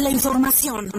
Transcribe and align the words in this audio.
la 0.00 0.10
información. 0.10 0.90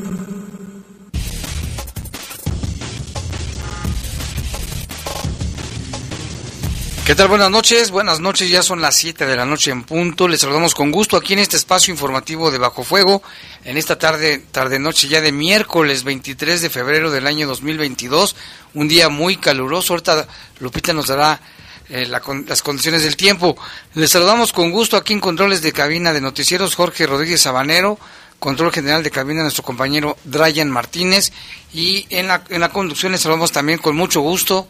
¿Qué 7.06 7.16
tal? 7.16 7.28
Buenas 7.28 7.50
noches. 7.50 7.92
Buenas 7.92 8.20
noches, 8.20 8.50
ya 8.50 8.64
son 8.64 8.82
las 8.82 8.96
7 8.96 9.26
de 9.26 9.36
la 9.36 9.46
noche 9.46 9.72
en 9.72 9.84
punto. 9.84 10.28
Les 10.28 10.42
saludamos 10.42 10.74
con 10.74 10.92
gusto 10.92 11.18
aquí 11.18 11.34
en 11.34 11.40
este 11.40 11.58
espacio 11.58 11.92
informativo 11.92 12.50
de 12.50 12.60
Bajo 12.60 12.84
Fuego, 12.84 13.22
en 13.66 13.78
esta 13.78 13.98
tarde, 13.98 14.40
tarde 14.52 14.80
noche 14.80 15.08
ya 15.08 15.22
de 15.22 15.32
miércoles 15.32 16.04
23 16.04 16.62
de 16.62 16.70
febrero 16.70 17.12
del 17.12 17.28
año 17.28 17.48
2022, 17.48 18.36
un 18.76 18.88
día 18.88 19.10
muy 19.10 19.38
caluroso. 19.38 19.94
Ahorita 19.94 20.28
Lupita 20.60 20.94
nos 20.94 21.08
dará 21.08 21.42
eh, 21.90 22.08
las 22.08 22.62
condiciones 22.62 23.04
del 23.04 23.18
tiempo. 23.18 23.58
Les 23.96 24.10
saludamos 24.10 24.54
con 24.54 24.72
gusto 24.72 24.96
aquí 24.96 25.14
en 25.14 25.20
Controles 25.20 25.62
de 25.62 25.74
Cabina 25.74 26.14
de 26.14 26.22
Noticieros, 26.22 26.76
Jorge 26.76 27.06
Rodríguez 27.06 27.42
Sabanero, 27.42 28.00
Control 28.44 28.74
General 28.74 29.02
de 29.02 29.10
Cabina, 29.10 29.42
nuestro 29.42 29.64
compañero 29.64 30.18
Dryan 30.26 30.70
Martínez, 30.70 31.32
y 31.74 32.06
en 32.10 32.28
la, 32.28 32.44
en 32.50 32.60
la 32.60 32.68
conducción 32.68 33.14
les 33.14 33.22
saludamos 33.22 33.54
también 33.54 33.80
con 33.80 33.96
mucho 33.96 34.20
gusto 34.20 34.68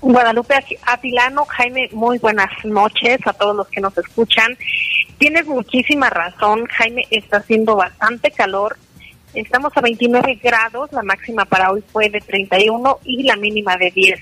Guadalupe 0.00 0.54
Atilano, 0.84 1.44
Jaime, 1.44 1.88
muy 1.92 2.18
buenas 2.18 2.50
noches 2.64 3.20
a 3.24 3.32
todos 3.32 3.54
los 3.54 3.68
que 3.68 3.80
nos 3.80 3.96
escuchan. 3.96 4.58
Tienes 5.18 5.46
muchísima 5.46 6.10
razón, 6.10 6.66
Jaime, 6.66 7.04
está 7.10 7.36
haciendo 7.36 7.76
bastante 7.76 8.32
calor. 8.32 8.76
Estamos 9.32 9.72
a 9.76 9.80
29 9.80 10.40
grados, 10.42 10.92
la 10.92 11.02
máxima 11.02 11.44
para 11.44 11.70
hoy 11.70 11.84
fue 11.92 12.10
de 12.10 12.20
31 12.20 12.98
y 13.04 13.22
la 13.22 13.36
mínima 13.36 13.76
de 13.76 13.92
10. 13.92 14.20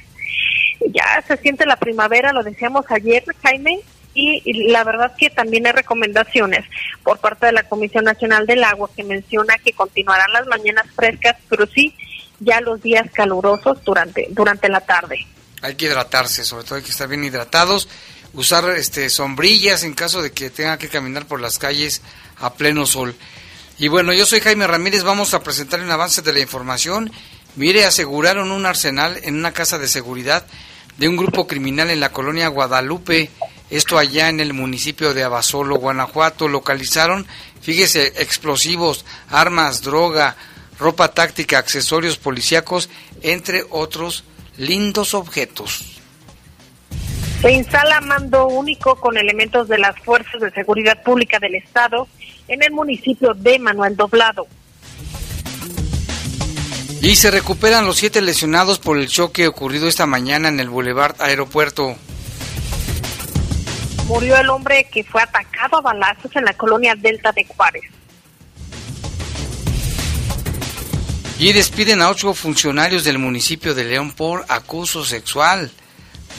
Ya 0.93 1.25
se 1.27 1.39
siente 1.39 1.65
la 1.65 1.77
primavera, 1.77 2.33
lo 2.35 2.43
decíamos 2.43 2.85
ayer, 2.91 3.25
Jaime, 3.43 3.81
y 4.17 4.71
la 4.71 4.85
verdad 4.85 5.15
que 5.17 5.31
también 5.31 5.67
hay 5.67 5.73
recomendaciones 5.73 6.65
por 7.03 7.19
parte 7.19 7.47
de 7.47 7.53
la 7.53 7.69
Comisión 7.69 8.05
Nacional 8.05 8.47
del 8.47 8.65
Agua 8.65 8.91
que 8.97 9.05
menciona 9.05 9.59
que 9.59 9.73
continuarán 9.73 10.33
las 10.33 10.47
mañanas 10.47 10.87
frescas, 10.95 11.37
pero 11.49 11.67
sí 11.67 11.95
ya 12.41 12.61
los 12.61 12.83
días 12.83 13.11
calurosos 13.13 13.83
durante, 13.85 14.27
durante 14.31 14.69
la 14.69 14.81
tarde 14.81 15.27
hay 15.63 15.75
que 15.75 15.87
hidratarse, 15.87 16.45
sobre 16.45 16.65
todo 16.65 16.77
hay 16.77 16.83
que 16.83 16.91
estar 16.91 17.09
bien 17.09 17.25
hidratados, 17.25 17.89
usar 18.35 18.69
este 18.77 19.09
sombrillas 19.11 19.83
en 19.83 19.95
caso 19.95 20.23
de 20.23 20.33
que 20.33 20.51
tenga 20.51 20.79
que 20.79 20.89
caminar 20.89 21.27
por 21.27 21.41
las 21.41 21.59
calles 21.59 22.03
a 22.39 22.55
pleno 22.55 22.87
sol. 22.87 23.15
Y 23.79 23.89
bueno, 23.89 24.13
yo 24.13 24.27
soy 24.27 24.41
Jaime 24.41 24.67
Ramírez, 24.67 25.03
vamos 25.03 25.35
a 25.35 25.43
presentar 25.43 25.81
un 25.81 25.91
avance 25.91 26.23
de 26.23 26.33
la 26.33 26.41
información. 26.41 27.11
Mire, 27.57 27.85
aseguraron 27.85 28.51
un 28.53 28.67
arsenal 28.67 29.19
en 29.23 29.37
una 29.37 29.53
casa 29.53 29.79
de 29.79 29.89
seguridad 29.89 30.47
de 30.99 31.09
un 31.09 31.17
grupo 31.17 31.47
criminal 31.47 31.91
en 31.91 32.01
la 32.01 32.13
colonia 32.13 32.49
Guadalupe, 32.49 33.31
esto 33.71 33.99
allá 33.99 34.29
en 34.29 34.41
el 34.41 34.53
municipio 34.53 35.15
de 35.15 35.25
Abasolo, 35.25 35.77
Guanajuato, 35.77 36.49
localizaron, 36.49 37.27
fíjese, 37.61 38.13
explosivos, 38.17 39.05
armas, 39.29 39.83
droga, 39.83 40.37
ropa 40.79 41.13
táctica, 41.13 41.59
accesorios 41.59 42.17
policíacos, 42.17 42.89
entre 43.23 43.65
otros 43.71 44.25
lindos 44.57 45.15
objetos. 45.15 45.97
Se 47.43 47.53
instala 47.53 48.01
mando 48.01 48.49
único 48.49 48.97
con 48.97 49.17
elementos 49.17 49.69
de 49.69 49.79
las 49.79 49.99
Fuerzas 50.01 50.41
de 50.41 50.51
Seguridad 50.53 51.03
Pública 51.03 51.39
del 51.39 51.55
Estado 51.57 52.09
en 52.49 52.63
el 52.63 52.73
municipio 52.73 53.35
de 53.35 53.59
Manuel 53.59 53.97
Doblado. 53.97 54.47
Y 57.03 57.17
se 57.17 57.31
recuperan 57.31 57.85
los 57.85 57.99
siete 57.99 58.23
lesionados 58.23 58.79
por 58.79 58.99
el 58.99 59.09
choque 59.09 59.47
ocurrido 59.47 59.87
esta 59.87 60.07
mañana 60.07 60.49
en 60.49 60.59
el 60.59 60.71
Boulevard 60.71 61.21
Aeropuerto. 61.21 61.97
Murió 64.07 64.37
el 64.37 64.49
hombre 64.51 64.85
que 64.85 65.03
fue 65.03 65.21
atacado 65.21 65.79
a 65.79 65.81
balazos 65.81 66.35
en 66.37 66.45
la 66.45 66.55
colonia 66.55 66.95
Delta 66.95 67.33
de 67.33 67.45
Juárez. 67.45 67.83
Y 71.41 71.53
despiden 71.53 72.01
a 72.01 72.09
ocho 72.09 72.33
funcionarios 72.33 73.03
del 73.05 73.19
municipio 73.19 73.75
de 73.75 73.85
León 73.85 74.13
por 74.13 74.45
acoso 74.49 75.05
sexual. 75.05 75.71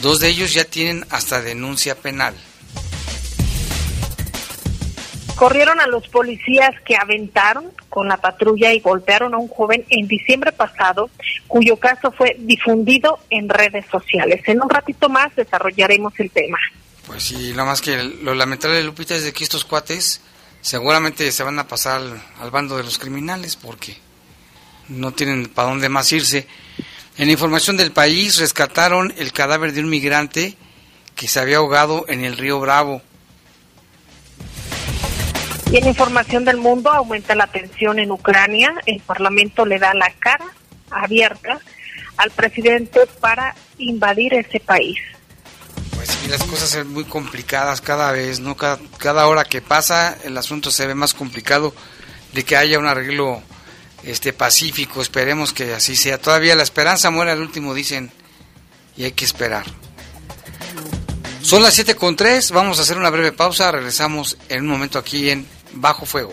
Dos 0.00 0.18
de 0.20 0.28
ellos 0.28 0.54
ya 0.54 0.64
tienen 0.64 1.04
hasta 1.10 1.42
denuncia 1.42 1.94
penal. 1.94 2.34
Corrieron 5.36 5.78
a 5.78 5.86
los 5.86 6.08
policías 6.08 6.74
que 6.84 6.96
aventaron 6.96 7.66
con 7.90 8.08
la 8.08 8.16
patrulla 8.16 8.72
y 8.72 8.80
golpearon 8.80 9.34
a 9.34 9.38
un 9.38 9.46
joven 9.46 9.84
en 9.90 10.08
diciembre 10.08 10.52
pasado, 10.52 11.10
cuyo 11.46 11.76
caso 11.76 12.10
fue 12.10 12.34
difundido 12.40 13.20
en 13.30 13.48
redes 13.48 13.84
sociales. 13.90 14.40
En 14.46 14.62
un 14.62 14.70
ratito 14.70 15.08
más 15.08 15.36
desarrollaremos 15.36 16.18
el 16.18 16.30
tema. 16.30 16.58
Pues 17.08 17.24
sí, 17.24 17.54
lo 17.54 17.64
más 17.64 17.80
que 17.80 17.96
lo 18.04 18.34
lamentable, 18.34 18.82
Lupita, 18.84 19.16
es 19.16 19.24
de 19.24 19.32
que 19.32 19.42
estos 19.42 19.64
cuates 19.64 20.20
seguramente 20.60 21.32
se 21.32 21.42
van 21.42 21.58
a 21.58 21.66
pasar 21.66 22.02
al 22.38 22.50
bando 22.50 22.76
de 22.76 22.84
los 22.84 22.98
criminales, 22.98 23.56
porque 23.56 23.96
no 24.88 25.12
tienen 25.12 25.48
para 25.48 25.70
dónde 25.70 25.88
más 25.88 26.12
irse. 26.12 26.46
En 27.16 27.30
información 27.30 27.78
del 27.78 27.92
país, 27.92 28.38
rescataron 28.38 29.14
el 29.16 29.32
cadáver 29.32 29.72
de 29.72 29.80
un 29.80 29.88
migrante 29.88 30.56
que 31.16 31.28
se 31.28 31.40
había 31.40 31.56
ahogado 31.56 32.04
en 32.08 32.24
el 32.24 32.36
río 32.36 32.60
Bravo. 32.60 33.00
Y 35.72 35.78
en 35.78 35.86
información 35.86 36.44
del 36.44 36.58
mundo, 36.58 36.92
aumenta 36.92 37.34
la 37.34 37.46
tensión 37.46 37.98
en 37.98 38.12
Ucrania. 38.12 38.74
El 38.84 39.00
Parlamento 39.00 39.64
le 39.64 39.78
da 39.78 39.94
la 39.94 40.12
cara 40.18 40.44
abierta 40.90 41.58
al 42.18 42.30
presidente 42.32 43.00
para 43.20 43.54
invadir 43.78 44.34
ese 44.34 44.60
país. 44.60 44.98
Pues 45.98 46.28
las 46.28 46.44
cosas 46.44 46.70
son 46.70 46.92
muy 46.92 47.04
complicadas 47.04 47.80
cada 47.80 48.12
vez, 48.12 48.38
¿no? 48.38 48.56
Cada, 48.56 48.78
cada 48.98 49.26
hora 49.26 49.44
que 49.44 49.60
pasa, 49.60 50.16
el 50.22 50.38
asunto 50.38 50.70
se 50.70 50.86
ve 50.86 50.94
más 50.94 51.12
complicado 51.12 51.74
de 52.32 52.44
que 52.44 52.56
haya 52.56 52.78
un 52.78 52.86
arreglo 52.86 53.42
este 54.04 54.32
pacífico, 54.32 55.02
esperemos 55.02 55.52
que 55.52 55.74
así 55.74 55.96
sea. 55.96 56.18
Todavía 56.18 56.54
la 56.54 56.62
esperanza 56.62 57.10
muere 57.10 57.32
al 57.32 57.40
último, 57.40 57.74
dicen, 57.74 58.12
y 58.96 59.02
hay 59.02 59.12
que 59.12 59.24
esperar. 59.24 59.64
Son 61.42 61.62
las 61.62 61.74
7 61.74 61.96
con 61.96 62.14
3, 62.14 62.52
vamos 62.52 62.78
a 62.78 62.82
hacer 62.82 62.96
una 62.96 63.10
breve 63.10 63.32
pausa, 63.32 63.72
regresamos 63.72 64.36
en 64.48 64.60
un 64.60 64.68
momento 64.68 65.00
aquí 65.00 65.30
en 65.30 65.48
Bajo 65.72 66.06
Fuego. 66.06 66.32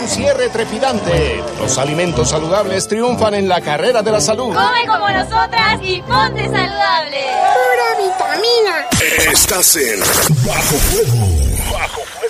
Un 0.00 0.08
cierre 0.08 0.48
trepidante. 0.48 1.42
Los 1.58 1.76
alimentos 1.78 2.30
saludables 2.30 2.88
triunfan 2.88 3.34
en 3.34 3.48
la 3.48 3.60
carrera 3.60 4.02
de 4.02 4.10
la 4.10 4.20
salud. 4.20 4.54
Come 4.54 4.86
como 4.86 5.08
nosotras 5.10 5.78
y 5.82 6.00
ponte 6.02 6.44
saludable. 6.44 7.20
Pura 7.54 7.96
vitamina. 7.98 8.86
Estás 9.32 9.76
en 9.76 10.00
Bajo 10.46 10.76
Fuego. 10.76 11.26
Bajo 11.72 12.00
Fuego. 12.00 12.20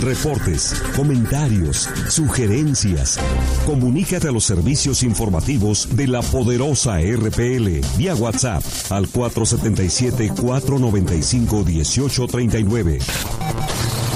Reportes, 0.00 0.74
comentarios, 0.94 1.88
sugerencias. 2.08 3.18
Comunícate 3.66 4.28
a 4.28 4.32
los 4.32 4.44
servicios 4.44 5.02
informativos 5.02 5.88
de 5.96 6.06
la 6.06 6.20
poderosa 6.22 6.98
RPL 7.00 7.80
vía 7.96 8.14
WhatsApp 8.14 8.62
al 8.90 9.08
477 9.08 10.32
495 10.40 11.64
1839. 11.64 12.98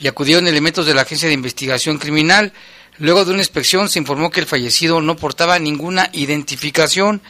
y 0.00 0.08
acudieron 0.08 0.46
elementos 0.46 0.86
de 0.86 0.94
la 0.94 1.02
Agencia 1.02 1.28
de 1.28 1.34
Investigación 1.34 1.98
Criminal. 1.98 2.54
Luego 2.96 3.26
de 3.26 3.32
una 3.32 3.40
inspección 3.40 3.90
se 3.90 3.98
informó 3.98 4.30
que 4.30 4.40
el 4.40 4.46
fallecido 4.46 5.02
no 5.02 5.16
portaba 5.16 5.58
ninguna 5.58 6.08
identificación. 6.14 7.20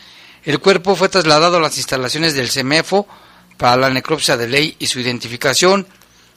El 0.45 0.61
cuerpo 0.61 0.95
fue 0.95 1.09
trasladado 1.09 1.57
a 1.57 1.61
las 1.61 1.77
instalaciones 1.77 2.35
del 2.35 2.53
CEMEFO 2.53 3.09
para 3.57 3.77
la 3.77 3.91
necropsia 3.91 4.37
de 4.37 4.47
ley 4.47 4.77
y 4.79 4.87
su 4.87 5.01
identificación. 5.01 5.89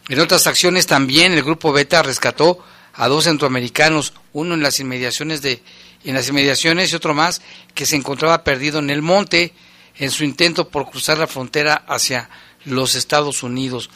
En 0.07 0.19
otras 0.19 0.47
acciones 0.47 0.87
también 0.87 1.33
el 1.33 1.43
grupo 1.43 1.71
Beta 1.71 2.01
rescató 2.01 2.65
a 2.99 3.07
dos 3.07 3.23
centroamericanos, 3.23 4.13
uno 4.33 4.55
en 4.55 4.61
las 4.61 4.81
inmediaciones 4.81 5.41
de 5.41 5.63
en 6.03 6.15
las 6.15 6.27
inmediaciones 6.27 6.91
y 6.91 6.95
otro 6.95 7.13
más 7.13 7.41
que 7.73 7.85
se 7.85 7.95
encontraba 7.95 8.43
perdido 8.43 8.79
en 8.79 8.89
el 8.89 9.01
monte 9.01 9.53
en 9.97 10.11
su 10.11 10.23
intento 10.23 10.69
por 10.69 10.89
cruzar 10.89 11.17
la 11.17 11.27
frontera 11.27 11.83
hacia 11.87 12.29
los 12.65 12.95
Estados 12.95 13.41
Unidos. 13.41 13.89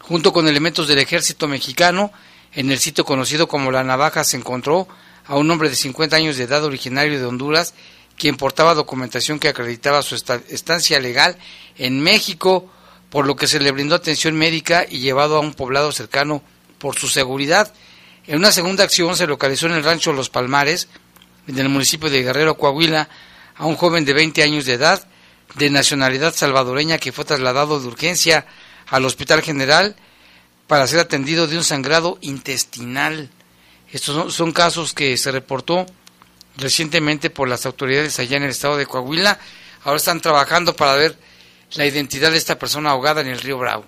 Junto 0.00 0.32
con 0.32 0.48
elementos 0.48 0.88
del 0.88 0.98
ejército 0.98 1.48
mexicano, 1.48 2.12
en 2.52 2.70
el 2.70 2.78
sitio 2.78 3.04
conocido 3.04 3.46
como 3.46 3.70
La 3.70 3.84
Navaja 3.84 4.24
se 4.24 4.36
encontró 4.36 4.88
a 5.26 5.36
un 5.36 5.50
hombre 5.50 5.70
de 5.70 5.76
50 5.76 6.16
años 6.16 6.36
de 6.36 6.44
edad 6.44 6.64
originario 6.64 7.18
de 7.18 7.26
Honduras, 7.26 7.74
quien 8.16 8.36
portaba 8.36 8.74
documentación 8.74 9.38
que 9.38 9.48
acreditaba 9.48 10.02
su 10.02 10.14
estancia 10.14 10.98
legal 10.98 11.36
en 11.78 12.00
México, 12.00 12.68
por 13.10 13.26
lo 13.26 13.36
que 13.36 13.46
se 13.46 13.60
le 13.60 13.70
brindó 13.70 13.94
atención 13.94 14.36
médica 14.36 14.86
y 14.88 14.98
llevado 14.98 15.36
a 15.36 15.40
un 15.40 15.54
poblado 15.54 15.92
cercano 15.92 16.42
por 16.78 16.98
su 16.98 17.08
seguridad. 17.08 17.72
En 18.30 18.36
una 18.36 18.52
segunda 18.52 18.84
acción 18.84 19.16
se 19.16 19.26
localizó 19.26 19.66
en 19.66 19.72
el 19.72 19.82
rancho 19.82 20.12
Los 20.12 20.30
Palmares, 20.30 20.86
en 21.48 21.58
el 21.58 21.68
municipio 21.68 22.08
de 22.08 22.22
Guerrero, 22.22 22.56
Coahuila, 22.56 23.08
a 23.56 23.66
un 23.66 23.74
joven 23.74 24.04
de 24.04 24.12
20 24.12 24.44
años 24.44 24.66
de 24.66 24.74
edad, 24.74 25.04
de 25.56 25.68
nacionalidad 25.68 26.32
salvadoreña, 26.32 26.98
que 26.98 27.10
fue 27.10 27.24
trasladado 27.24 27.80
de 27.80 27.88
urgencia 27.88 28.46
al 28.86 29.04
Hospital 29.04 29.42
General 29.42 29.96
para 30.68 30.86
ser 30.86 31.00
atendido 31.00 31.48
de 31.48 31.56
un 31.56 31.64
sangrado 31.64 32.18
intestinal. 32.20 33.30
Estos 33.90 34.32
son, 34.32 34.52
casos 34.52 34.94
que 34.94 35.16
se 35.16 35.32
reportó 35.32 35.84
recientemente 36.56 37.30
por 37.30 37.48
las 37.48 37.66
autoridades 37.66 38.20
allá 38.20 38.36
en 38.36 38.44
el 38.44 38.50
estado 38.50 38.76
de 38.76 38.86
Coahuila. 38.86 39.40
Ahora 39.82 39.96
están 39.96 40.20
trabajando 40.20 40.76
para 40.76 40.94
ver 40.94 41.18
la 41.72 41.84
identidad 41.84 42.30
de 42.30 42.38
esta 42.38 42.60
persona 42.60 42.90
ahogada 42.90 43.22
en 43.22 43.26
el 43.26 43.40
río 43.40 43.58
Bravo. 43.58 43.86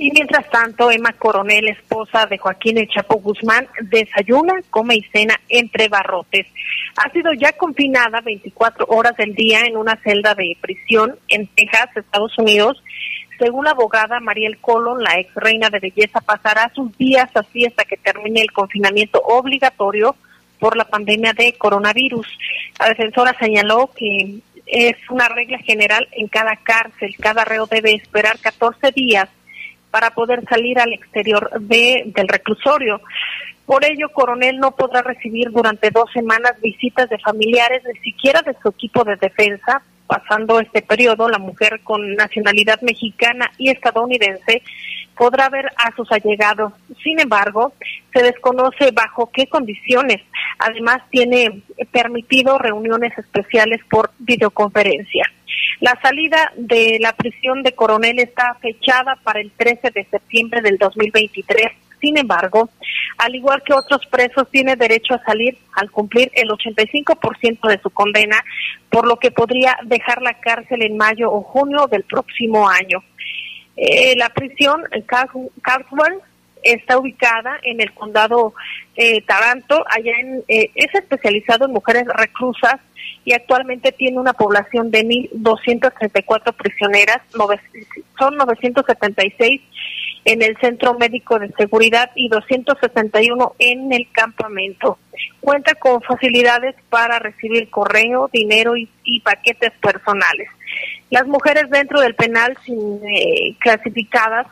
Y 0.00 0.12
mientras 0.12 0.48
tanto, 0.48 0.92
Emma 0.92 1.12
Coronel, 1.14 1.66
esposa 1.66 2.24
de 2.26 2.38
Joaquín 2.38 2.78
El 2.78 2.88
Chapo 2.88 3.16
Guzmán, 3.16 3.66
desayuna, 3.80 4.54
come 4.70 4.94
y 4.94 5.02
cena 5.12 5.34
entre 5.48 5.88
barrotes. 5.88 6.46
Ha 6.96 7.10
sido 7.10 7.32
ya 7.32 7.52
confinada 7.54 8.20
24 8.20 8.86
horas 8.88 9.16
del 9.16 9.34
día 9.34 9.62
en 9.62 9.76
una 9.76 9.96
celda 9.96 10.36
de 10.36 10.56
prisión 10.60 11.16
en 11.26 11.48
Texas, 11.48 11.88
Estados 11.96 12.38
Unidos. 12.38 12.80
Según 13.40 13.64
la 13.64 13.72
abogada 13.72 14.20
Mariel 14.20 14.58
Colon, 14.58 15.02
la 15.02 15.18
ex 15.18 15.34
reina 15.34 15.68
de 15.68 15.80
belleza 15.80 16.20
pasará 16.20 16.70
sus 16.76 16.96
días 16.96 17.28
así 17.34 17.66
hasta 17.66 17.84
que 17.84 17.96
termine 17.96 18.42
el 18.42 18.52
confinamiento 18.52 19.20
obligatorio 19.20 20.14
por 20.60 20.76
la 20.76 20.84
pandemia 20.84 21.32
de 21.32 21.54
coronavirus. 21.54 22.26
La 22.78 22.88
defensora 22.88 23.36
señaló 23.40 23.90
que 23.96 24.38
es 24.66 24.96
una 25.10 25.28
regla 25.28 25.58
general 25.58 26.06
en 26.12 26.28
cada 26.28 26.54
cárcel. 26.54 27.16
Cada 27.18 27.44
reo 27.44 27.66
debe 27.66 27.94
esperar 27.94 28.38
14 28.38 28.92
días 28.92 29.28
para 29.90 30.10
poder 30.10 30.44
salir 30.48 30.78
al 30.78 30.92
exterior 30.92 31.50
de, 31.60 32.04
del 32.14 32.28
reclusorio. 32.28 33.00
Por 33.66 33.84
ello, 33.84 34.08
Coronel 34.10 34.58
no 34.58 34.70
podrá 34.74 35.02
recibir 35.02 35.50
durante 35.50 35.90
dos 35.90 36.10
semanas 36.12 36.52
visitas 36.62 37.08
de 37.10 37.18
familiares, 37.18 37.82
ni 37.84 38.00
siquiera 38.00 38.40
de 38.42 38.56
su 38.62 38.68
equipo 38.68 39.04
de 39.04 39.16
defensa. 39.16 39.82
Pasando 40.06 40.58
este 40.58 40.80
periodo, 40.80 41.28
la 41.28 41.38
mujer 41.38 41.80
con 41.84 42.14
nacionalidad 42.14 42.80
mexicana 42.80 43.50
y 43.58 43.68
estadounidense 43.68 44.62
podrá 45.14 45.50
ver 45.50 45.66
a 45.76 45.94
sus 45.94 46.10
allegados. 46.10 46.72
Sin 47.02 47.20
embargo, 47.20 47.74
se 48.14 48.22
desconoce 48.22 48.90
bajo 48.92 49.30
qué 49.30 49.46
condiciones. 49.48 50.22
Además, 50.58 51.02
tiene 51.10 51.60
permitido 51.92 52.56
reuniones 52.56 53.18
especiales 53.18 53.82
por 53.90 54.12
videoconferencia. 54.18 55.30
La 55.80 55.98
salida 56.02 56.52
de 56.56 56.98
la 57.00 57.12
prisión 57.12 57.62
de 57.62 57.72
Coronel 57.72 58.18
está 58.18 58.54
fechada 58.60 59.16
para 59.22 59.40
el 59.40 59.52
13 59.52 59.90
de 59.92 60.04
septiembre 60.10 60.60
del 60.60 60.76
2023. 60.76 61.68
Sin 62.00 62.16
embargo, 62.16 62.68
al 63.18 63.34
igual 63.34 63.62
que 63.64 63.74
otros 63.74 64.04
presos, 64.06 64.48
tiene 64.50 64.76
derecho 64.76 65.14
a 65.14 65.24
salir 65.24 65.58
al 65.74 65.90
cumplir 65.90 66.30
el 66.34 66.48
85% 66.48 67.68
de 67.68 67.80
su 67.80 67.90
condena, 67.90 68.42
por 68.90 69.06
lo 69.06 69.16
que 69.16 69.30
podría 69.30 69.76
dejar 69.84 70.22
la 70.22 70.34
cárcel 70.34 70.82
en 70.82 70.96
mayo 70.96 71.30
o 71.32 71.42
junio 71.42 71.86
del 71.86 72.04
próximo 72.04 72.68
año. 72.68 73.02
Eh, 73.76 74.16
la 74.16 74.30
prisión 74.30 74.82
Caldwell 75.06 76.20
está 76.72 76.98
ubicada 76.98 77.58
en 77.62 77.80
el 77.80 77.92
condado 77.92 78.54
eh, 78.96 79.22
Taranto, 79.22 79.84
allá 79.88 80.12
en, 80.20 80.42
eh, 80.48 80.70
es 80.74 80.94
especializado 80.94 81.66
en 81.66 81.72
mujeres 81.72 82.04
reclusas 82.06 82.80
y 83.24 83.32
actualmente 83.32 83.92
tiene 83.92 84.18
una 84.18 84.32
población 84.32 84.90
de 84.90 85.04
1.234 85.04 86.52
prisioneras, 86.54 87.18
son 88.18 88.36
976 88.36 89.60
en 90.24 90.42
el 90.42 90.56
Centro 90.58 90.94
Médico 90.94 91.38
de 91.38 91.50
Seguridad 91.56 92.10
y 92.14 92.28
261 92.28 93.54
en 93.58 93.92
el 93.92 94.08
campamento. 94.12 94.98
Cuenta 95.40 95.74
con 95.74 96.02
facilidades 96.02 96.74
para 96.90 97.18
recibir 97.18 97.70
correo, 97.70 98.28
dinero 98.32 98.76
y, 98.76 98.88
paquetes 99.24 99.72
personales. 99.80 100.48
Las 101.10 101.26
mujeres 101.26 101.70
dentro 101.70 102.00
del 102.00 102.14
penal 102.14 102.56
sin 102.64 103.00
eh, 103.08 103.56
clasificadas 103.58 104.46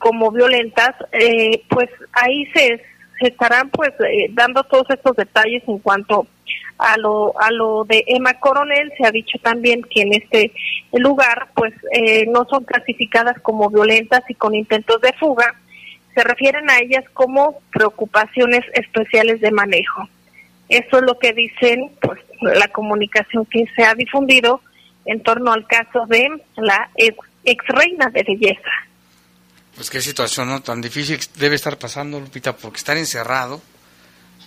como 0.00 0.32
violentas, 0.32 0.96
eh, 1.12 1.62
pues 1.68 1.90
ahí 2.12 2.46
se, 2.54 2.82
estarán 3.20 3.68
pues 3.68 3.90
eh, 4.00 4.28
dando 4.30 4.64
todos 4.64 4.86
estos 4.88 5.14
detalles 5.14 5.62
en 5.68 5.78
cuanto 5.78 6.26
a 6.78 6.96
lo 6.96 7.38
a 7.38 7.50
lo 7.50 7.84
de 7.84 8.02
Emma 8.06 8.34
Coronel. 8.40 8.90
Se 8.96 9.06
ha 9.06 9.12
dicho 9.12 9.38
también 9.42 9.82
que 9.82 10.00
en 10.00 10.14
este 10.14 10.52
lugar 10.92 11.50
pues 11.54 11.74
eh, 11.92 12.24
no 12.26 12.46
son 12.46 12.64
clasificadas 12.64 13.38
como 13.42 13.68
violentas 13.68 14.22
y 14.28 14.34
con 14.34 14.54
intentos 14.54 15.02
de 15.02 15.12
fuga. 15.12 15.54
Se 16.14 16.24
refieren 16.24 16.68
a 16.70 16.78
ellas 16.78 17.04
como 17.12 17.60
preocupaciones 17.70 18.62
especiales 18.72 19.42
de 19.42 19.52
manejo. 19.52 20.08
Eso 20.70 20.96
es 20.96 21.02
lo 21.02 21.18
que 21.18 21.34
dicen 21.34 21.90
pues 22.00 22.18
la 22.40 22.68
comunicación 22.68 23.44
que 23.44 23.66
se 23.76 23.84
ha 23.84 23.94
difundido 23.94 24.62
en 25.04 25.22
torno 25.22 25.52
al 25.52 25.66
caso 25.66 26.06
de 26.06 26.26
la 26.56 26.88
ex, 26.96 27.18
ex 27.44 27.66
reina 27.68 28.08
de 28.08 28.22
belleza 28.22 28.70
Pues 29.80 29.88
qué 29.88 30.02
situación 30.02 30.48
¿no? 30.48 30.60
tan 30.60 30.82
difícil 30.82 31.18
debe 31.36 31.56
estar 31.56 31.78
pasando, 31.78 32.20
Lupita, 32.20 32.54
porque 32.54 32.76
estar 32.76 32.98
encerrado 32.98 33.62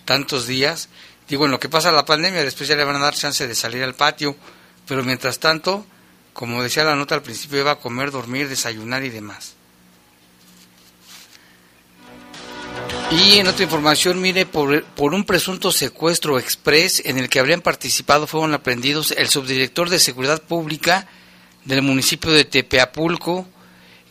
tantos 0.06 0.46
días, 0.46 0.90
digo, 1.28 1.46
en 1.46 1.52
lo 1.52 1.60
que 1.60 1.70
pasa 1.70 1.92
la 1.92 2.06
pandemia, 2.06 2.44
después 2.44 2.70
ya 2.70 2.76
le 2.76 2.84
van 2.84 2.98
a 2.98 3.00
dar 3.00 3.16
chance 3.16 3.48
de 3.48 3.56
salir 3.56 3.82
al 3.82 3.96
patio, 3.96 4.36
pero 4.88 5.04
mientras 5.04 5.40
tanto, 5.40 5.88
como 6.34 6.62
decía 6.62 6.84
la 6.84 6.96
nota 6.96 7.16
al 7.16 7.24
principio, 7.24 7.62
iba 7.62 7.72
a 7.72 7.80
comer, 7.80 8.12
dormir, 8.12 8.48
desayunar 8.48 9.04
y 9.04 9.10
demás. 9.10 9.56
Y 13.10 13.40
en 13.40 13.48
otra 13.48 13.64
información, 13.64 14.22
mire, 14.22 14.46
por, 14.46 14.84
un 15.00 15.24
presunto 15.24 15.72
secuestro 15.72 16.38
express 16.38 17.02
en 17.06 17.18
el 17.18 17.28
que 17.28 17.40
habrían 17.40 17.62
participado 17.62 18.28
fueron 18.28 18.54
aprendidos 18.54 19.10
el 19.18 19.30
subdirector 19.30 19.90
de 19.90 19.98
Seguridad 19.98 20.44
Pública 20.44 21.08
del 21.66 21.82
municipio 21.82 22.30
de 22.30 22.46
Tepeapulco 22.46 23.48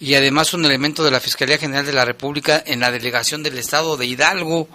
y 0.03 0.17
además 0.17 0.53
un 0.53 0.65
elemento 0.65 1.05
de 1.05 1.13
la 1.13 1.21
Fiscalía 1.21 1.59
General 1.59 1.87
de 1.87 1.93
la 1.93 2.05
República 2.05 2.61
en 2.67 2.81
la 2.81 2.91
delegación 2.91 3.45
del 3.45 3.57
Estado 3.57 3.97
de 3.97 4.05
Hidalgo. 4.05 4.69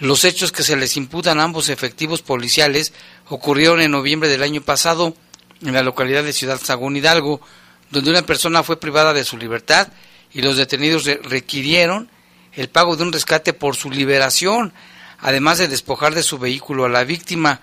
Los 0.00 0.24
hechos 0.24 0.50
que 0.50 0.62
se 0.62 0.76
les 0.76 0.96
imputan 0.96 1.38
a 1.38 1.42
ambos 1.42 1.68
efectivos 1.68 2.22
policiales 2.22 2.94
ocurrieron 3.28 3.82
en 3.82 3.90
noviembre 3.90 4.30
del 4.30 4.42
año 4.42 4.62
pasado 4.62 5.14
en 5.60 5.74
la 5.74 5.82
localidad 5.82 6.24
de 6.24 6.32
Ciudad 6.32 6.58
Sagún 6.58 6.96
Hidalgo, 6.96 7.42
donde 7.90 8.12
una 8.12 8.22
persona 8.22 8.62
fue 8.62 8.80
privada 8.80 9.12
de 9.12 9.24
su 9.24 9.36
libertad 9.36 9.88
y 10.32 10.40
los 10.40 10.56
detenidos 10.56 11.04
requirieron 11.04 12.08
el 12.54 12.70
pago 12.70 12.96
de 12.96 13.02
un 13.02 13.12
rescate 13.12 13.52
por 13.52 13.76
su 13.76 13.90
liberación, 13.90 14.72
además 15.18 15.58
de 15.58 15.68
despojar 15.68 16.14
de 16.14 16.22
su 16.22 16.38
vehículo 16.38 16.86
a 16.86 16.88
la 16.88 17.04
víctima. 17.04 17.60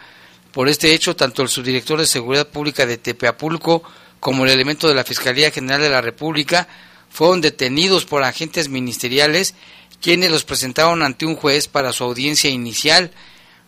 Por 0.51 0.70
este 0.70 0.94
hecho, 0.94 1.16
tanto 1.16 1.42
el 1.42 1.50
subdirector 1.50 1.98
de 2.00 2.06
Seguridad 2.06 2.50
Pública 2.50 2.86
de 2.86 3.00
Tepeapulco 3.00 3.82
como 4.20 4.46
el 4.46 4.51
elemento 4.51 4.88
de 4.88 4.94
la 4.94 5.04
Fiscalía 5.04 5.50
General 5.50 5.82
de 5.82 5.89
la 5.89 6.01
República 6.01 6.68
fueron 7.10 7.42
detenidos 7.42 8.06
por 8.06 8.24
agentes 8.24 8.70
ministeriales 8.70 9.56
quienes 10.01 10.32
los 10.32 10.44
presentaron 10.46 11.04
ante 11.04 11.25
un 11.25 11.36
juez 11.36 11.68
para 11.68 11.92
su 11.92 12.04
audiencia 12.04 12.50
inicial. 12.50 13.12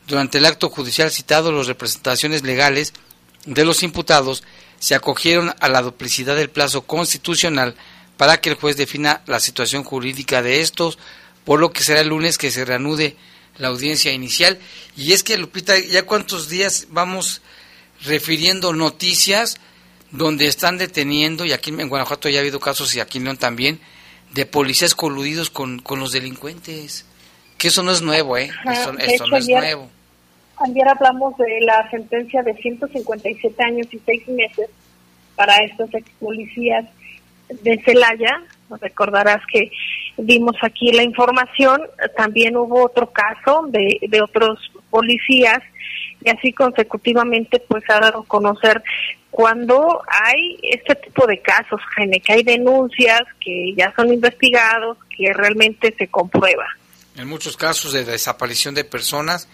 Durante 0.08 0.38
el 0.38 0.46
acto 0.46 0.70
judicial 0.70 1.12
citado, 1.12 1.52
las 1.52 1.68
representaciones 1.68 2.44
legales 2.44 2.94
de 3.46 3.66
los 3.66 3.84
imputados 3.84 4.44
se 4.80 4.96
acogieron 4.96 5.54
a 5.60 5.70
la 5.70 5.82
duplicidad 5.82 6.36
del 6.36 6.50
plazo 6.50 6.84
constitucional 6.84 7.76
para 8.18 8.40
que 8.40 8.50
el 8.50 8.56
juez 8.56 8.78
defina 8.78 9.22
la 9.26 9.40
situación 9.40 9.84
jurídica 9.84 10.42
de 10.42 10.62
estos, 10.62 10.98
por 11.44 11.60
lo 11.60 11.72
que 11.72 11.84
será 11.84 12.02
el 12.02 12.10
lunes 12.10 12.38
que 12.38 12.52
se 12.52 12.66
reanude 12.66 13.16
la 13.58 13.70
audiencia 13.70 14.12
inicial. 14.12 14.60
Y 14.96 15.14
es 15.14 15.24
que, 15.24 15.38
Lupita, 15.38 15.78
ya 15.78 16.04
cuántos 16.04 16.50
días 16.50 16.88
vamos 16.90 17.42
refiriendo 18.04 18.74
noticias 18.74 19.58
donde 20.12 20.48
están 20.48 20.77
deteniendo, 20.77 21.46
y 21.46 21.53
aquí 21.53 21.70
en 21.70 21.89
Guanajuato 21.89 22.30
ya 22.30 22.39
ha 22.39 22.41
habido 22.41 22.60
casos 22.60 22.96
y 22.96 23.00
aquí 23.00 23.18
en 23.18 23.25
León 23.25 23.38
también, 23.38 23.80
de 24.34 24.46
policías 24.46 24.96
coludidos 24.96 25.50
con, 25.50 25.80
con 25.80 26.00
los 26.00 26.12
delincuentes. 26.12 27.06
Que 27.58 27.68
eso 27.68 27.84
no 27.84 27.91
es 27.91 28.01
nuevo, 28.01 28.38
¿eh? 28.38 28.50
Eso, 28.72 28.91
no 29.27 29.38
es 29.38 29.48
nuevo. 29.48 29.89
Ayer 30.58 30.88
hablamos 30.88 31.38
de 31.38 31.62
la 31.62 31.89
sentencia 31.89 32.44
de 32.44 32.53
157 32.56 33.63
años 33.63 33.88
y 33.91 34.00
6 34.00 34.27
meses 34.30 34.70
para 35.36 35.58
estos 35.58 35.94
ex 35.94 36.10
policías 36.20 36.86
de 37.50 37.82
Celaya. 37.84 38.44
Recordarás 38.80 39.41
que 39.51 39.72
vimos 40.18 40.56
aquí 40.62 40.91
la 40.91 41.03
información. 41.03 41.82
También 42.18 42.58
hubo 42.58 42.86
otro 42.86 43.12
caso 43.12 43.65
de, 43.70 44.00
de 44.08 44.22
otros 44.22 44.72
policías 44.89 45.62
y 46.24 46.30
así 46.30 46.53
consecutivamente 46.53 47.60
pues 47.60 47.84
ha 47.89 48.00
dado 48.00 48.20
a 48.20 48.25
conocer 48.25 48.84
cuando 49.32 50.04
hay 50.08 50.58
este 50.62 50.94
tipo 50.96 51.26
de 51.26 51.42
casos, 51.42 51.80
Jaime, 51.96 52.20
que 52.20 52.34
hay 52.34 52.44
denuncias, 52.44 53.22
que 53.44 53.74
ya 53.76 53.94
son 53.96 54.14
investigados, 54.14 54.98
que 55.18 55.34
realmente 55.34 55.96
se 55.98 56.08
comprueba. 56.10 56.66
En 57.16 57.28
muchos 57.28 57.56
casos 57.56 57.94
de 57.94 58.04
desaparición 58.04 58.76
de 58.76 58.84
personas, 58.84 59.48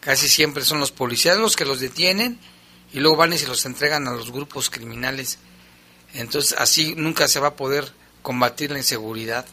casi 0.00 0.28
siempre 0.28 0.64
son 0.64 0.80
los 0.80 0.90
policías 0.90 1.38
los 1.38 1.54
que 1.54 1.64
los 1.64 1.80
detienen 1.80 2.38
y 2.92 2.98
luego 2.98 3.16
van 3.16 3.32
y 3.32 3.38
se 3.38 3.46
los 3.46 3.64
entregan 3.66 4.08
a 4.08 4.12
los 4.12 4.32
grupos 4.32 4.68
criminales. 4.68 5.38
Entonces 6.12 6.58
así 6.58 6.94
nunca 6.96 7.28
se 7.28 7.38
va 7.38 7.48
a 7.48 7.56
poder 7.56 7.84
combatir 8.22 8.72
la 8.72 8.78
inseguridad. 8.78 9.46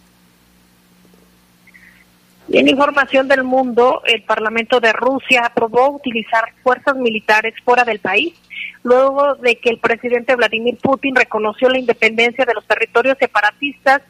Y 2.50 2.58
en 2.58 2.68
información 2.70 3.28
del 3.28 3.44
mundo, 3.44 4.02
el 4.06 4.24
Parlamento 4.24 4.80
de 4.80 4.94
Rusia 4.94 5.44
aprobó 5.46 5.96
utilizar 5.96 6.46
fuerzas 6.64 6.96
militares 6.96 7.54
fuera 7.64 7.84
del 7.84 8.00
país 8.00 8.34
luego 8.88 9.36
de 9.36 9.58
que 9.58 9.70
el 9.70 9.80
presidente 9.80 10.36
Vladimir 10.36 10.78
Putin 10.78 11.16
reconoció 11.16 11.68
la 11.70 11.78
independencia 11.78 12.46
de 12.46 12.54
los 12.54 12.66
territorios 12.66 13.18
separatistas 13.20 14.02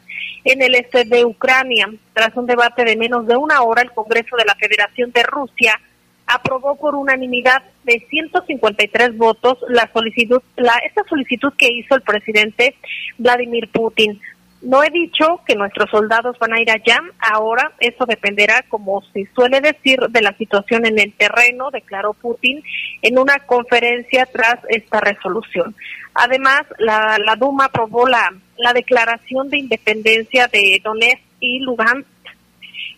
en 0.44 0.62
el 0.62 0.76
este 0.76 1.04
de 1.04 1.24
Ucrania. 1.24 1.92
Tras 2.12 2.36
un 2.36 2.46
debate 2.46 2.84
de 2.84 2.96
menos 2.96 3.26
de 3.26 3.36
una 3.36 3.62
hora, 3.62 3.82
el 3.82 3.90
Congreso 3.90 4.36
de 4.36 4.44
la 4.44 4.54
Federación 4.54 5.10
de 5.10 5.24
Rusia 5.24 5.80
aprobó 6.26 6.76
por 6.76 6.94
unanimidad 6.94 7.62
de 7.84 8.06
153 8.08 9.16
votos 9.16 9.58
la 9.68 9.90
solicitud, 9.92 10.42
la, 10.56 10.74
esta 10.86 11.02
solicitud 11.08 11.52
que 11.56 11.68
hizo 11.72 11.96
el 11.96 12.02
presidente 12.02 12.76
Vladimir 13.16 13.68
Putin. 13.72 14.20
No 14.60 14.82
he 14.82 14.90
dicho 14.90 15.40
que 15.46 15.54
nuestros 15.54 15.88
soldados 15.90 16.36
van 16.40 16.52
a 16.52 16.60
ir 16.60 16.70
allá, 16.70 17.00
ahora 17.20 17.72
eso 17.78 18.06
dependerá, 18.06 18.64
como 18.68 19.02
se 19.12 19.28
suele 19.34 19.60
decir, 19.60 20.00
de 20.10 20.20
la 20.20 20.36
situación 20.36 20.84
en 20.84 20.98
el 20.98 21.12
terreno, 21.12 21.70
declaró 21.70 22.12
Putin 22.12 22.62
en 23.02 23.18
una 23.18 23.38
conferencia 23.40 24.26
tras 24.26 24.58
esta 24.68 25.00
resolución. 25.00 25.76
Además, 26.14 26.62
la, 26.78 27.18
la 27.24 27.36
Duma 27.36 27.66
aprobó 27.66 28.08
la, 28.08 28.34
la 28.56 28.72
declaración 28.72 29.48
de 29.48 29.58
independencia 29.58 30.48
de 30.48 30.80
Donetsk 30.82 31.22
y 31.40 31.60
Lugansk 31.60 32.08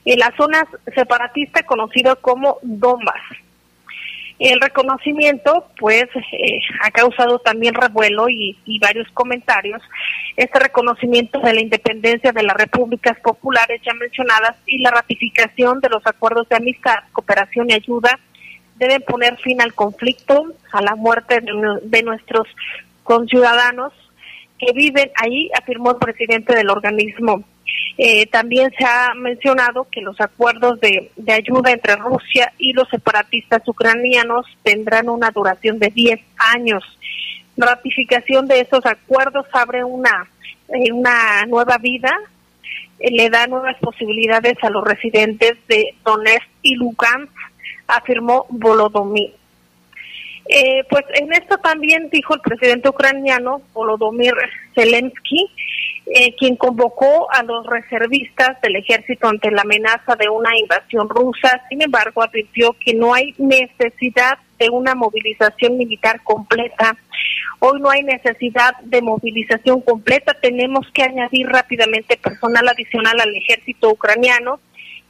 en 0.04 0.18
las 0.18 0.34
zonas 0.36 0.64
separatistas 0.94 1.64
conocidas 1.64 2.16
como 2.22 2.58
Donbass. 2.62 3.20
El 4.40 4.58
reconocimiento, 4.58 5.66
pues, 5.78 6.06
eh, 6.32 6.60
ha 6.82 6.90
causado 6.90 7.40
también 7.40 7.74
revuelo 7.74 8.26
y, 8.30 8.56
varios 8.80 9.06
comentarios. 9.12 9.82
Este 10.34 10.58
reconocimiento 10.58 11.38
de 11.40 11.52
la 11.52 11.60
independencia 11.60 12.32
de 12.32 12.42
las 12.42 12.56
repúblicas 12.56 13.20
populares 13.20 13.82
ya 13.84 13.92
mencionadas 13.92 14.56
y 14.64 14.78
la 14.78 14.92
ratificación 14.92 15.80
de 15.80 15.90
los 15.90 16.06
acuerdos 16.06 16.48
de 16.48 16.56
amistad, 16.56 17.00
cooperación 17.12 17.68
y 17.68 17.74
ayuda 17.74 18.18
deben 18.76 19.02
poner 19.02 19.36
fin 19.36 19.60
al 19.60 19.74
conflicto, 19.74 20.46
a 20.72 20.80
la 20.80 20.94
muerte 20.96 21.42
de 21.82 22.02
nuestros 22.02 22.48
conciudadanos 23.02 23.92
que 24.58 24.72
viven 24.72 25.10
ahí, 25.16 25.50
afirmó 25.54 25.90
el 25.90 25.98
presidente 25.98 26.54
del 26.54 26.70
organismo 26.70 27.44
eh, 28.02 28.26
también 28.28 28.72
se 28.78 28.82
ha 28.82 29.12
mencionado 29.14 29.86
que 29.90 30.00
los 30.00 30.18
acuerdos 30.22 30.80
de, 30.80 31.10
ayuda 31.30 31.70
entre 31.70 31.96
Rusia 31.96 32.50
y 32.56 32.72
los 32.72 32.88
separatistas 32.88 33.60
ucranianos 33.68 34.46
tendrán 34.62 35.10
una 35.10 35.30
duración 35.30 35.78
de 35.78 35.88
10 35.90 36.18
años. 36.38 36.82
La 37.56 37.66
ratificación 37.66 38.46
de 38.46 38.60
esos 38.60 38.86
acuerdos 38.86 39.44
abre 39.52 39.84
una, 39.84 40.26
eh, 40.68 40.90
una 40.92 41.44
nueva 41.46 41.76
vida, 41.76 42.16
eh, 43.00 43.10
le 43.10 43.28
da 43.28 43.46
nuevas 43.46 43.76
posibilidades 43.80 44.56
a 44.62 44.70
los 44.70 44.82
residentes 44.82 45.58
de 45.68 45.94
Donetsk 46.02 46.48
y 46.62 46.76
Lugansk, 46.76 47.34
afirmó 47.86 48.46
Volodymyr. 48.48 49.34
pues 50.88 51.04
en 51.14 51.34
esto 51.34 51.58
también 51.58 52.08
dijo 52.08 52.34
el 52.34 52.40
presidente 52.40 52.88
ucraniano 52.88 53.60
Volodymyr 53.74 54.34
Zelensky 54.74 55.50
eh, 56.06 56.34
quien 56.36 56.56
convocó 56.56 57.30
a 57.32 57.42
los 57.42 57.66
reservistas 57.66 58.60
del 58.62 58.76
ejército 58.76 59.28
ante 59.28 59.50
la 59.50 59.62
amenaza 59.62 60.16
de 60.16 60.28
una 60.28 60.50
invasión 60.58 61.08
rusa. 61.08 61.62
Sin 61.68 61.82
embargo, 61.82 62.22
advirtió 62.22 62.74
que 62.84 62.94
no 62.94 63.14
hay 63.14 63.34
necesidad 63.38 64.38
de 64.58 64.70
una 64.70 64.94
movilización 64.94 65.78
militar 65.78 66.22
completa. 66.22 66.96
Hoy 67.60 67.80
no 67.80 67.90
hay 67.90 68.02
necesidad 68.02 68.76
de 68.82 69.02
movilización 69.02 69.82
completa. 69.82 70.34
Tenemos 70.34 70.86
que 70.92 71.02
añadir 71.02 71.46
rápidamente 71.46 72.16
personal 72.16 72.68
adicional 72.68 73.20
al 73.20 73.34
ejército 73.36 73.90
ucraniano 73.90 74.60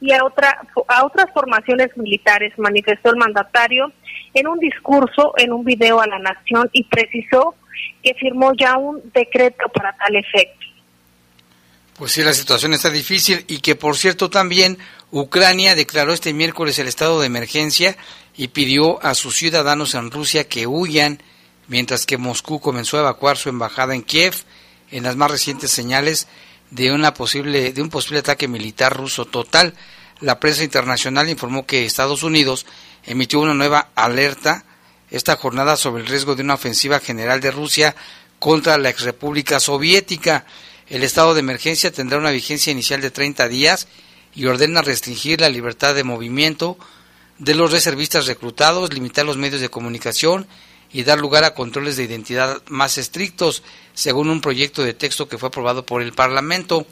y 0.01 0.13
a, 0.13 0.23
otra, 0.25 0.61
a 0.87 1.05
otras 1.05 1.27
formaciones 1.31 1.95
militares, 1.95 2.53
manifestó 2.57 3.11
el 3.11 3.17
mandatario 3.17 3.91
en 4.33 4.47
un 4.47 4.59
discurso, 4.59 5.33
en 5.37 5.53
un 5.53 5.63
video 5.63 6.01
a 6.01 6.07
la 6.07 6.17
nación 6.19 6.69
y 6.73 6.83
precisó 6.85 7.55
que 8.03 8.15
firmó 8.15 8.53
ya 8.53 8.77
un 8.77 9.01
decreto 9.13 9.69
para 9.69 9.95
tal 9.97 10.15
efecto. 10.15 10.65
Pues 12.01 12.13
sí, 12.13 12.23
la 12.23 12.33
situación 12.33 12.73
está 12.73 12.89
difícil 12.89 13.45
y 13.47 13.59
que 13.59 13.75
por 13.75 13.95
cierto 13.95 14.31
también 14.31 14.79
Ucrania 15.11 15.75
declaró 15.75 16.13
este 16.13 16.33
miércoles 16.33 16.79
el 16.79 16.87
estado 16.87 17.19
de 17.19 17.27
emergencia 17.27 17.95
y 18.35 18.47
pidió 18.47 18.99
a 19.05 19.13
sus 19.13 19.35
ciudadanos 19.35 19.93
en 19.93 20.09
Rusia 20.09 20.47
que 20.47 20.65
huyan, 20.65 21.21
mientras 21.67 22.07
que 22.07 22.17
Moscú 22.17 22.59
comenzó 22.59 22.97
a 22.97 23.01
evacuar 23.01 23.37
su 23.37 23.49
embajada 23.49 23.93
en 23.93 24.01
Kiev 24.01 24.33
en 24.89 25.03
las 25.03 25.15
más 25.15 25.29
recientes 25.29 25.69
señales 25.69 26.27
de 26.71 26.91
una 26.91 27.13
posible 27.13 27.71
de 27.71 27.81
un 27.83 27.89
posible 27.89 28.21
ataque 28.21 28.47
militar 28.47 28.97
ruso 28.97 29.25
total. 29.25 29.75
La 30.21 30.39
prensa 30.39 30.63
internacional 30.63 31.29
informó 31.29 31.67
que 31.67 31.85
Estados 31.85 32.23
Unidos 32.23 32.65
emitió 33.05 33.39
una 33.41 33.53
nueva 33.53 33.89
alerta 33.93 34.65
esta 35.11 35.35
jornada 35.35 35.77
sobre 35.77 36.01
el 36.01 36.09
riesgo 36.09 36.33
de 36.33 36.41
una 36.41 36.55
ofensiva 36.55 36.99
general 36.99 37.41
de 37.41 37.51
Rusia 37.51 37.95
contra 38.39 38.79
la 38.79 38.89
ex 38.89 39.03
República 39.03 39.59
Soviética. 39.59 40.47
El 40.91 41.05
estado 41.05 41.33
de 41.33 41.39
emergencia 41.39 41.89
tendrá 41.89 42.17
una 42.17 42.31
vigencia 42.31 42.69
inicial 42.69 42.99
de 42.99 43.11
30 43.11 43.47
días 43.47 43.87
y 44.35 44.45
ordena 44.47 44.81
restringir 44.81 45.39
la 45.39 45.47
libertad 45.47 45.95
de 45.95 46.03
movimiento 46.03 46.77
de 47.39 47.55
los 47.55 47.71
reservistas 47.71 48.25
reclutados, 48.25 48.93
limitar 48.93 49.25
los 49.25 49.37
medios 49.37 49.61
de 49.61 49.69
comunicación 49.69 50.47
y 50.91 51.03
dar 51.03 51.17
lugar 51.17 51.45
a 51.45 51.53
controles 51.53 51.95
de 51.95 52.03
identidad 52.03 52.61
más 52.67 52.97
estrictos, 52.97 53.63
según 53.93 54.29
un 54.29 54.41
proyecto 54.41 54.83
de 54.83 54.93
texto 54.93 55.29
que 55.29 55.37
fue 55.37 55.47
aprobado 55.47 55.85
por 55.85 56.01
el 56.01 56.11
Parlamento. 56.11 56.85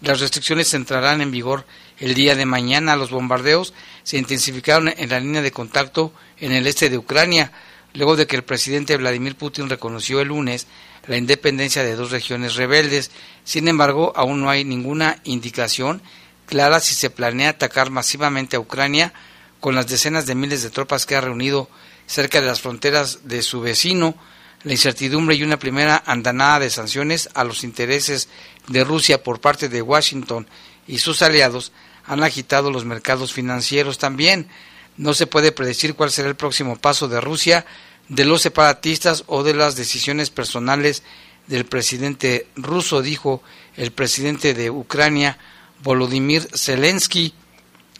Las 0.00 0.18
restricciones 0.18 0.74
entrarán 0.74 1.20
en 1.20 1.30
vigor 1.30 1.64
el 2.00 2.14
día 2.14 2.34
de 2.34 2.46
mañana. 2.46 2.96
Los 2.96 3.12
bombardeos 3.12 3.74
se 4.02 4.18
intensificaron 4.18 4.88
en 4.88 5.08
la 5.08 5.20
línea 5.20 5.40
de 5.40 5.52
contacto 5.52 6.12
en 6.40 6.50
el 6.50 6.66
este 6.66 6.90
de 6.90 6.98
Ucrania, 6.98 7.52
luego 7.94 8.16
de 8.16 8.26
que 8.26 8.34
el 8.34 8.42
presidente 8.42 8.96
Vladimir 8.96 9.36
Putin 9.36 9.68
reconoció 9.68 10.20
el 10.20 10.28
lunes 10.28 10.66
la 11.06 11.16
independencia 11.16 11.82
de 11.82 11.96
dos 11.96 12.10
regiones 12.10 12.56
rebeldes. 12.56 13.10
Sin 13.44 13.68
embargo, 13.68 14.12
aún 14.16 14.40
no 14.40 14.50
hay 14.50 14.64
ninguna 14.64 15.20
indicación 15.24 16.02
clara 16.46 16.80
si 16.80 16.94
se 16.94 17.10
planea 17.10 17.50
atacar 17.50 17.90
masivamente 17.90 18.56
a 18.56 18.60
Ucrania 18.60 19.12
con 19.60 19.74
las 19.74 19.86
decenas 19.86 20.26
de 20.26 20.34
miles 20.34 20.62
de 20.62 20.70
tropas 20.70 21.06
que 21.06 21.14
ha 21.14 21.20
reunido 21.20 21.70
cerca 22.06 22.40
de 22.40 22.46
las 22.46 22.60
fronteras 22.60 23.20
de 23.28 23.42
su 23.42 23.60
vecino, 23.60 24.16
la 24.64 24.72
incertidumbre 24.72 25.36
y 25.36 25.44
una 25.44 25.58
primera 25.58 26.02
andanada 26.04 26.60
de 26.60 26.70
sanciones 26.70 27.30
a 27.34 27.44
los 27.44 27.62
intereses 27.62 28.28
de 28.66 28.82
Rusia 28.84 29.22
por 29.22 29.40
parte 29.40 29.68
de 29.68 29.80
Washington 29.80 30.46
y 30.86 30.98
sus 30.98 31.22
aliados 31.22 31.72
han 32.04 32.24
agitado 32.24 32.70
los 32.70 32.84
mercados 32.84 33.32
financieros 33.32 33.98
también. 33.98 34.48
No 34.96 35.14
se 35.14 35.28
puede 35.28 35.52
predecir 35.52 35.94
cuál 35.94 36.10
será 36.10 36.28
el 36.28 36.34
próximo 36.34 36.76
paso 36.76 37.06
de 37.06 37.20
Rusia, 37.20 37.64
de 38.10 38.24
los 38.24 38.42
separatistas 38.42 39.24
o 39.28 39.44
de 39.44 39.54
las 39.54 39.76
decisiones 39.76 40.30
personales 40.30 41.04
del 41.46 41.64
presidente 41.64 42.48
ruso, 42.56 43.02
dijo 43.02 43.42
el 43.76 43.92
presidente 43.92 44.52
de 44.52 44.68
Ucrania, 44.68 45.38
Volodymyr 45.82 46.46
Zelensky. 46.52 47.32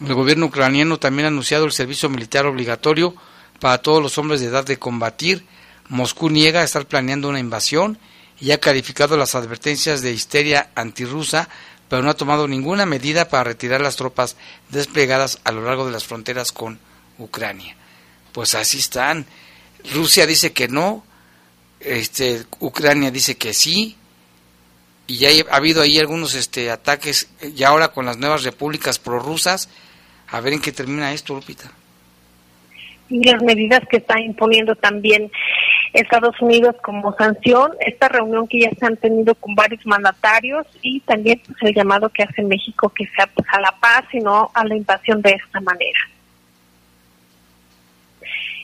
El 0.05 0.15
gobierno 0.15 0.47
ucraniano 0.47 0.99
también 0.99 1.27
ha 1.27 1.29
anunciado 1.29 1.65
el 1.65 1.73
servicio 1.73 2.09
militar 2.09 2.45
obligatorio 2.47 3.15
para 3.61 3.79
todos 3.79 4.03
los 4.03 4.19
hombres 4.19 4.41
de 4.41 4.49
edad 4.49 4.65
de 4.65 4.79
combatir. 4.79 5.47
Moscú 5.89 6.29
niega 6.29 6.65
estar 6.65 6.87
planeando 6.87 7.29
una 7.29 7.39
invasión 7.39 7.97
y 8.41 8.51
ha 8.51 8.59
calificado 8.59 9.17
las 9.17 9.37
advertencias 9.37 10.03
de 10.03 10.13
histeria 10.13 10.71
antirrusa, 10.75 11.49
pero 11.89 12.03
no 12.03 12.11
ha 12.11 12.15
tomado 12.15 12.49
ninguna 12.49 12.85
medida 12.85 13.29
para 13.29 13.45
retirar 13.45 13.81
las 13.81 13.97
tropas 13.97 14.37
desplegadas 14.71 15.39
a 15.45 15.53
lo 15.53 15.63
largo 15.63 15.87
de 15.87 15.93
las 15.93 16.05
fronteras 16.05 16.51
con 16.51 16.81
Ucrania. 17.19 17.77
Pues 18.33 18.55
así 18.55 18.79
están. 18.79 19.27
Rusia 19.93 20.27
dice 20.27 20.53
que 20.53 20.69
no, 20.69 21.05
este, 21.81 22.43
Ucrania 22.61 23.11
dice 23.11 23.37
que 23.37 23.55
sí, 23.55 23.97
y 25.07 25.19
ya 25.19 25.29
ha 25.51 25.57
habido 25.57 25.83
ahí 25.83 25.99
algunos 25.99 26.35
este, 26.35 26.71
ataques, 26.71 27.31
y 27.43 27.63
ahora 27.65 27.89
con 27.89 28.07
las 28.07 28.19
nuevas 28.19 28.45
repúblicas 28.45 28.99
prorrusas, 28.99 29.69
a 30.29 30.41
ver 30.41 30.53
en 30.53 30.61
qué 30.61 30.73
termina 30.73 31.13
esto, 31.13 31.35
Lupita. 31.35 31.71
Y 33.09 33.25
las 33.25 33.43
medidas 33.43 33.81
que 33.91 33.97
está 33.97 34.21
imponiendo 34.21 34.77
también 34.77 35.33
Estados 35.93 36.41
Unidos 36.41 36.77
como 36.83 37.13
sanción, 37.17 37.73
esta 37.81 38.09
reunión 38.09 38.47
que 38.47 38.61
ya 38.61 38.71
se 38.79 38.87
han 38.87 38.97
tenido 38.97 39.35
con 39.35 39.57
varios 39.57 39.85
mandatarios 39.85 40.65
y 40.83 41.01
también 41.01 41.43
pues, 41.45 41.59
el 41.63 41.75
llamado 41.75 42.09
que 42.11 42.23
hace 42.23 42.43
México 42.43 42.89
que 42.91 43.07
sea 43.17 43.27
pues, 43.27 43.49
a 43.53 43.61
la 43.61 43.75
paz 43.81 44.05
y 44.13 44.21
no 44.21 44.51
a 44.55 44.65
la 44.65 44.77
invasión 44.77 45.21
de 45.23 45.31
esta 45.31 45.61
manera. 45.61 45.99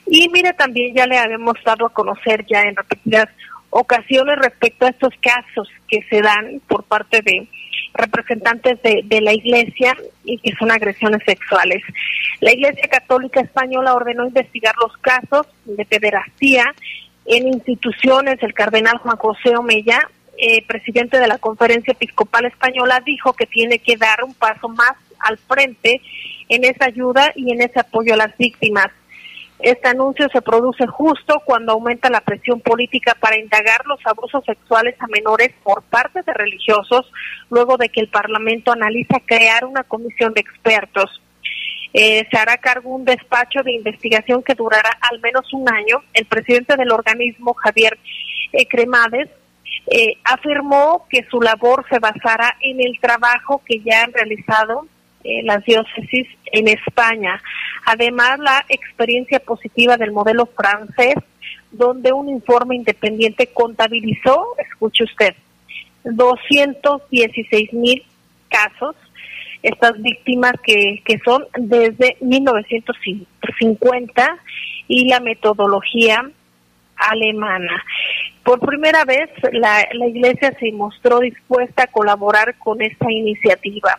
Y 0.06 0.28
mire, 0.28 0.52
también 0.52 0.94
ya 0.94 1.06
le 1.06 1.18
habíamos 1.18 1.56
dado 1.64 1.86
a 1.86 1.92
conocer 1.92 2.44
ya 2.46 2.62
en 2.62 2.76
repetidas 2.76 3.28
ocasiones 3.70 4.36
respecto 4.38 4.86
a 4.86 4.90
estos 4.90 5.12
casos 5.20 5.68
que 5.88 6.02
se 6.08 6.22
dan 6.22 6.60
por 6.68 6.84
parte 6.84 7.20
de 7.22 7.48
representantes 7.94 8.80
de, 8.82 9.20
la 9.20 9.32
Iglesia 9.32 9.96
y 10.24 10.38
que 10.38 10.54
son 10.56 10.70
agresiones 10.70 11.22
sexuales. 11.24 11.82
La 12.40 12.52
Iglesia 12.52 12.88
Católica 12.88 13.40
Española 13.40 13.94
ordenó 13.94 14.26
investigar 14.26 14.74
los 14.80 14.96
casos 14.98 15.46
de 15.64 15.84
pederastía 15.84 16.74
en 17.24 17.48
instituciones. 17.48 18.42
El 18.42 18.54
cardenal 18.54 18.98
Juan 18.98 19.16
José 19.16 19.56
Omeya, 19.56 20.08
eh, 20.38 20.64
presidente 20.66 21.18
de 21.18 21.26
la 21.26 21.38
Conferencia 21.38 21.92
Episcopal 21.92 22.44
Española, 22.44 23.02
dijo 23.04 23.32
que 23.32 23.46
tiene 23.46 23.78
que 23.78 23.96
dar 23.96 24.22
un 24.24 24.34
paso 24.34 24.68
más 24.68 24.92
al 25.20 25.38
frente 25.38 26.00
en 26.48 26.64
esa 26.64 26.86
ayuda 26.86 27.32
y 27.34 27.52
en 27.52 27.62
ese 27.62 27.80
apoyo 27.80 28.14
a 28.14 28.18
las 28.18 28.36
víctimas. 28.36 28.90
Este 29.58 29.88
anuncio 29.88 30.28
se 30.30 30.42
produce 30.42 30.86
justo 30.86 31.40
cuando 31.44 31.72
aumenta 31.72 32.10
la 32.10 32.20
presión 32.20 32.60
política 32.60 33.16
para 33.18 33.38
indagar 33.38 33.86
los 33.86 33.98
abusos 34.04 34.44
sexuales 34.44 34.94
a 35.00 35.06
menores 35.06 35.52
por 35.62 35.82
parte 35.82 36.20
de 36.22 36.34
religiosos, 36.34 37.10
luego 37.50 37.76
de 37.78 37.88
que 37.88 38.00
el 38.00 38.08
Parlamento 38.08 38.72
analiza 38.72 39.20
crear 39.24 39.64
una 39.64 39.82
comisión 39.84 40.34
de 40.34 40.42
expertos. 40.42 41.22
Eh, 41.94 42.26
se 42.30 42.36
hará 42.36 42.58
cargo 42.58 42.94
un 42.94 43.06
despacho 43.06 43.62
de 43.62 43.72
investigación 43.72 44.42
que 44.42 44.54
durará 44.54 44.90
al 45.00 45.20
menos 45.20 45.50
un 45.54 45.66
año. 45.72 46.02
El 46.12 46.26
presidente 46.26 46.76
del 46.76 46.92
organismo, 46.92 47.54
Javier 47.54 47.98
Cremades, 48.68 49.30
eh, 49.86 50.18
afirmó 50.24 51.06
que 51.08 51.24
su 51.30 51.40
labor 51.40 51.86
se 51.88 51.98
basará 51.98 52.56
en 52.60 52.80
el 52.80 52.98
trabajo 53.00 53.62
que 53.64 53.80
ya 53.80 54.02
han 54.02 54.12
realizado 54.12 54.86
las 55.44 55.64
diócesis 55.64 56.26
en 56.52 56.68
España. 56.68 57.42
Además, 57.84 58.38
la 58.38 58.64
experiencia 58.68 59.40
positiva 59.40 59.96
del 59.96 60.12
modelo 60.12 60.46
francés, 60.46 61.16
donde 61.70 62.12
un 62.12 62.28
informe 62.28 62.76
independiente 62.76 63.48
contabilizó, 63.48 64.54
escuche 64.58 65.04
usted, 65.04 65.34
216 66.04 67.72
mil 67.72 68.04
casos, 68.48 68.94
estas 69.62 70.00
víctimas 70.00 70.52
que, 70.62 71.02
que 71.04 71.18
son 71.24 71.44
desde 71.58 72.16
1950 72.20 74.38
y 74.88 75.08
la 75.08 75.20
metodología 75.20 76.30
alemana. 76.96 77.84
Por 78.44 78.60
primera 78.60 79.04
vez 79.04 79.28
la, 79.52 79.86
la 79.92 80.06
Iglesia 80.06 80.56
se 80.58 80.72
mostró 80.72 81.20
dispuesta 81.20 81.84
a 81.84 81.88
colaborar 81.88 82.56
con 82.58 82.80
esta 82.80 83.10
iniciativa. 83.10 83.98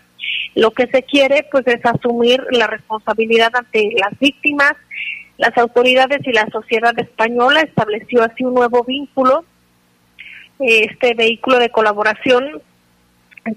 Lo 0.57 0.71
que 0.71 0.87
se 0.87 1.03
quiere 1.03 1.47
pues 1.51 1.67
es 1.67 1.85
asumir 1.85 2.43
la 2.49 2.65
responsabilidad 2.65 3.55
ante 3.55 3.91
las 3.95 4.17
víctimas. 4.17 4.73
Las 5.37 5.55
autoridades 5.55 6.25
y 6.25 6.31
la 6.31 6.47
sociedad 6.51 6.97
española 6.97 7.61
estableció 7.61 8.23
así 8.23 8.43
un 8.43 8.55
nuevo 8.55 8.83
vínculo, 8.83 9.45
este 10.57 11.13
vehículo 11.13 11.59
de 11.59 11.69
colaboración 11.69 12.59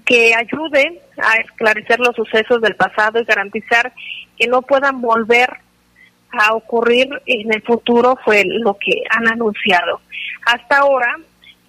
que 0.05 0.35
ayude 0.35 1.01
a 1.17 1.37
esclarecer 1.37 1.99
los 1.99 2.15
sucesos 2.15 2.61
del 2.61 2.75
pasado 2.75 3.19
y 3.19 3.25
garantizar 3.25 3.91
que 4.37 4.45
no 4.45 4.61
puedan 4.61 5.01
volver 5.01 5.49
a 6.29 6.53
ocurrir 6.53 7.09
en 7.25 7.51
el 7.51 7.63
futuro 7.63 8.15
fue 8.23 8.43
lo 8.45 8.77
que 8.77 9.01
han 9.09 9.27
anunciado. 9.27 10.01
Hasta 10.45 10.77
ahora 10.77 11.17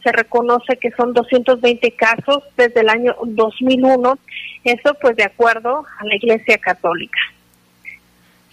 se 0.03 0.13
reconoce 0.13 0.77
que 0.79 0.91
son 0.93 1.13
220 1.13 1.95
casos 1.97 2.43
desde 2.57 2.81
el 2.81 2.89
año 2.89 3.15
2001, 3.25 4.19
eso 4.65 4.95
pues 5.01 5.17
de 5.17 5.25
acuerdo 5.25 5.85
a 5.99 6.05
la 6.05 6.17
Iglesia 6.17 6.59
Católica. 6.59 7.19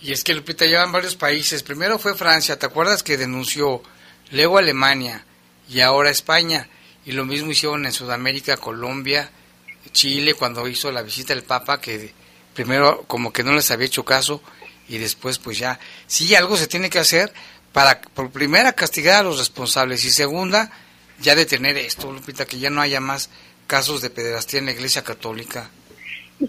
Y 0.02 0.14
es 0.14 0.24
que 0.24 0.34
Lupita 0.34 0.66
llevan 0.66 0.92
varios 0.92 1.16
países, 1.16 1.64
primero 1.64 2.00
fue 2.00 2.16
Francia, 2.16 2.58
¿te 2.58 2.66
acuerdas 2.66 3.04
que 3.04 3.18
denunció? 3.18 3.82
Luego 4.32 4.58
Alemania 4.58 5.26
y 5.68 5.82
ahora 5.82 6.10
España, 6.10 6.68
y 7.06 7.12
lo 7.12 7.26
mismo 7.26 7.52
hicieron 7.52 7.86
en 7.86 7.92
Sudamérica, 7.92 8.58
Colombia, 8.58 9.30
Chile, 9.92 10.36
cuando 10.36 10.68
hizo 10.68 10.92
la 10.92 11.02
visita 11.02 11.34
del 11.34 11.44
Papa, 11.44 11.82
que 11.82 12.14
primero 12.54 13.04
como 13.08 13.34
que 13.34 13.44
no 13.44 13.54
les 13.54 13.72
había 13.72 13.88
hecho 13.88 14.06
caso, 14.06 14.42
y 14.88 14.98
después 14.98 15.40
pues 15.40 15.58
ya, 15.58 15.80
sí 16.08 16.34
algo 16.36 16.58
se 16.58 16.68
tiene 16.68 16.90
que 16.90 17.00
hacer 17.00 17.34
para, 17.74 18.02
por 18.02 18.32
primera, 18.32 18.74
castigar 18.74 19.20
a 19.20 19.24
los 19.24 19.38
responsables, 19.38 20.06
y 20.06 20.12
segunda, 20.12 20.72
ya 21.22 21.36
detener 21.36 21.78
esto, 21.78 22.12
Lupita, 22.12 22.46
que 22.46 22.60
ya 22.60 22.70
no 22.70 22.82
haya 22.82 23.00
más 23.00 23.30
casos 23.68 24.02
de 24.02 24.10
pederastía 24.10 24.60
en 24.60 24.66
la 24.68 24.72
Iglesia 24.72 25.04
Católica. 25.04 25.70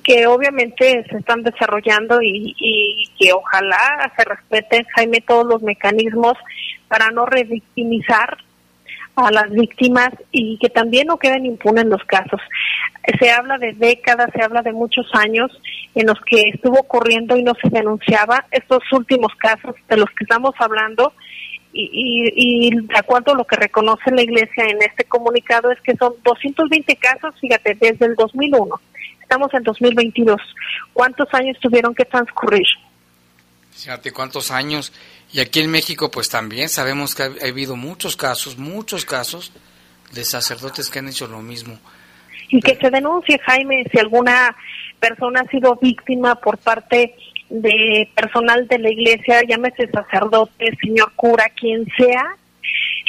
Que 0.05 0.27
obviamente 0.27 1.05
se 1.11 1.17
están 1.17 1.43
desarrollando 1.43 2.23
y, 2.23 2.55
y 2.57 3.11
que 3.19 3.33
ojalá 3.33 4.13
se 4.17 4.25
respeten, 4.25 4.87
Jaime, 4.95 5.21
todos 5.21 5.47
los 5.47 5.63
mecanismos 5.63 6.35
para 6.89 7.11
no 7.11 7.27
revictimizar 7.27 8.39
a 9.17 9.31
las 9.31 9.51
víctimas 9.51 10.11
y 10.33 10.59
que 10.59 10.69
también 10.69 11.09
no 11.09 11.19
queden 11.19 11.47
impunes 11.47 11.85
los 11.87 12.03
casos. 12.05 12.41
Se 13.19 13.31
habla 13.31 13.59
de 13.59 13.73
décadas, 13.73 14.31
se 14.35 14.43
habla 14.43 14.63
de 14.63 14.73
muchos 14.73 15.07
años 15.15 15.51
en 15.95 16.07
los 16.07 16.21
que 16.23 16.51
estuvo 16.55 16.79
ocurriendo 16.79 17.37
y 17.37 17.43
no 17.43 17.53
se 17.61 17.69
denunciaba. 17.69 18.47
Estos 18.51 18.81
últimos 18.93 19.35
casos 19.37 19.75
de 19.89 19.97
los 19.97 20.09
que 20.11 20.25
estamos 20.25 20.55
hablando 20.59 21.13
y, 21.73 22.33
y, 22.35 22.71
de 22.71 22.99
acuerdo 22.99 23.33
a 23.33 23.37
lo 23.37 23.45
que 23.45 23.57
reconoce 23.57 24.11
la 24.11 24.23
Iglesia 24.23 24.65
en 24.65 24.83
este 24.83 25.05
comunicado 25.05 25.71
es 25.71 25.81
que 25.83 25.97
son 25.97 26.15
220 26.25 26.97
casos, 26.97 27.35
fíjate, 27.41 27.77
desde 27.81 28.07
el 28.07 28.17
2001. 28.17 28.81
Estamos 29.23 29.55
en 29.55 29.63
2022. 29.63 30.41
¿Cuántos 30.93 31.33
años 31.33 31.57
tuvieron 31.61 31.95
que 31.95 32.05
transcurrir? 32.05 32.67
Fíjate 33.71 34.13
cuántos 34.13 34.51
años. 34.51 34.93
Y 35.33 35.41
aquí 35.41 35.61
en 35.61 35.71
México, 35.71 36.11
pues 36.11 36.29
también 36.29 36.69
sabemos 36.69 37.15
que 37.15 37.23
ha, 37.23 37.49
habido 37.49 37.77
muchos 37.77 38.17
casos, 38.17 38.59
muchos 38.59 39.05
casos 39.05 39.53
de 40.13 40.25
sacerdotes 40.25 40.91
que 40.91 40.99
han 40.99 41.09
hecho 41.09 41.29
lo 41.29 41.41
mismo. 41.41 41.79
y 42.49 42.61
que 42.61 42.75
se 42.75 42.91
denuncie, 42.91 43.39
Jaime, 43.47 43.85
si 43.93 43.99
alguna 44.01 44.57
persona 44.99 45.43
ha 45.43 45.51
sido 45.51 45.77
víctima 45.77 46.35
por 46.35 46.59
parte 46.59 46.97
de 46.97 47.15
personal 48.15 48.67
de 48.69 48.79
la 48.79 48.91
iglesia, 48.91 49.43
llámese 49.49 49.89
sacerdote, 49.91 50.71
señor 50.83 51.13
cura, 51.17 51.49
quien 51.55 51.87
sea, 51.97 52.37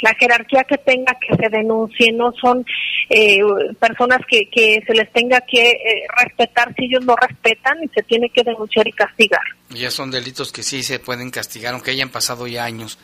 la 0.00 0.14
jerarquía 0.14 0.64
que 0.64 0.78
tenga 0.78 1.16
que 1.20 1.36
se 1.36 1.48
denuncie, 1.48 2.12
no 2.12 2.32
son 2.32 2.64
eh, 3.08 3.40
personas 3.78 4.20
que, 4.28 4.48
que 4.50 4.82
se 4.86 4.94
les 4.94 5.10
tenga 5.12 5.40
que 5.42 5.70
eh, 5.70 6.04
respetar 6.16 6.74
si 6.74 6.86
ellos 6.86 7.04
no 7.04 7.14
respetan 7.16 7.78
y 7.82 7.88
se 7.88 8.02
tiene 8.02 8.28
que 8.30 8.42
denunciar 8.42 8.86
y 8.88 8.92
castigar. 8.92 9.42
Ya 9.70 9.90
son 9.90 10.10
delitos 10.10 10.52
que 10.52 10.62
sí 10.62 10.82
se 10.82 10.98
pueden 10.98 11.30
castigar, 11.30 11.72
aunque 11.72 11.92
hayan 11.92 12.10
pasado 12.10 12.46
ya 12.46 12.64
años. 12.64 12.98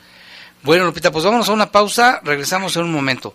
Bueno, 0.63 0.87
Lupita, 0.87 1.13
pues 1.13 1.25
vamos 1.25 1.49
a 1.49 1.53
una 1.53 1.71
pausa, 1.71 2.21
regresamos 2.25 2.77
en 2.77 2.85
un 2.85 2.93
momento. 2.93 3.35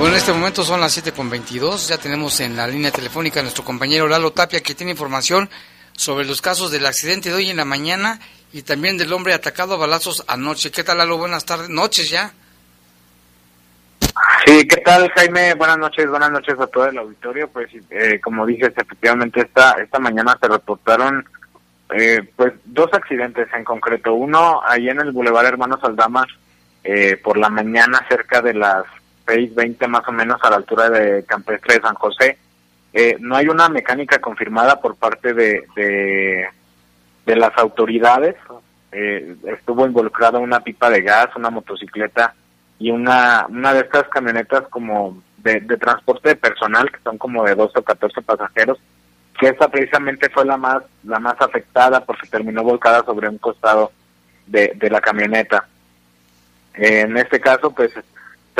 Bueno, 0.00 0.14
en 0.14 0.20
este 0.20 0.32
momento 0.32 0.64
son 0.64 0.80
las 0.80 0.96
7.22, 0.96 1.90
ya 1.90 1.98
tenemos 1.98 2.40
en 2.40 2.56
la 2.56 2.66
línea 2.66 2.90
telefónica 2.90 3.40
a 3.40 3.42
nuestro 3.42 3.64
compañero 3.64 4.08
Lalo 4.08 4.32
Tapia 4.32 4.62
que 4.62 4.74
tiene 4.74 4.92
información 4.92 5.50
sobre 5.92 6.24
los 6.24 6.40
casos 6.40 6.70
del 6.70 6.86
accidente 6.86 7.28
de 7.28 7.34
hoy 7.34 7.50
en 7.50 7.58
la 7.58 7.66
mañana 7.66 8.18
y 8.50 8.62
también 8.62 8.96
del 8.96 9.12
hombre 9.12 9.34
atacado 9.34 9.74
a 9.74 9.76
balazos 9.76 10.24
anoche. 10.26 10.70
¿Qué 10.70 10.84
tal 10.84 10.96
Lalo? 10.96 11.18
Buenas 11.18 11.44
tardes, 11.44 11.68
noches 11.68 12.08
ya. 12.08 12.32
Sí, 14.46 14.66
¿qué 14.66 14.78
tal 14.78 15.10
Jaime? 15.16 15.52
Buenas 15.52 15.76
noches, 15.76 16.08
buenas 16.08 16.30
noches 16.30 16.58
a 16.58 16.66
todo 16.66 16.86
el 16.86 16.96
auditorio. 16.96 17.48
Pues 17.48 17.68
eh, 17.90 18.18
como 18.24 18.46
dices, 18.46 18.72
efectivamente 18.74 19.42
esta, 19.42 19.72
esta 19.72 19.98
mañana 19.98 20.34
se 20.40 20.48
reportaron 20.48 21.28
eh, 21.94 22.26
pues 22.36 22.54
dos 22.64 22.88
accidentes 22.94 23.48
en 23.52 23.64
concreto. 23.64 24.14
Uno 24.14 24.62
ahí 24.66 24.88
en 24.88 24.98
el 24.98 25.12
Boulevard 25.12 25.44
Hermanos 25.44 25.80
Aldama 25.82 26.26
eh, 26.84 27.18
por 27.22 27.36
la 27.36 27.50
mañana 27.50 28.02
cerca 28.08 28.40
de 28.40 28.54
las 28.54 28.86
6.20 29.30 29.86
más 29.86 30.06
o 30.08 30.12
menos 30.12 30.40
a 30.42 30.50
la 30.50 30.56
altura 30.56 30.90
de 30.90 31.24
Campestre 31.24 31.76
de 31.76 31.80
San 31.80 31.94
José. 31.94 32.38
Eh, 32.92 33.16
no 33.20 33.36
hay 33.36 33.46
una 33.46 33.68
mecánica 33.68 34.20
confirmada 34.20 34.80
por 34.80 34.96
parte 34.96 35.32
de, 35.32 35.62
de, 35.76 37.36
las 37.36 37.56
autoridades. 37.56 38.34
Eh, 38.90 39.36
estuvo 39.46 39.86
involucrada 39.86 40.40
una 40.40 40.60
pipa 40.60 40.90
de 40.90 41.02
gas, 41.02 41.28
una 41.36 41.50
motocicleta 41.50 42.34
y 42.80 42.90
una, 42.90 43.46
una 43.48 43.72
de 43.72 43.80
estas 43.80 44.08
camionetas 44.08 44.64
como 44.68 45.22
de, 45.38 45.60
de 45.60 45.76
transporte 45.76 46.30
de 46.30 46.36
personal, 46.36 46.90
que 46.90 46.98
son 47.04 47.16
como 47.16 47.44
de 47.44 47.54
12 47.54 47.78
o 47.78 47.82
14 47.82 48.22
pasajeros, 48.22 48.78
que 49.38 49.48
esta 49.48 49.68
precisamente 49.68 50.28
fue 50.28 50.44
la 50.44 50.56
más, 50.56 50.82
la 51.04 51.20
más 51.20 51.40
afectada 51.40 52.04
porque 52.04 52.26
terminó 52.26 52.64
volcada 52.64 53.04
sobre 53.04 53.28
un 53.28 53.38
costado 53.38 53.92
de, 54.46 54.72
de 54.74 54.90
la 54.90 55.00
camioneta. 55.00 55.68
Eh, 56.74 57.02
en 57.02 57.16
este 57.16 57.40
caso, 57.40 57.70
pues 57.70 57.92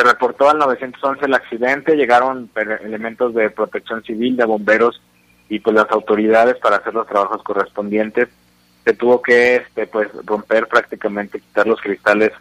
se 0.01 0.07
reportó 0.07 0.49
al 0.49 0.57
911 0.57 1.27
el 1.27 1.35
accidente, 1.35 1.95
llegaron 1.95 2.49
elementos 2.83 3.35
de 3.35 3.51
protección 3.51 4.03
civil, 4.03 4.35
de 4.35 4.47
bomberos 4.47 4.99
y 5.51 5.59
pues 5.59 5.77
las 5.77 5.91
autoridades 5.91 6.57
para 6.57 6.77
hacer 6.77 6.95
los 6.95 7.07
trabajos 7.07 7.43
correspondientes. 7.43 8.29
Se 8.83 8.95
tuvo 8.95 9.21
que 9.21 9.57
este 9.57 9.87
pues 9.87 10.09
romper 10.25 10.69
prácticamente 10.69 11.41
quitar 11.41 11.67
los 11.67 11.83
cristales 11.83 12.33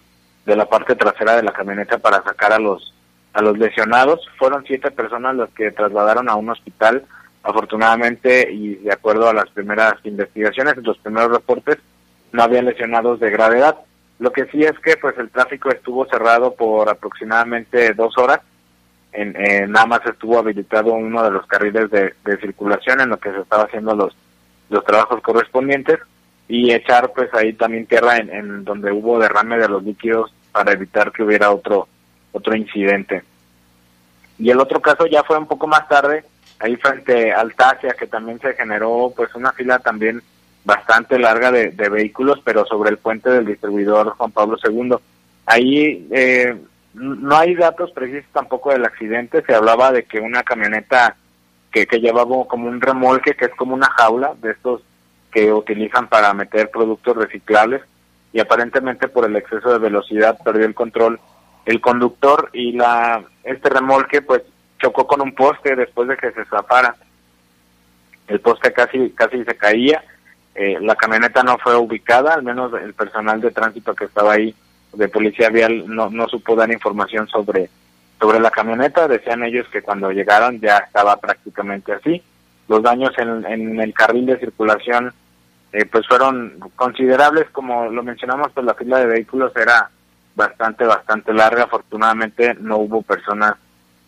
de 0.45 0.55
la 0.55 0.69
parte 0.69 0.95
trasera 0.95 1.35
de 1.35 1.43
la 1.43 1.51
camioneta 1.51 1.97
para 1.97 2.23
sacar 2.23 2.53
a 2.53 2.59
los 2.59 2.93
a 3.33 3.41
los 3.41 3.57
lesionados. 3.57 4.25
Fueron 4.37 4.63
siete 4.65 4.89
personas 4.89 5.35
las 5.35 5.49
que 5.49 5.71
trasladaron 5.71 6.29
a 6.29 6.35
un 6.35 6.49
hospital. 6.49 7.03
Afortunadamente 7.43 8.49
y 8.53 8.75
de 8.75 8.93
acuerdo 8.93 9.27
a 9.27 9.33
las 9.33 9.49
primeras 9.49 9.95
investigaciones, 10.05 10.77
los 10.77 10.97
primeros 10.99 11.31
reportes, 11.31 11.77
no 12.31 12.41
había 12.41 12.61
lesionados 12.61 13.19
de 13.19 13.31
gravedad. 13.31 13.75
Lo 14.19 14.31
que 14.31 14.45
sí 14.47 14.63
es 14.63 14.77
que 14.79 14.97
pues 14.97 15.17
el 15.17 15.29
tráfico 15.29 15.69
estuvo 15.69 16.05
cerrado 16.05 16.53
por 16.53 16.89
aproximadamente 16.89 17.93
dos 17.93 18.17
horas. 18.17 18.41
En, 19.11 19.35
en 19.35 19.71
nada 19.71 19.87
más 19.87 20.05
estuvo 20.05 20.37
habilitado 20.37 20.93
uno 20.93 21.23
de 21.23 21.31
los 21.31 21.47
carriles 21.47 21.89
de, 21.89 22.13
de, 22.23 22.37
circulación 22.37 23.01
en 23.01 23.09
lo 23.09 23.17
que 23.17 23.31
se 23.31 23.39
estaba 23.39 23.63
haciendo 23.63 23.95
los 23.95 24.15
los 24.69 24.85
trabajos 24.85 25.19
correspondientes 25.21 25.97
y 26.47 26.71
echar 26.71 27.11
pues 27.13 27.33
ahí 27.33 27.53
también 27.53 27.87
tierra 27.87 28.17
en, 28.17 28.29
en 28.29 28.63
donde 28.63 28.91
hubo 28.91 29.17
derrame 29.17 29.57
de 29.57 29.67
los 29.67 29.83
líquidos 29.83 30.31
para 30.51 30.73
evitar 30.73 31.11
que 31.11 31.23
hubiera 31.23 31.49
otro 31.49 31.87
otro 32.31 32.55
incidente. 32.55 33.23
Y 34.37 34.51
el 34.51 34.59
otro 34.59 34.79
caso 34.79 35.07
ya 35.07 35.23
fue 35.23 35.37
un 35.39 35.47
poco 35.47 35.65
más 35.65 35.87
tarde, 35.87 36.23
ahí 36.59 36.75
frente 36.75 37.33
al 37.33 37.55
Tasia, 37.55 37.95
que 37.97 38.05
también 38.05 38.39
se 38.39 38.53
generó 38.53 39.11
pues 39.15 39.33
una 39.33 39.51
fila 39.53 39.79
también 39.79 40.21
bastante 40.69 41.17
larga 41.17 41.51
de, 41.51 41.71
de, 41.71 41.89
vehículos, 41.89 42.39
pero 42.43 42.63
sobre 42.65 42.91
el 42.91 42.97
puente 42.97 43.29
del 43.29 43.45
distribuidor 43.45 44.11
Juan 44.11 44.31
Pablo 44.31 44.57
II. 44.63 44.95
Ahí 45.47 46.07
eh, 46.11 46.55
no 46.93 47.35
hay 47.35 47.55
datos 47.55 47.91
precisos 47.91 48.29
tampoco 48.31 48.71
del 48.71 48.85
accidente, 48.85 49.41
se 49.41 49.55
hablaba 49.55 49.91
de 49.91 50.03
que 50.03 50.19
una 50.19 50.43
camioneta 50.43 51.15
que, 51.71 51.87
que 51.87 51.99
llevaba 51.99 52.45
como 52.47 52.67
un 52.67 52.79
remolque, 52.79 53.35
que 53.35 53.45
es 53.45 53.55
como 53.55 53.73
una 53.73 53.89
jaula 53.89 54.35
de 54.41 54.51
estos 54.51 54.81
que 55.31 55.51
utilizan 55.51 56.07
para 56.07 56.33
meter 56.35 56.69
productos 56.69 57.17
reciclables, 57.17 57.81
y 58.31 58.39
aparentemente 58.39 59.07
por 59.07 59.25
el 59.25 59.35
exceso 59.35 59.71
de 59.71 59.79
velocidad 59.79 60.37
perdió 60.43 60.65
el 60.65 60.75
control 60.75 61.19
el 61.65 61.81
conductor 61.81 62.49
y 62.53 62.71
la 62.73 63.23
este 63.43 63.69
remolque 63.69 64.21
pues 64.21 64.43
chocó 64.79 65.05
con 65.05 65.21
un 65.21 65.33
poste 65.33 65.75
después 65.75 66.07
de 66.07 66.17
que 66.17 66.31
se 66.31 66.45
zafara. 66.45 66.95
El 68.27 68.39
poste 68.39 68.71
casi 68.71 69.09
casi 69.11 69.43
se 69.43 69.57
caía. 69.57 70.03
Eh, 70.55 70.77
la 70.81 70.95
camioneta 70.95 71.43
no 71.43 71.57
fue 71.57 71.75
ubicada, 71.75 72.33
al 72.33 72.43
menos 72.43 72.73
el 72.73 72.93
personal 72.93 73.39
de 73.39 73.51
tránsito 73.51 73.95
que 73.95 74.05
estaba 74.05 74.33
ahí 74.33 74.53
de 74.93 75.07
policía 75.07 75.49
vial 75.49 75.83
no, 75.87 76.09
no 76.09 76.27
supo 76.27 76.55
dar 76.55 76.71
información 76.71 77.27
sobre 77.27 77.69
sobre 78.19 78.39
la 78.39 78.51
camioneta. 78.51 79.07
Decían 79.07 79.43
ellos 79.43 79.67
que 79.71 79.81
cuando 79.81 80.11
llegaron 80.11 80.59
ya 80.59 80.77
estaba 80.79 81.15
prácticamente 81.17 81.93
así. 81.93 82.21
Los 82.67 82.83
daños 82.83 83.17
en, 83.17 83.45
en 83.45 83.79
el 83.79 83.93
carril 83.93 84.25
de 84.25 84.39
circulación 84.39 85.13
eh, 85.71 85.85
pues 85.85 86.07
fueron 86.07 86.59
considerables, 86.75 87.49
como 87.51 87.89
lo 87.89 88.03
mencionamos, 88.03 88.51
pues 88.53 88.65
la 88.65 88.73
fila 88.73 88.99
de 88.99 89.05
vehículos 89.05 89.55
era 89.55 89.89
bastante, 90.35 90.83
bastante 90.85 91.33
larga. 91.33 91.63
Afortunadamente 91.63 92.55
no 92.59 92.77
hubo 92.77 93.01
personas 93.01 93.53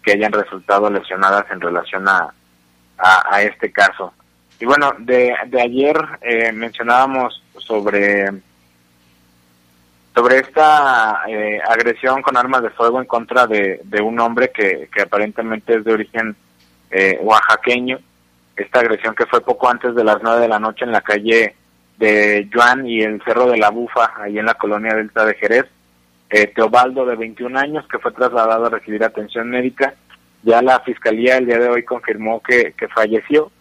que 0.03 0.13
hayan 0.13 0.31
resultado 0.31 0.89
lesionadas 0.89 1.45
en 1.51 1.61
relación 1.61 2.07
a, 2.07 2.33
a, 2.97 3.41
este 3.43 3.71
caso. 3.71 4.13
Y 4.61 4.65
bueno, 4.65 4.93
de, 4.99 5.33
de 5.47 5.61
ayer 5.61 5.97
eh, 6.21 6.51
mencionábamos 6.51 7.43
sobre 7.57 8.29
sobre 10.13 10.37
esta 10.39 11.23
eh, 11.27 11.59
agresión 11.67 12.21
con 12.21 12.37
armas 12.37 12.61
de 12.61 12.69
fuego 12.69 13.01
en 13.01 13.07
contra 13.07 13.47
de, 13.47 13.81
de 13.83 14.01
un 14.01 14.19
hombre 14.19 14.51
que, 14.51 14.87
que 14.93 15.01
aparentemente 15.01 15.77
es 15.77 15.83
de 15.83 15.93
origen 15.93 16.35
eh, 16.91 17.17
oaxaqueño. 17.23 17.97
Esta 18.55 18.81
agresión 18.81 19.15
que 19.15 19.25
fue 19.25 19.41
poco 19.41 19.67
antes 19.67 19.95
de 19.95 20.03
las 20.03 20.17
nueve 20.21 20.41
de 20.41 20.47
la 20.49 20.59
noche 20.59 20.85
en 20.85 20.91
la 20.91 21.01
calle 21.01 21.55
de 21.97 22.47
Juan 22.53 22.85
y 22.85 23.01
el 23.01 23.19
Cerro 23.23 23.47
de 23.47 23.57
la 23.57 23.71
Bufa, 23.71 24.13
ahí 24.17 24.37
en 24.37 24.45
la 24.45 24.55
colonia 24.55 24.93
Delta 24.93 25.25
de 25.25 25.35
Jerez. 25.35 25.65
Eh, 26.29 26.47
Teobaldo, 26.47 27.03
de 27.05 27.15
21 27.15 27.57
años, 27.57 27.87
que 27.87 27.97
fue 27.97 28.11
trasladado 28.11 28.67
a 28.67 28.69
recibir 28.69 29.03
atención 29.03 29.49
médica. 29.49 29.95
Ya 30.43 30.61
la 30.61 30.81
fiscalía 30.81 31.37
el 31.37 31.47
día 31.47 31.57
de 31.57 31.69
hoy 31.69 31.83
confirmó 31.83 32.43
que, 32.43 32.73
que 32.77 32.87
falleció. 32.89 33.51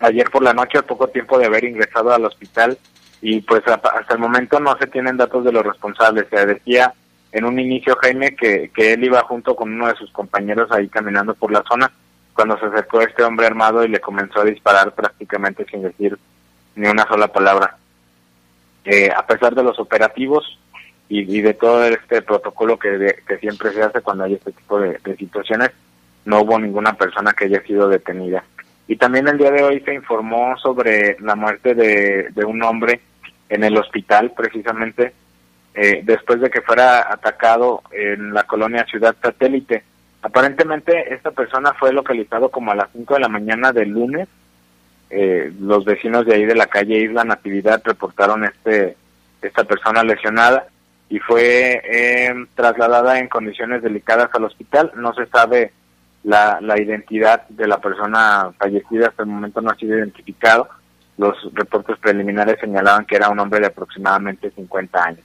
Ayer 0.00 0.30
por 0.30 0.42
la 0.42 0.52
noche, 0.52 0.78
a 0.78 0.82
poco 0.82 1.08
tiempo 1.08 1.38
de 1.38 1.46
haber 1.46 1.64
ingresado 1.64 2.12
al 2.12 2.24
hospital, 2.24 2.78
y 3.20 3.40
pues 3.40 3.62
hasta 3.66 4.14
el 4.14 4.18
momento 4.20 4.60
no 4.60 4.76
se 4.78 4.86
tienen 4.86 5.16
datos 5.16 5.44
de 5.44 5.52
los 5.52 5.64
responsables. 5.64 6.26
Se 6.30 6.46
decía 6.46 6.94
en 7.32 7.44
un 7.44 7.58
inicio, 7.58 7.96
Jaime, 8.00 8.34
que, 8.36 8.70
que 8.74 8.92
él 8.92 9.04
iba 9.04 9.22
junto 9.22 9.56
con 9.56 9.72
uno 9.72 9.88
de 9.88 9.96
sus 9.96 10.10
compañeros 10.12 10.70
ahí 10.70 10.88
caminando 10.88 11.34
por 11.34 11.50
la 11.50 11.64
zona, 11.68 11.90
cuando 12.32 12.58
se 12.58 12.66
acercó 12.66 13.00
este 13.00 13.24
hombre 13.24 13.46
armado 13.46 13.84
y 13.84 13.88
le 13.88 14.00
comenzó 14.00 14.40
a 14.40 14.44
disparar 14.44 14.92
prácticamente 14.94 15.64
sin 15.64 15.82
decir 15.82 16.16
ni 16.76 16.88
una 16.88 17.06
sola 17.08 17.28
palabra. 17.28 17.76
Eh, 18.84 19.10
a 19.14 19.26
pesar 19.26 19.54
de 19.54 19.64
los 19.64 19.78
operativos, 19.80 20.58
y, 21.08 21.40
de 21.40 21.54
todo 21.54 21.84
este 21.84 22.22
protocolo 22.22 22.78
que, 22.78 23.16
que 23.26 23.38
siempre 23.38 23.72
se 23.72 23.82
hace 23.82 24.02
cuando 24.02 24.24
hay 24.24 24.34
este 24.34 24.52
tipo 24.52 24.78
de, 24.78 24.98
situaciones, 25.16 25.70
no 26.24 26.42
hubo 26.42 26.58
ninguna 26.58 26.92
persona 26.94 27.32
que 27.32 27.46
haya 27.46 27.62
sido 27.62 27.88
detenida. 27.88 28.44
Y 28.88 28.96
también 28.96 29.28
el 29.28 29.38
día 29.38 29.50
de 29.50 29.62
hoy 29.62 29.80
se 29.80 29.94
informó 29.94 30.56
sobre 30.56 31.16
la 31.20 31.36
muerte 31.36 31.74
de, 31.74 32.30
de 32.30 32.44
un 32.44 32.62
hombre 32.62 33.00
en 33.48 33.62
el 33.62 33.76
hospital, 33.76 34.32
precisamente, 34.36 35.12
eh, 35.74 36.00
después 36.04 36.40
de 36.40 36.50
que 36.50 36.62
fuera 36.62 37.12
atacado 37.12 37.82
en 37.92 38.34
la 38.34 38.44
colonia 38.44 38.84
Ciudad 38.86 39.14
Satélite. 39.22 39.84
Aparentemente 40.22 41.14
esta 41.14 41.30
persona 41.30 41.72
fue 41.74 41.92
localizado 41.92 42.48
como 42.50 42.72
a 42.72 42.74
las 42.74 42.88
5 42.92 43.14
de 43.14 43.20
la 43.20 43.28
mañana 43.28 43.72
del 43.72 43.90
lunes. 43.90 44.26
Eh, 45.10 45.52
los 45.60 45.84
vecinos 45.84 46.26
de 46.26 46.34
ahí 46.34 46.44
de 46.44 46.56
la 46.56 46.66
calle 46.66 46.98
Isla 46.98 47.24
Natividad 47.24 47.80
reportaron 47.84 48.44
este 48.44 48.96
esta 49.40 49.62
persona 49.62 50.02
lesionada 50.02 50.66
y 51.08 51.20
fue 51.20 51.80
eh, 51.84 52.34
trasladada 52.56 53.20
en 53.20 53.28
condiciones 53.28 53.82
delicadas 53.82 54.30
al 54.34 54.44
hospital. 54.44 54.90
No 54.96 55.14
se 55.14 55.26
sabe 55.26 55.70
la, 56.28 56.60
la 56.60 56.78
identidad 56.78 57.48
de 57.48 57.66
la 57.66 57.80
persona 57.80 58.50
fallecida, 58.58 59.08
hasta 59.08 59.22
el 59.22 59.30
momento 59.30 59.62
no 59.62 59.70
ha 59.70 59.76
sido 59.76 59.96
identificado. 59.96 60.68
Los 61.16 61.36
reportes 61.54 61.98
preliminares 61.98 62.60
señalaban 62.60 63.06
que 63.06 63.16
era 63.16 63.30
un 63.30 63.40
hombre 63.40 63.60
de 63.60 63.68
aproximadamente 63.68 64.50
50 64.50 65.02
años. 65.02 65.24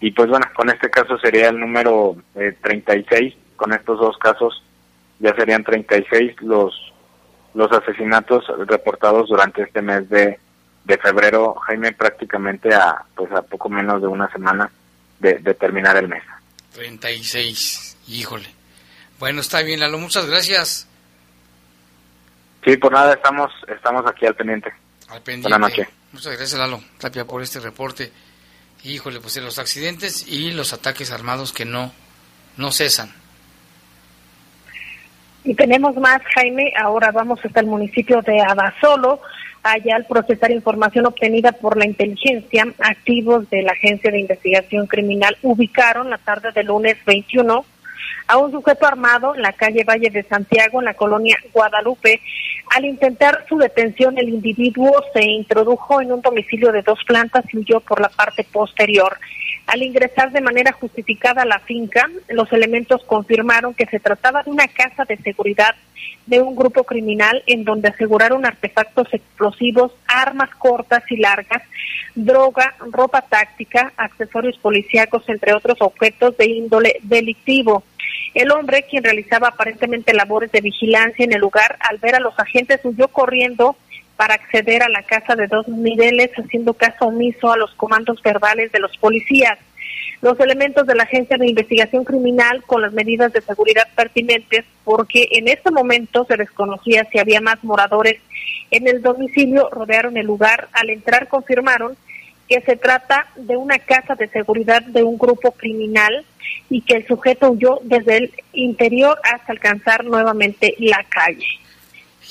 Y 0.00 0.10
pues 0.10 0.28
bueno, 0.28 0.46
con 0.56 0.70
este 0.70 0.90
caso 0.90 1.16
sería 1.18 1.50
el 1.50 1.60
número 1.60 2.16
eh, 2.34 2.56
36, 2.60 3.34
con 3.54 3.72
estos 3.72 4.00
dos 4.00 4.18
casos 4.18 4.64
ya 5.20 5.34
serían 5.36 5.62
36 5.62 6.42
los 6.42 6.92
los 7.54 7.70
asesinatos 7.72 8.44
reportados 8.66 9.28
durante 9.28 9.62
este 9.62 9.82
mes 9.82 10.08
de, 10.08 10.38
de 10.84 10.98
febrero, 10.98 11.54
Jaime, 11.66 11.92
prácticamente 11.92 12.74
a 12.74 13.04
pues 13.14 13.30
a 13.32 13.42
poco 13.42 13.68
menos 13.68 14.00
de 14.00 14.08
una 14.08 14.30
semana 14.32 14.70
de, 15.20 15.54
terminar 15.54 15.96
el 15.96 16.08
mes. 16.08 16.22
36, 16.74 17.96
híjole. 18.08 18.57
Bueno, 19.18 19.40
está 19.40 19.62
bien, 19.62 19.80
Lalo, 19.80 19.98
muchas 19.98 20.26
gracias. 20.26 20.88
Sí, 22.64 22.76
por 22.76 22.92
nada, 22.92 23.14
estamos, 23.14 23.50
estamos 23.66 24.04
aquí 24.06 24.26
al 24.26 24.34
pendiente. 24.34 24.72
Al 25.08 25.22
pendiente. 25.22 25.48
Buenas 25.48 25.70
noches. 25.70 25.88
Muchas 26.12 26.36
gracias, 26.36 26.58
Lalo, 26.58 26.80
Tapia, 26.98 27.24
por 27.24 27.42
este 27.42 27.60
reporte. 27.60 28.12
Híjole, 28.84 29.20
pues 29.20 29.36
los 29.38 29.58
accidentes 29.58 30.26
y 30.28 30.52
los 30.52 30.72
ataques 30.72 31.10
armados 31.10 31.52
que 31.52 31.64
no, 31.64 31.92
no 32.56 32.70
cesan. 32.70 33.12
Y 35.44 35.54
tenemos 35.54 35.96
más, 35.96 36.20
Jaime. 36.34 36.72
Ahora 36.80 37.10
vamos 37.10 37.40
hasta 37.44 37.60
el 37.60 37.66
municipio 37.66 38.20
de 38.22 38.40
Abasolo 38.40 39.20
allá 39.62 39.96
al 39.96 40.06
procesar 40.06 40.50
información 40.50 41.06
obtenida 41.06 41.52
por 41.52 41.76
la 41.76 41.86
inteligencia, 41.86 42.66
activos 42.78 43.48
de 43.50 43.62
la 43.62 43.72
Agencia 43.72 44.10
de 44.10 44.20
Investigación 44.20 44.86
Criminal 44.86 45.36
ubicaron 45.42 46.10
la 46.10 46.18
tarde 46.18 46.52
del 46.52 46.66
lunes 46.66 46.96
21 47.04 47.64
a 48.26 48.36
un 48.36 48.50
sujeto 48.50 48.86
armado 48.86 49.34
en 49.34 49.42
la 49.42 49.52
calle 49.52 49.84
Valle 49.84 50.10
de 50.10 50.22
Santiago, 50.24 50.80
en 50.80 50.86
la 50.86 50.94
colonia 50.94 51.36
Guadalupe. 51.52 52.20
Al 52.76 52.84
intentar 52.84 53.44
su 53.48 53.56
detención, 53.56 54.18
el 54.18 54.28
individuo 54.28 54.92
se 55.12 55.24
introdujo 55.24 56.00
en 56.00 56.12
un 56.12 56.20
domicilio 56.20 56.72
de 56.72 56.82
dos 56.82 57.02
plantas 57.04 57.44
y 57.52 57.58
huyó 57.58 57.80
por 57.80 58.00
la 58.00 58.08
parte 58.08 58.44
posterior. 58.44 59.18
Al 59.68 59.82
ingresar 59.82 60.32
de 60.32 60.40
manera 60.40 60.72
justificada 60.72 61.42
a 61.42 61.44
la 61.44 61.58
finca, 61.58 62.08
los 62.28 62.50
elementos 62.54 63.04
confirmaron 63.04 63.74
que 63.74 63.84
se 63.84 64.00
trataba 64.00 64.42
de 64.42 64.50
una 64.50 64.66
casa 64.66 65.04
de 65.04 65.18
seguridad 65.18 65.74
de 66.24 66.40
un 66.40 66.56
grupo 66.56 66.84
criminal 66.84 67.42
en 67.46 67.64
donde 67.64 67.88
aseguraron 67.88 68.46
artefactos 68.46 69.08
explosivos, 69.12 69.92
armas 70.06 70.48
cortas 70.54 71.02
y 71.10 71.18
largas, 71.18 71.62
droga, 72.14 72.76
ropa 72.90 73.20
táctica, 73.20 73.92
accesorios 73.98 74.56
policíacos, 74.56 75.28
entre 75.28 75.52
otros 75.52 75.76
objetos 75.82 76.34
de 76.38 76.46
índole 76.46 76.96
delictivo. 77.02 77.84
El 78.32 78.50
hombre, 78.52 78.86
quien 78.88 79.04
realizaba 79.04 79.48
aparentemente 79.48 80.14
labores 80.14 80.50
de 80.50 80.62
vigilancia 80.62 81.26
en 81.26 81.34
el 81.34 81.40
lugar, 81.40 81.76
al 81.80 81.98
ver 81.98 82.14
a 82.14 82.20
los 82.20 82.38
agentes 82.38 82.80
huyó 82.84 83.08
corriendo 83.08 83.76
para 84.18 84.34
acceder 84.34 84.82
a 84.82 84.88
la 84.88 85.04
casa 85.04 85.36
de 85.36 85.46
dos 85.46 85.68
niveles, 85.68 86.32
haciendo 86.36 86.74
caso 86.74 87.06
omiso 87.06 87.52
a 87.52 87.56
los 87.56 87.70
comandos 87.76 88.20
verbales 88.20 88.72
de 88.72 88.80
los 88.80 88.96
policías. 88.96 89.56
Los 90.22 90.40
elementos 90.40 90.88
de 90.88 90.96
la 90.96 91.04
Agencia 91.04 91.38
de 91.38 91.46
Investigación 91.46 92.02
Criminal 92.02 92.64
con 92.64 92.82
las 92.82 92.92
medidas 92.92 93.32
de 93.32 93.42
seguridad 93.42 93.86
pertinentes, 93.94 94.64
porque 94.82 95.28
en 95.30 95.46
este 95.46 95.70
momento 95.70 96.24
se 96.24 96.36
desconocía 96.36 97.06
si 97.12 97.20
había 97.20 97.40
más 97.40 97.62
moradores 97.62 98.18
en 98.72 98.88
el 98.88 99.02
domicilio, 99.02 99.70
rodearon 99.70 100.16
el 100.16 100.26
lugar. 100.26 100.68
Al 100.72 100.90
entrar 100.90 101.28
confirmaron 101.28 101.96
que 102.48 102.60
se 102.62 102.74
trata 102.74 103.28
de 103.36 103.56
una 103.56 103.78
casa 103.78 104.16
de 104.16 104.26
seguridad 104.26 104.82
de 104.82 105.04
un 105.04 105.16
grupo 105.16 105.52
criminal 105.52 106.24
y 106.68 106.80
que 106.80 106.94
el 106.94 107.06
sujeto 107.06 107.52
huyó 107.52 107.78
desde 107.84 108.16
el 108.16 108.32
interior 108.52 109.16
hasta 109.22 109.52
alcanzar 109.52 110.04
nuevamente 110.04 110.74
la 110.80 111.04
calle. 111.08 111.46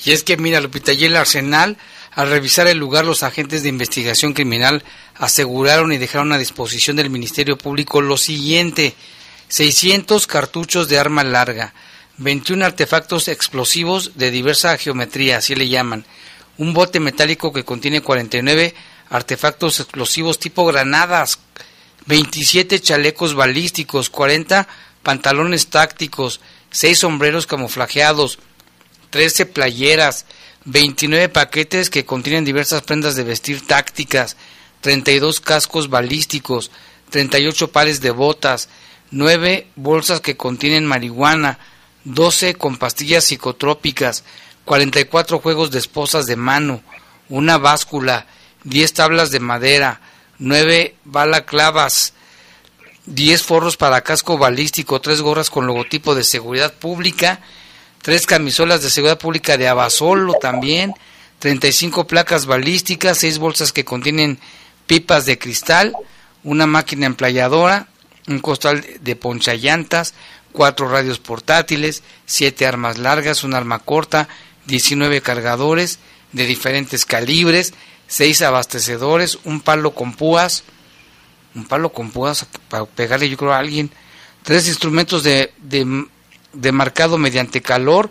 Y 0.04 0.12
es 0.12 0.22
que, 0.22 0.36
mira, 0.36 0.60
Lupita, 0.60 0.92
y 0.92 1.04
el 1.04 1.16
arsenal, 1.16 1.76
al 2.12 2.30
revisar 2.30 2.66
el 2.66 2.78
lugar, 2.78 3.04
los 3.04 3.22
agentes 3.22 3.62
de 3.62 3.68
investigación 3.68 4.32
criminal 4.32 4.84
aseguraron 5.16 5.92
y 5.92 5.98
dejaron 5.98 6.32
a 6.32 6.38
disposición 6.38 6.96
del 6.96 7.10
Ministerio 7.10 7.58
Público 7.58 8.00
lo 8.00 8.16
siguiente: 8.16 8.94
600 9.48 10.26
cartuchos 10.26 10.88
de 10.88 10.98
arma 10.98 11.24
larga, 11.24 11.74
21 12.18 12.64
artefactos 12.64 13.28
explosivos 13.28 14.12
de 14.16 14.30
diversa 14.30 14.76
geometría, 14.78 15.38
así 15.38 15.54
le 15.54 15.68
llaman, 15.68 16.04
un 16.56 16.74
bote 16.74 17.00
metálico 17.00 17.52
que 17.52 17.64
contiene 17.64 18.00
49 18.00 18.74
artefactos 19.10 19.80
explosivos 19.80 20.38
tipo 20.38 20.66
granadas, 20.66 21.38
27 22.06 22.80
chalecos 22.80 23.34
balísticos, 23.34 24.10
40 24.10 24.66
pantalones 25.02 25.68
tácticos, 25.68 26.40
6 26.70 26.98
sombreros 26.98 27.46
camuflajeados, 27.46 28.38
13 29.10 29.46
playeras, 29.46 30.26
29 30.64 31.28
paquetes 31.28 31.90
que 31.90 32.04
contienen 32.04 32.44
diversas 32.44 32.82
prendas 32.82 33.16
de 33.16 33.24
vestir 33.24 33.66
tácticas, 33.66 34.36
32 34.80 35.40
cascos 35.40 35.88
balísticos, 35.88 36.70
38 37.10 37.72
pares 37.72 38.00
de 38.00 38.10
botas, 38.10 38.68
9 39.10 39.66
bolsas 39.76 40.20
que 40.20 40.36
contienen 40.36 40.86
marihuana, 40.86 41.58
12 42.04 42.54
con 42.54 42.76
pastillas 42.76 43.24
psicotrópicas, 43.24 44.24
44 44.64 45.38
juegos 45.38 45.70
de 45.70 45.78
esposas 45.78 46.26
de 46.26 46.36
mano, 46.36 46.82
una 47.28 47.58
báscula, 47.58 48.26
10 48.64 48.92
tablas 48.92 49.30
de 49.30 49.40
madera, 49.40 50.00
nueve 50.38 50.94
balaclavas, 51.04 52.12
10 53.06 53.42
forros 53.42 53.76
para 53.76 54.02
casco 54.02 54.38
balístico, 54.38 55.00
tres 55.00 55.22
gorras 55.22 55.50
con 55.50 55.66
logotipo 55.66 56.14
de 56.14 56.24
seguridad 56.24 56.74
pública, 56.74 57.40
tres 58.02 58.26
camisolas 58.26 58.82
de 58.82 58.90
seguridad 58.90 59.18
pública 59.18 59.56
de 59.56 59.68
Abasolo 59.68 60.34
también, 60.34 60.94
35 61.38 62.06
placas 62.06 62.46
balísticas, 62.46 63.18
seis 63.18 63.38
bolsas 63.38 63.72
que 63.72 63.84
contienen 63.84 64.38
pipas 64.86 65.26
de 65.26 65.38
cristal, 65.38 65.94
una 66.42 66.66
máquina 66.66 67.06
emplayadora, 67.06 67.88
un 68.26 68.40
costal 68.40 68.84
de 69.00 69.16
ponchallantas, 69.16 70.14
cuatro 70.52 70.88
radios 70.88 71.18
portátiles, 71.18 72.02
siete 72.26 72.66
armas 72.66 72.98
largas, 72.98 73.44
un 73.44 73.54
arma 73.54 73.78
corta, 73.78 74.28
19 74.66 75.22
cargadores 75.22 75.98
de 76.32 76.46
diferentes 76.46 77.04
calibres, 77.04 77.72
seis 78.06 78.42
abastecedores, 78.42 79.38
un 79.44 79.60
palo 79.60 79.92
con 79.92 80.14
púas, 80.14 80.64
un 81.54 81.66
palo 81.66 81.90
con 81.90 82.10
púas 82.10 82.46
para 82.68 82.84
pegarle 82.84 83.28
yo 83.28 83.36
creo 83.36 83.52
a 83.52 83.58
alguien, 83.58 83.90
tres 84.42 84.68
instrumentos 84.68 85.22
de, 85.22 85.52
de, 85.58 86.06
de 86.58 86.72
marcado 86.72 87.18
mediante 87.18 87.62
calor, 87.62 88.10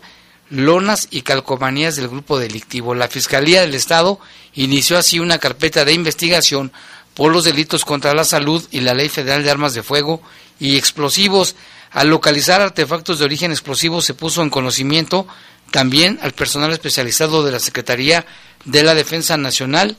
lonas 0.49 1.09
y 1.11 1.21
calcomanías 1.21 1.97
del 1.97 2.07
grupo 2.07 2.39
delictivo. 2.39 2.95
La 2.95 3.09
Fiscalía 3.09 3.61
del 3.61 3.75
Estado 3.75 4.19
inició 4.53 4.97
así 4.97 5.19
una 5.19 5.37
carpeta 5.37 5.83
de 5.83 5.93
investigación 5.93 6.71
por 7.13 7.31
los 7.31 7.43
delitos 7.43 7.83
contra 7.83 8.13
la 8.13 8.23
salud 8.23 8.65
y 8.71 8.79
la 8.79 8.93
Ley 8.93 9.09
Federal 9.09 9.43
de 9.43 9.51
Armas 9.51 9.73
de 9.73 9.83
Fuego 9.83 10.21
y 10.59 10.77
Explosivos. 10.77 11.55
Al 11.91 12.07
localizar 12.07 12.61
artefactos 12.61 13.19
de 13.19 13.25
origen 13.25 13.51
explosivo 13.51 14.01
se 14.01 14.13
puso 14.13 14.41
en 14.41 14.49
conocimiento 14.49 15.27
también 15.71 16.17
al 16.21 16.31
personal 16.31 16.71
especializado 16.71 17.43
de 17.43 17.51
la 17.51 17.59
Secretaría 17.59 18.25
de 18.63 18.83
la 18.83 18.95
Defensa 18.95 19.35
Nacional 19.35 19.97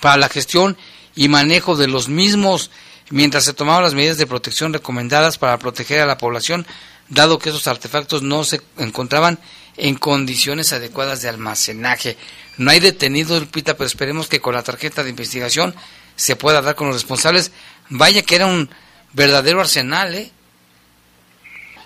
para 0.00 0.16
la 0.16 0.30
gestión 0.30 0.78
y 1.14 1.28
manejo 1.28 1.76
de 1.76 1.88
los 1.88 2.08
mismos 2.08 2.70
mientras 3.10 3.44
se 3.44 3.52
tomaban 3.52 3.82
las 3.82 3.94
medidas 3.94 4.18
de 4.18 4.26
protección 4.26 4.72
recomendadas 4.72 5.38
para 5.38 5.58
proteger 5.58 6.00
a 6.00 6.06
la 6.06 6.18
población, 6.18 6.66
dado 7.08 7.38
que 7.38 7.50
esos 7.50 7.68
artefactos 7.68 8.22
no 8.22 8.44
se 8.44 8.60
encontraban 8.78 9.38
en 9.76 9.96
condiciones 9.96 10.72
adecuadas 10.72 11.22
de 11.22 11.28
almacenaje. 11.28 12.16
No 12.56 12.70
hay 12.70 12.80
detenidos, 12.80 13.40
Lupita, 13.40 13.74
pero 13.74 13.86
esperemos 13.86 14.28
que 14.28 14.40
con 14.40 14.54
la 14.54 14.62
tarjeta 14.62 15.02
de 15.02 15.10
investigación 15.10 15.74
se 16.16 16.36
pueda 16.36 16.62
dar 16.62 16.74
con 16.74 16.88
los 16.88 16.96
responsables. 16.96 17.52
Vaya 17.90 18.22
que 18.22 18.36
era 18.36 18.46
un 18.46 18.70
verdadero 19.12 19.60
arsenal, 19.60 20.14
¿eh? 20.14 20.30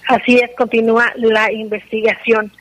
Así 0.09 0.37
es, 0.37 0.51
continúa 0.57 1.13
la 1.17 1.53
investigación. 1.53 2.53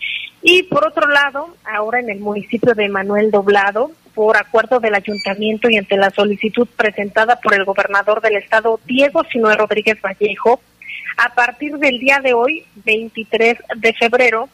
Y 0.42 0.64
por 0.64 0.88
otro 0.88 1.08
lado, 1.10 1.56
ahora 1.66 2.00
en 2.00 2.10
el 2.10 2.20
municipio 2.20 2.74
de 2.74 2.88
Manuel 2.90 3.32
Doblado, 3.32 3.92
por 4.14 4.38
acuerdo 4.38 4.80
del 4.80 4.96
ayuntamiento 4.96 5.70
y 5.70 5.78
ante 5.78 5.98
la 5.98 6.10
solicitud 6.12 6.68
presentada 6.76 7.40
por 7.40 7.54
el 7.54 7.66
gobernador 7.66 8.22
del 8.22 8.38
estado, 8.38 8.80
Diego 8.86 9.24
Sinue 9.32 9.56
Rodríguez 9.56 9.98
Vallejo, 10.02 10.62
a 11.22 11.34
partir 11.34 11.78
del 11.78 12.00
día 12.00 12.20
de 12.24 12.34
hoy, 12.34 12.64
23 12.86 13.58
de 13.76 13.94
febrero, 13.94 14.48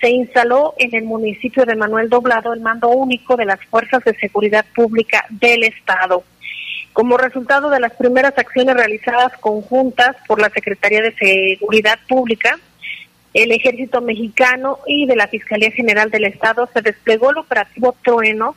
se 0.00 0.10
instaló 0.10 0.74
en 0.78 0.94
el 0.94 1.02
municipio 1.02 1.64
de 1.64 1.74
Manuel 1.74 2.08
Doblado 2.08 2.52
el 2.52 2.60
mando 2.60 2.88
único 2.88 3.36
de 3.36 3.44
las 3.44 3.58
Fuerzas 3.64 4.04
de 4.04 4.14
Seguridad 4.14 4.64
Pública 4.76 5.26
del 5.28 5.64
Estado. 5.64 6.22
Como 6.92 7.16
resultado 7.16 7.68
de 7.68 7.80
las 7.80 7.92
primeras 7.94 8.38
acciones 8.38 8.76
realizadas 8.76 9.32
conjuntas 9.38 10.14
por 10.28 10.40
la 10.40 10.50
Secretaría 10.50 11.02
de 11.02 11.14
Seguridad 11.16 11.98
Pública, 12.08 12.58
el 13.34 13.50
Ejército 13.50 14.00
Mexicano 14.00 14.78
y 14.86 15.06
de 15.06 15.16
la 15.16 15.26
Fiscalía 15.26 15.72
General 15.72 16.10
del 16.10 16.26
Estado 16.26 16.68
se 16.72 16.80
desplegó 16.80 17.30
el 17.30 17.38
operativo 17.38 17.96
Trueno 18.04 18.54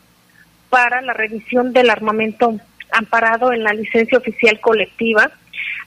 para 0.69 1.01
la 1.01 1.13
revisión 1.13 1.73
del 1.73 1.89
armamento 1.89 2.59
amparado 2.91 3.51
en 3.51 3.63
la 3.63 3.73
licencia 3.73 4.19
oficial 4.19 4.59
colectiva 4.59 5.31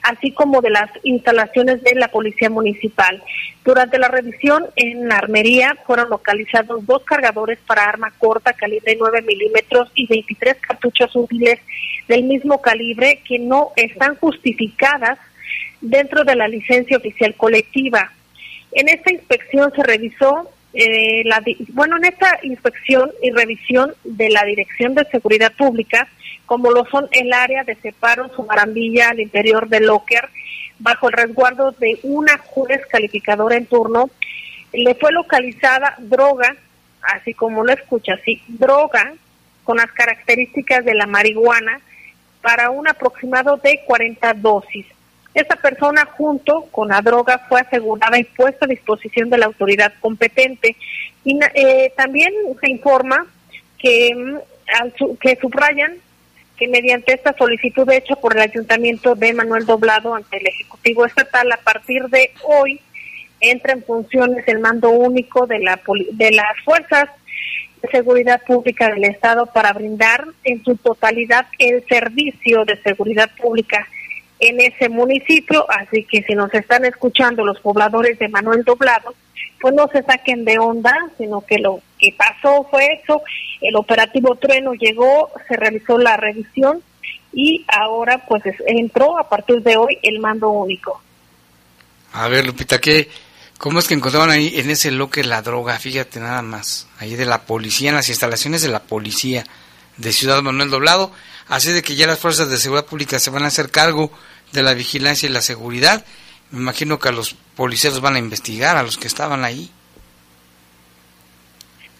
así 0.05 0.31
como 0.31 0.61
de 0.61 0.69
las 0.69 0.89
instalaciones 1.03 1.81
de 1.81 1.95
la 1.95 2.09
Policía 2.09 2.49
Municipal. 2.49 3.23
Durante 3.63 3.97
la 3.97 4.07
revisión 4.07 4.65
en 4.75 5.07
la 5.07 5.17
armería 5.17 5.75
fueron 5.85 6.09
localizados 6.09 6.85
dos 6.85 7.03
cargadores 7.03 7.57
para 7.65 7.85
arma 7.85 8.13
corta 8.19 8.53
calibre 8.53 8.95
9 8.99 9.23
milímetros 9.23 9.91
y 9.95 10.05
23 10.07 10.57
cartuchos 10.57 11.15
útiles 11.15 11.59
del 12.07 12.23
mismo 12.23 12.61
calibre 12.61 13.21
que 13.27 13.39
no 13.39 13.71
están 13.75 14.15
justificadas 14.17 15.17
dentro 15.81 16.23
de 16.23 16.35
la 16.35 16.47
licencia 16.47 16.97
oficial 16.97 17.33
colectiva. 17.35 18.11
En 18.73 18.89
esta 18.89 19.11
inspección 19.11 19.71
se 19.75 19.81
revisó 19.81 20.49
eh, 20.73 21.23
la, 21.25 21.41
bueno, 21.69 21.97
en 21.97 22.05
esta 22.05 22.37
inspección 22.43 23.09
y 23.23 23.31
revisión 23.31 23.93
de 24.03 24.29
la 24.29 24.43
Dirección 24.43 24.93
de 24.93 25.05
Seguridad 25.05 25.53
Pública, 25.53 26.07
como 26.45 26.71
lo 26.71 26.85
son 26.85 27.07
el 27.11 27.33
área 27.33 27.63
de 27.63 27.75
separo, 27.75 28.29
su 28.35 28.43
marambilla 28.43 29.09
al 29.09 29.19
interior 29.19 29.67
del 29.67 29.85
locker, 29.85 30.29
bajo 30.79 31.07
el 31.07 31.13
resguardo 31.13 31.71
de 31.71 31.99
una 32.03 32.37
juez 32.37 32.85
calificadora 32.87 33.55
en 33.55 33.65
turno, 33.65 34.09
le 34.73 34.95
fue 34.95 35.11
localizada 35.11 35.95
droga, 35.99 36.55
así 37.01 37.33
como 37.33 37.63
lo 37.63 37.71
escucha, 37.71 38.17
sí, 38.25 38.41
droga 38.47 39.13
con 39.63 39.77
las 39.77 39.91
características 39.91 40.85
de 40.85 40.93
la 40.93 41.07
marihuana 41.07 41.81
para 42.41 42.69
un 42.69 42.87
aproximado 42.87 43.57
de 43.57 43.81
40 43.85 44.33
dosis. 44.35 44.85
Esta 45.33 45.55
persona 45.57 46.05
junto 46.05 46.61
con 46.71 46.89
la 46.89 47.01
droga 47.01 47.45
fue 47.49 47.59
asegurada 47.59 48.17
y 48.17 48.23
puesta 48.23 48.65
a 48.65 48.69
disposición 48.69 49.29
de 49.29 49.37
la 49.37 49.47
autoridad 49.47 49.93
competente. 49.99 50.77
Y 51.25 51.37
eh, 51.55 51.91
también 51.97 52.31
se 52.61 52.69
informa 52.69 53.25
que, 53.77 54.15
mm, 54.15 55.15
que 55.19 55.37
subrayan 55.41 55.97
que 56.57 56.67
mediante 56.67 57.13
esta 57.13 57.35
solicitud 57.37 57.89
hecha 57.91 58.15
por 58.15 58.35
el 58.35 58.41
Ayuntamiento 58.41 59.15
de 59.15 59.33
Manuel 59.33 59.65
Doblado 59.65 60.15
ante 60.15 60.37
el 60.37 60.47
Ejecutivo 60.47 61.05
Estatal, 61.05 61.51
a 61.51 61.57
partir 61.57 62.03
de 62.03 62.31
hoy 62.43 62.79
entra 63.39 63.73
en 63.73 63.83
funciones 63.83 64.47
el 64.47 64.59
mando 64.59 64.89
único 64.89 65.45
de, 65.47 65.59
la, 65.59 65.79
de 66.13 66.31
las 66.31 66.57
fuerzas 66.63 67.09
de 67.81 67.89
seguridad 67.89 68.41
pública 68.43 68.89
del 68.89 69.03
Estado 69.05 69.45
para 69.47 69.73
brindar 69.73 70.25
en 70.43 70.63
su 70.63 70.75
totalidad 70.77 71.45
el 71.59 71.85
servicio 71.87 72.65
de 72.65 72.81
seguridad 72.81 73.29
pública 73.37 73.87
en 74.39 74.59
ese 74.59 74.89
municipio, 74.89 75.65
así 75.69 76.03
que 76.03 76.23
si 76.23 76.33
nos 76.33 76.53
están 76.53 76.85
escuchando 76.85 77.45
los 77.45 77.59
pobladores 77.59 78.19
de 78.19 78.29
Manuel 78.29 78.63
Doblado, 78.63 79.13
pues 79.61 79.73
no 79.73 79.87
se 79.87 80.03
saquen 80.03 80.45
de 80.45 80.59
onda, 80.59 80.93
sino 81.17 81.41
que 81.41 81.57
lo 81.59 81.79
que 81.97 82.13
pasó 82.17 82.67
fue 82.69 83.01
eso, 83.01 83.21
el 83.61 83.75
operativo 83.75 84.35
Trueno 84.35 84.73
llegó, 84.73 85.31
se 85.47 85.55
realizó 85.55 85.97
la 85.97 86.17
revisión 86.17 86.83
y 87.33 87.65
ahora 87.67 88.25
pues 88.27 88.43
entró 88.67 89.17
a 89.17 89.29
partir 89.29 89.61
de 89.61 89.77
hoy 89.77 89.97
el 90.03 90.19
mando 90.19 90.49
único. 90.49 91.01
A 92.13 92.27
ver, 92.27 92.45
Lupita, 92.45 92.79
¿qué, 92.79 93.09
¿cómo 93.57 93.79
es 93.79 93.87
que 93.87 93.93
encontraban 93.93 94.29
ahí 94.29 94.53
en 94.55 94.69
ese 94.69 94.91
loque 94.91 95.23
la 95.23 95.41
droga? 95.41 95.79
Fíjate 95.79 96.19
nada 96.19 96.41
más, 96.41 96.87
ahí 96.99 97.15
de 97.15 97.25
la 97.25 97.41
policía, 97.41 97.89
en 97.89 97.95
las 97.95 98.09
instalaciones 98.09 98.61
de 98.61 98.69
la 98.69 98.83
policía 98.83 99.45
de 99.97 100.13
Ciudad 100.13 100.41
Manuel 100.41 100.69
Doblado, 100.69 101.11
así 101.47 101.71
de 101.71 101.81
que 101.81 101.95
ya 101.95 102.07
las 102.07 102.19
fuerzas 102.19 102.49
de 102.49 102.57
seguridad 102.57 102.85
pública 102.85 103.19
se 103.19 103.29
van 103.29 103.43
a 103.43 103.47
hacer 103.47 103.69
cargo 103.69 104.11
de 104.51 104.63
la 104.63 104.73
vigilancia 104.73 105.29
y 105.29 105.31
la 105.31 105.41
seguridad. 105.41 106.05
Me 106.51 106.59
imagino 106.59 106.99
que 106.99 107.09
a 107.09 107.11
los 107.11 107.35
policías 107.55 107.99
van 107.99 108.15
a 108.15 108.19
investigar, 108.19 108.77
a 108.77 108.83
los 108.83 108.97
que 108.97 109.07
estaban 109.07 109.43
ahí. 109.43 109.71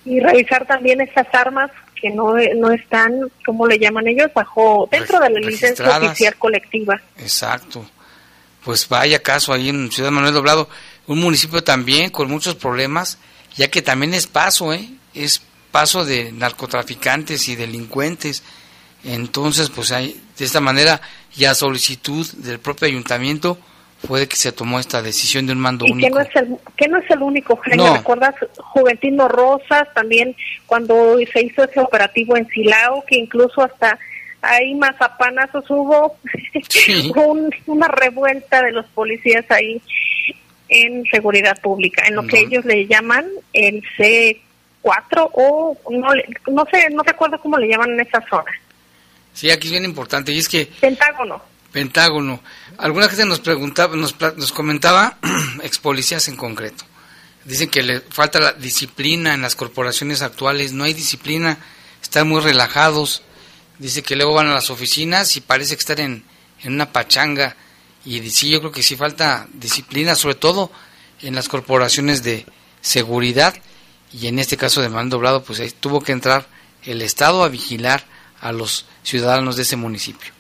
Y 0.06 0.20
revisar 0.20 0.66
también 0.68 1.02
estas 1.02 1.28
armas 1.34 1.72
que 2.00 2.10
no, 2.12 2.36
no 2.58 2.72
están, 2.72 3.32
¿cómo 3.46 3.68
le 3.68 3.80
llaman 3.80 4.08
ellos? 4.08 4.30
Bajo, 4.34 4.88
dentro 4.92 5.20
de 5.20 5.30
la 5.30 5.40
licencia 5.40 5.98
oficial 5.98 6.36
colectiva. 6.36 7.02
Exacto. 7.18 7.86
Pues 8.64 8.88
vaya 8.88 9.22
caso 9.22 9.54
ahí 9.54 9.70
en 9.70 9.92
Ciudad 9.92 10.12
Manuel 10.12 10.34
Doblado, 10.34 10.70
un 11.08 11.20
municipio 11.20 11.64
también 11.64 12.10
con 12.10 12.30
muchos 12.30 12.56
problemas, 12.56 13.18
ya 13.56 13.70
que 13.70 13.82
también 13.82 14.14
es 14.14 14.28
paso, 14.28 14.74
¿eh? 14.74 14.90
Es 15.14 15.42
paso 15.76 16.06
de 16.06 16.32
narcotraficantes 16.32 17.50
y 17.50 17.58
delincuentes. 17.58 18.44
Entonces, 19.04 19.70
pues 19.70 19.92
hay, 19.92 20.18
de 20.38 20.46
esta 20.46 20.62
manera, 20.62 21.02
y 21.36 21.44
a 21.44 21.54
solicitud 21.54 22.26
del 22.38 22.60
propio 22.60 22.88
ayuntamiento, 22.88 23.58
fue 24.08 24.26
que 24.30 24.38
se 24.38 24.54
tomó 24.54 24.80
esta 24.80 25.02
decisión 25.02 25.46
de 25.46 25.52
un 25.52 25.60
mando 25.60 25.84
único. 25.84 26.08
Que 26.08 26.10
no, 26.14 26.22
es 26.22 26.36
el, 26.38 26.58
que 26.78 26.88
no 26.88 26.97
es 26.97 27.12
el 27.12 27.22
único, 27.22 27.60
¿Recuerdas 27.62 28.36
Juventino 28.58 29.28
Rosas 29.28 29.93
también 29.93 30.34
cuando 30.66 31.18
se 31.34 31.41
hizo 31.41 31.66
ese 31.66 31.82
operativo 31.82 32.38
en 32.38 32.47
Silao, 32.47 33.04
que 33.06 33.18
incluso 33.18 33.62
hasta 33.62 33.99
ahí 34.41 34.76
mazapanazos 34.76 35.70
hubo 35.70 36.16
una 37.66 37.89
revuelta 37.89 38.62
de 38.62 38.72
los 38.72 38.86
policías 38.86 39.43
ahí 39.52 39.82
en 40.70 41.04
seguridad 41.12 41.60
pública, 41.62 42.08
en 42.08 42.16
lo 42.16 42.26
que 42.26 42.39
ellos 42.39 42.64
le 42.64 42.88
llaman 42.88 43.26
el 43.52 43.84
C 43.97 44.39
cuatro 44.86 45.32
o 45.34 45.76
no, 45.90 46.10
no 46.48 46.66
sé, 46.72 46.90
no 46.92 47.02
recuerdo 47.02 47.40
cómo 47.40 47.58
le 47.58 47.68
llaman 47.68 47.94
en 47.94 48.02
esa 48.02 48.24
zona. 48.30 48.52
Sí, 49.34 49.50
aquí 49.50 49.68
es 49.68 49.72
bien 49.72 49.86
importante 49.86 50.32
y 50.32 50.38
es 50.38 50.48
que... 50.48 50.68
Pentágono. 50.80 51.42
Pentágono. 51.72 52.40
Alguna 52.78 53.10
gente 53.10 53.26
nos 53.26 53.40
preguntaba, 53.40 53.96
nos, 53.96 54.16
nos 54.38 54.52
comentaba, 54.52 55.18
ex 55.64 55.80
policías 55.80 56.28
en 56.28 56.36
concreto, 56.36 56.86
dicen 57.46 57.70
que 57.70 57.82
le 57.82 58.02
falta 58.02 58.40
la 58.40 58.54
disciplina 58.54 59.34
en 59.34 59.42
las 59.42 59.56
corporaciones 59.56 60.22
actuales, 60.22 60.72
no 60.72 60.84
hay 60.84 60.94
disciplina, 60.94 61.58
están 62.04 62.30
muy 62.30 62.42
relajados 62.42 63.24
Dice 63.78 64.04
que 64.04 64.16
luego 64.16 64.34
van 64.34 64.48
a 64.48 64.54
las 64.54 64.70
oficinas 64.70 65.36
y 65.36 65.42
parece 65.42 65.76
que 65.76 65.82
están 65.82 66.00
en, 66.00 66.24
en 66.64 66.74
una 66.74 66.92
pachanga. 66.92 67.56
Y 68.06 68.22
sí, 68.30 68.50
yo 68.50 68.60
creo 68.60 68.72
que 68.72 68.84
sí 68.84 68.96
falta 68.96 69.48
disciplina, 69.54 70.16
sobre 70.16 70.36
todo 70.36 70.72
en 71.22 71.36
las 71.36 71.50
corporaciones 71.50 72.24
de 72.24 72.46
seguridad. 72.82 73.54
Y 74.18 74.28
en 74.28 74.39
este 74.39 74.55
caso 74.55 74.82
de 74.82 74.88
mando 74.88 75.18
doblado, 75.18 75.43
pues 75.43 75.59
ahí 75.59 75.70
tuvo 75.78 76.01
que 76.01 76.13
entrar 76.13 76.45
el 76.86 77.01
Estado 77.01 77.43
a 77.43 77.49
vigilar 77.49 78.03
a 78.39 78.53
los 78.53 78.86
ciudadanos 79.03 79.57
de 79.57 79.63
ese 79.63 79.76
municipio. 79.76 80.32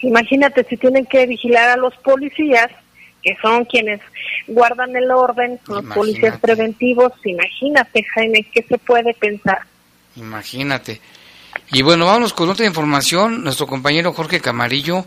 Imagínate 0.00 0.64
si 0.68 0.76
tienen 0.76 1.06
que 1.06 1.26
vigilar 1.26 1.70
a 1.70 1.76
los 1.76 1.94
policías, 1.96 2.68
que 3.22 3.34
son 3.40 3.64
quienes 3.64 4.00
guardan 4.46 4.94
el 4.94 5.10
orden, 5.10 5.58
los 5.66 5.84
policías 5.86 6.38
preventivos. 6.38 7.12
Imagínate, 7.24 8.04
Jaime, 8.14 8.46
¿qué 8.52 8.62
se 8.68 8.76
puede 8.76 9.14
pensar? 9.14 9.60
Imagínate. 10.16 11.00
Y 11.72 11.82
bueno, 11.82 12.06
vamos 12.06 12.34
con 12.34 12.50
otra 12.50 12.66
información. 12.66 13.42
Nuestro 13.42 13.66
compañero 13.66 14.12
Jorge 14.12 14.40
Camarillo 14.40 15.06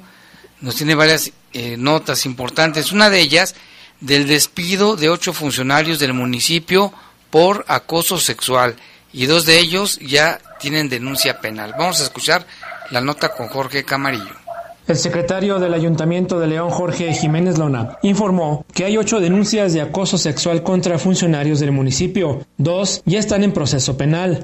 nos 0.59 0.75
tiene 0.75 0.95
varias 0.95 1.31
eh, 1.53 1.75
notas 1.77 2.25
importantes. 2.25 2.91
Una 2.91 3.09
de 3.09 3.19
ellas 3.19 3.55
del 3.99 4.27
despido 4.27 4.95
de 4.95 5.09
ocho 5.09 5.33
funcionarios 5.33 5.99
del 5.99 6.13
municipio 6.13 6.93
por 7.31 7.65
acoso 7.67 8.17
sexual 8.19 8.75
y 9.13 9.25
dos 9.25 9.45
de 9.45 9.59
ellos 9.59 9.99
ya 9.99 10.39
tienen 10.59 10.89
denuncia 10.89 11.39
penal. 11.39 11.73
Vamos 11.77 11.99
a 12.01 12.03
escuchar 12.03 12.45
la 12.91 13.01
nota 13.01 13.29
con 13.29 13.47
Jorge 13.47 13.83
Camarillo. 13.83 14.41
El 14.87 14.97
secretario 14.97 15.59
del 15.59 15.73
Ayuntamiento 15.73 16.39
de 16.39 16.47
León, 16.47 16.69
Jorge 16.69 17.13
Jiménez 17.13 17.57
Lona, 17.57 17.97
informó 18.01 18.65
que 18.73 18.83
hay 18.83 18.97
ocho 18.97 19.19
denuncias 19.19 19.73
de 19.73 19.81
acoso 19.81 20.17
sexual 20.17 20.63
contra 20.63 20.97
funcionarios 20.99 21.59
del 21.59 21.71
municipio. 21.71 22.45
Dos 22.57 23.01
ya 23.05 23.19
están 23.19 23.43
en 23.43 23.53
proceso 23.53 23.95
penal. 23.95 24.43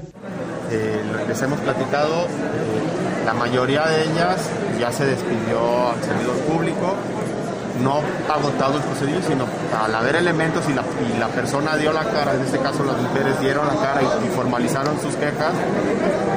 Eh, 0.70 1.02
les 1.28 1.42
hemos 1.42 1.60
platicado, 1.60 2.24
eh, 2.24 3.24
la 3.26 3.34
mayoría 3.34 3.86
de 3.88 4.04
ellas 4.04 4.40
ya 4.80 4.90
se 4.92 5.04
despidió 5.06 5.90
al 5.90 6.02
servidor 6.02 6.36
público 6.46 6.94
no 7.80 8.00
agotado 8.28 8.76
el 8.76 8.82
procedimiento, 8.82 9.28
sino 9.28 9.44
al 9.76 9.94
haber 9.94 10.16
elementos 10.16 10.64
y 10.68 10.74
la, 10.74 10.82
y 10.82 11.18
la, 11.18 11.28
persona 11.28 11.76
dio 11.76 11.92
la 11.92 12.04
cara, 12.04 12.34
en 12.34 12.42
este 12.42 12.58
caso 12.58 12.84
las 12.84 12.96
mujeres 12.96 13.40
dieron 13.40 13.66
la 13.66 13.74
cara 13.74 14.00
y, 14.02 14.28
formalizaron 14.34 15.00
sus 15.00 15.14
quejas, 15.16 15.52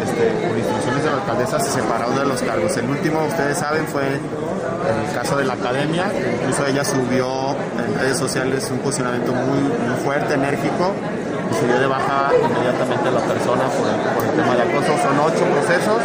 este, 0.03 0.47
por 0.47 0.57
instrucciones 0.57 1.03
de 1.03 1.09
la 1.09 1.17
alcaldesa 1.17 1.59
se 1.59 1.71
separaron 1.71 2.15
de 2.15 2.25
los 2.25 2.41
cargos. 2.41 2.75
El 2.77 2.89
último, 2.89 3.25
ustedes 3.25 3.57
saben, 3.57 3.85
fue 3.87 4.07
el 4.07 5.13
caso 5.13 5.37
de 5.37 5.45
la 5.45 5.53
academia, 5.53 6.11
incluso 6.41 6.65
ella 6.65 6.83
subió 6.83 7.51
en 7.51 7.99
redes 7.99 8.17
sociales 8.17 8.69
un 8.71 8.79
posicionamiento 8.79 9.33
muy, 9.33 9.59
muy 9.59 9.95
fuerte, 10.03 10.33
enérgico, 10.33 10.93
y 11.51 11.53
se 11.53 11.67
dio 11.67 11.79
de 11.79 11.87
baja 11.87 12.31
inmediatamente 12.33 13.09
a 13.09 13.11
la 13.11 13.19
persona 13.19 13.63
por 13.77 13.87
el, 13.87 14.15
por 14.15 14.23
el 14.23 14.31
tema 14.31 14.55
de 14.55 14.61
acoso. 14.63 14.97
Son 14.97 15.19
ocho 15.19 15.45
procesos 15.51 16.01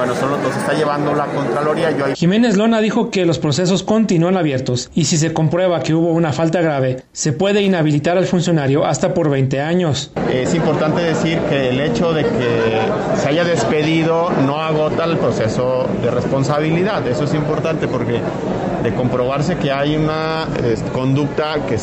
bueno, 0.00 0.14
son 0.14 0.30
los, 0.30 0.56
está 0.56 0.72
llevando 0.72 1.14
la 1.14 1.26
Contraloría. 1.26 1.90
Yo 1.90 2.06
Jiménez 2.14 2.56
Lona 2.56 2.80
dijo 2.80 3.10
que 3.10 3.26
los 3.26 3.38
procesos 3.38 3.82
continúan 3.82 4.38
abiertos 4.38 4.90
y 4.94 5.04
si 5.04 5.18
se 5.18 5.34
comprueba 5.34 5.82
que 5.82 5.92
hubo 5.92 6.08
una 6.12 6.32
falta 6.32 6.62
grave, 6.62 7.02
se 7.12 7.34
puede 7.34 7.60
inhabilitar 7.60 8.16
al 8.16 8.24
funcionario 8.24 8.86
hasta 8.86 9.12
por 9.12 9.28
20 9.28 9.60
años. 9.60 10.10
Es 10.32 10.54
importante 10.54 11.02
decir 11.02 11.38
que 11.50 11.68
el 11.68 11.80
hecho 11.82 12.14
de 12.14 12.22
que 12.22 12.80
se 13.20 13.28
haya 13.28 13.44
despedido 13.44 14.30
no 14.46 14.62
agota 14.62 15.04
el 15.04 15.18
proceso 15.18 15.86
de 16.02 16.10
responsabilidad. 16.10 17.06
Eso 17.06 17.24
es 17.24 17.34
importante 17.34 17.86
porque 17.86 18.20
de 18.82 18.94
comprobarse 18.94 19.56
que 19.56 19.70
hay 19.70 19.96
una 19.96 20.46
conducta 20.94 21.56
que 21.68 21.76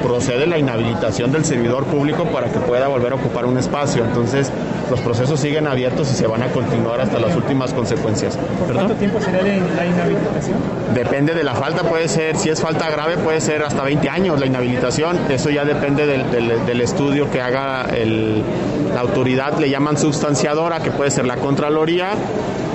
procede 0.00 0.46
la 0.46 0.58
inhabilitación 0.58 1.32
del 1.32 1.44
servidor 1.44 1.86
público 1.86 2.24
para 2.26 2.52
que 2.52 2.60
pueda 2.60 2.86
volver 2.86 3.14
a 3.14 3.16
ocupar 3.16 3.46
un 3.46 3.58
espacio. 3.58 4.04
Entonces, 4.04 4.52
los 4.90 5.00
procesos 5.00 5.40
siguen 5.40 5.66
abiertos 5.66 6.10
y 6.10 6.14
se 6.14 6.26
van 6.26 6.42
a 6.42 6.48
continuar 6.48 7.00
hasta 7.00 7.18
las 7.18 7.34
últimas 7.34 7.72
consecuencias. 7.72 8.38
¿Cuánto 8.72 8.94
tiempo 8.94 9.20
será 9.20 9.42
la 9.42 9.86
inhabilitación? 9.86 10.58
Depende 10.94 11.34
de 11.34 11.44
la 11.44 11.54
falta, 11.54 11.82
puede 11.82 12.08
ser, 12.08 12.36
si 12.36 12.50
es 12.50 12.60
falta 12.60 12.90
grave, 12.90 13.16
puede 13.16 13.40
ser 13.40 13.62
hasta 13.62 13.82
20 13.82 14.08
años 14.08 14.40
la 14.40 14.46
inhabilitación. 14.46 15.18
Eso 15.30 15.50
ya 15.50 15.64
depende 15.64 16.06
del, 16.06 16.80
estudio 16.80 17.30
que 17.30 17.40
haga 17.40 17.86
la 18.94 19.00
autoridad, 19.00 19.58
le 19.58 19.70
llaman 19.70 19.96
substanciadora, 19.96 20.80
que 20.80 20.90
puede 20.90 21.10
ser 21.10 21.24
la 21.26 21.36
Contraloría 21.36 22.10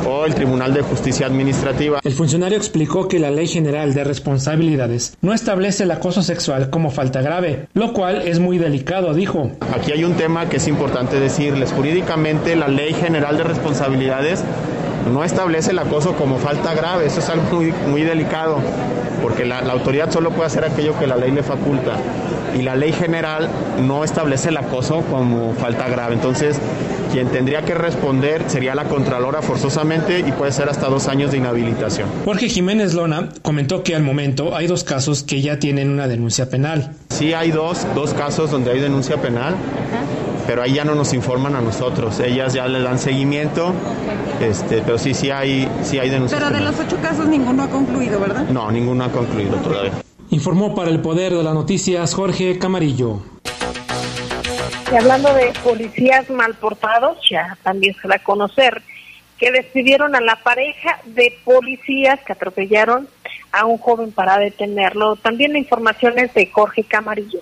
o 0.05 0.25
el 0.25 0.35
Tribunal 0.35 0.73
de 0.73 0.81
Justicia 0.81 1.27
Administrativa. 1.27 1.99
El 2.03 2.13
funcionario 2.13 2.57
explicó 2.57 3.07
que 3.07 3.19
la 3.19 3.31
Ley 3.31 3.47
General 3.47 3.93
de 3.93 4.03
Responsabilidades 4.03 5.17
no 5.21 5.33
establece 5.33 5.83
el 5.83 5.91
acoso 5.91 6.21
sexual 6.21 6.69
como 6.69 6.91
falta 6.91 7.21
grave, 7.21 7.67
lo 7.73 7.93
cual 7.93 8.21
es 8.27 8.39
muy 8.39 8.57
delicado, 8.57 9.13
dijo. 9.13 9.51
Aquí 9.73 9.91
hay 9.91 10.03
un 10.03 10.13
tema 10.13 10.49
que 10.49 10.57
es 10.57 10.67
importante 10.67 11.19
decirles. 11.19 11.71
Jurídicamente 11.71 12.55
la 12.55 12.67
Ley 12.67 12.93
General 12.93 13.37
de 13.37 13.43
Responsabilidades 13.43 14.43
no 15.11 15.23
establece 15.23 15.71
el 15.71 15.79
acoso 15.79 16.13
como 16.13 16.37
falta 16.37 16.73
grave, 16.73 17.05
eso 17.05 17.19
es 17.19 17.29
algo 17.29 17.43
muy, 17.51 17.73
muy 17.87 18.03
delicado, 18.03 18.57
porque 19.21 19.45
la, 19.45 19.61
la, 19.61 19.73
autoridad 19.73 20.11
solo 20.11 20.31
puede 20.31 20.47
hacer 20.47 20.65
aquello 20.65 20.97
que 20.99 21.07
la 21.07 21.15
ley 21.15 21.31
le 21.31 21.41
faculta 21.41 21.93
y 22.57 22.61
la 22.61 22.75
ley 22.75 22.91
general 22.91 23.49
no 23.81 24.03
establece 24.03 24.49
el 24.49 24.57
acoso 24.57 25.01
como 25.09 25.53
falta 25.53 25.87
grave. 25.87 26.15
Entonces, 26.15 26.59
quien 27.11 27.27
tendría 27.29 27.63
que 27.63 27.73
responder 27.73 28.43
sería 28.47 28.75
la 28.75 28.85
Contralora 28.85 29.41
forzosamente 29.41 30.19
y 30.19 30.31
puede 30.31 30.51
ser 30.51 30.69
hasta 30.69 30.87
dos 30.87 31.07
años 31.07 31.31
de 31.31 31.37
inhabilitación. 31.37 32.07
Jorge 32.25 32.49
Jiménez 32.49 32.93
Lona 32.93 33.29
comentó 33.41 33.83
que 33.83 33.95
al 33.95 34.03
momento 34.03 34.55
hay 34.55 34.67
dos 34.67 34.83
casos 34.83 35.23
que 35.23 35.41
ya 35.41 35.59
tienen 35.59 35.89
una 35.89 36.07
denuncia 36.07 36.49
penal. 36.49 36.91
Sí, 37.09 37.33
hay 37.33 37.51
dos, 37.51 37.85
dos 37.95 38.13
casos 38.13 38.51
donde 38.51 38.71
hay 38.71 38.79
denuncia 38.79 39.17
penal 39.17 39.55
pero 40.49 40.63
ahí 40.63 40.73
ya 40.73 40.83
no 40.83 40.95
nos 40.95 41.13
informan 41.13 41.55
a 41.55 41.61
nosotros. 41.61 42.19
Ellas 42.19 42.53
ya 42.53 42.67
le 42.67 42.81
dan 42.81 42.97
seguimiento, 42.97 43.71
este, 44.41 44.81
pero 44.81 44.97
sí, 44.97 45.13
sí 45.13 45.29
hay, 45.29 45.69
sí 45.83 45.99
hay 45.99 46.09
denuncias. 46.09 46.41
Pero 46.41 46.51
de 46.51 46.61
los 46.63 46.79
ocho 46.79 46.97
casos 47.03 47.27
ninguno 47.27 47.61
ha 47.61 47.69
concluido, 47.69 48.19
¿verdad? 48.19 48.49
No, 48.49 48.71
ninguno 48.71 49.03
ha 49.03 49.11
concluido 49.11 49.57
todavía. 49.57 49.91
Informó 50.31 50.75
para 50.75 50.91
el 50.91 51.01
Poder 51.01 51.33
de 51.33 51.43
las 51.43 51.53
Noticias 51.55 52.13
Jorge 52.13 52.59
Camarillo. 52.59 53.19
Y 54.91 54.95
hablando 54.95 55.33
de 55.33 55.51
policías 55.63 56.29
mal 56.29 56.53
portados, 56.55 57.17
ya 57.29 57.57
también 57.63 57.95
se 57.99 58.07
da 58.07 58.15
a 58.15 58.23
conocer 58.23 58.81
que 59.39 59.51
despidieron 59.51 60.15
a 60.15 60.21
la 60.21 60.35
pareja 60.35 60.99
de 61.05 61.35
policías 61.43 62.19
que 62.21 62.33
atropellaron 62.33 63.07
a 63.51 63.65
un 63.65 63.79
joven 63.79 64.11
para 64.11 64.37
detenerlo. 64.37 65.15
También 65.15 65.53
la 65.53 65.59
información 65.59 66.19
es 66.19 66.31
de 66.35 66.45
Jorge 66.47 66.83
Camarillo. 66.83 67.39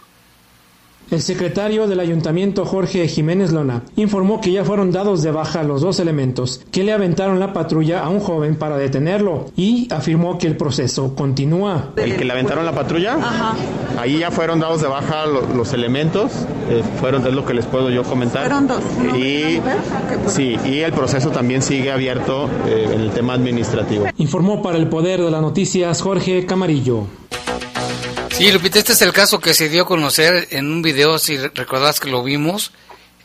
El 1.09 1.21
secretario 1.21 1.87
del 1.87 2.01
ayuntamiento 2.01 2.65
Jorge 2.65 3.07
Jiménez 3.07 3.53
Lona 3.53 3.83
informó 3.95 4.41
que 4.41 4.51
ya 4.51 4.65
fueron 4.65 4.91
dados 4.91 5.23
de 5.23 5.31
baja 5.31 5.63
los 5.63 5.81
dos 5.81 6.01
elementos 6.01 6.61
que 6.69 6.83
le 6.83 6.91
aventaron 6.91 7.39
la 7.39 7.53
patrulla 7.53 8.03
a 8.03 8.09
un 8.09 8.19
joven 8.19 8.57
para 8.57 8.77
detenerlo 8.77 9.45
y 9.55 9.87
afirmó 9.93 10.37
que 10.37 10.47
el 10.47 10.57
proceso 10.57 11.15
continúa. 11.15 11.91
¿El 11.95 12.17
que 12.17 12.25
le 12.25 12.33
aventaron 12.33 12.65
la 12.65 12.73
patrulla? 12.73 13.15
Ajá. 13.15 13.55
Ahí 13.97 14.19
ya 14.19 14.31
fueron 14.31 14.59
dados 14.59 14.81
de 14.81 14.87
baja 14.89 15.25
los, 15.25 15.71
elementos, 15.71 16.31
eh, 16.69 16.83
fueron, 16.99 17.25
es 17.25 17.33
lo 17.33 17.45
que 17.45 17.53
les 17.53 17.65
puedo 17.65 17.89
yo 17.89 18.03
comentar. 18.03 18.41
Fueron 18.41 18.67
dos. 18.67 18.83
Y, 19.15 19.61
sí, 20.27 20.57
y 20.65 20.79
el 20.79 20.91
proceso 20.91 21.29
también 21.29 21.61
sigue 21.61 21.89
abierto 21.91 22.49
eh, 22.67 22.89
en 22.93 22.99
el 22.99 23.11
tema 23.11 23.33
administrativo. 23.33 24.05
Informó 24.17 24.61
para 24.61 24.77
el 24.77 24.87
Poder 24.87 25.21
de 25.21 25.31
las 25.31 25.41
Noticias 25.41 26.01
Jorge 26.01 26.45
Camarillo. 26.45 27.05
Sí, 28.37 28.51
Lupita, 28.51 28.77
este 28.77 28.93
es 28.93 29.01
el 29.01 29.13
caso 29.13 29.39
que 29.39 29.55
se 29.55 29.67
dio 29.67 29.81
a 29.81 29.87
conocer 29.87 30.49
en 30.51 30.71
un 30.71 30.83
video, 30.83 31.17
si 31.17 31.37
recordás 31.37 31.99
que 31.99 32.07
lo 32.07 32.21
vimos. 32.21 32.71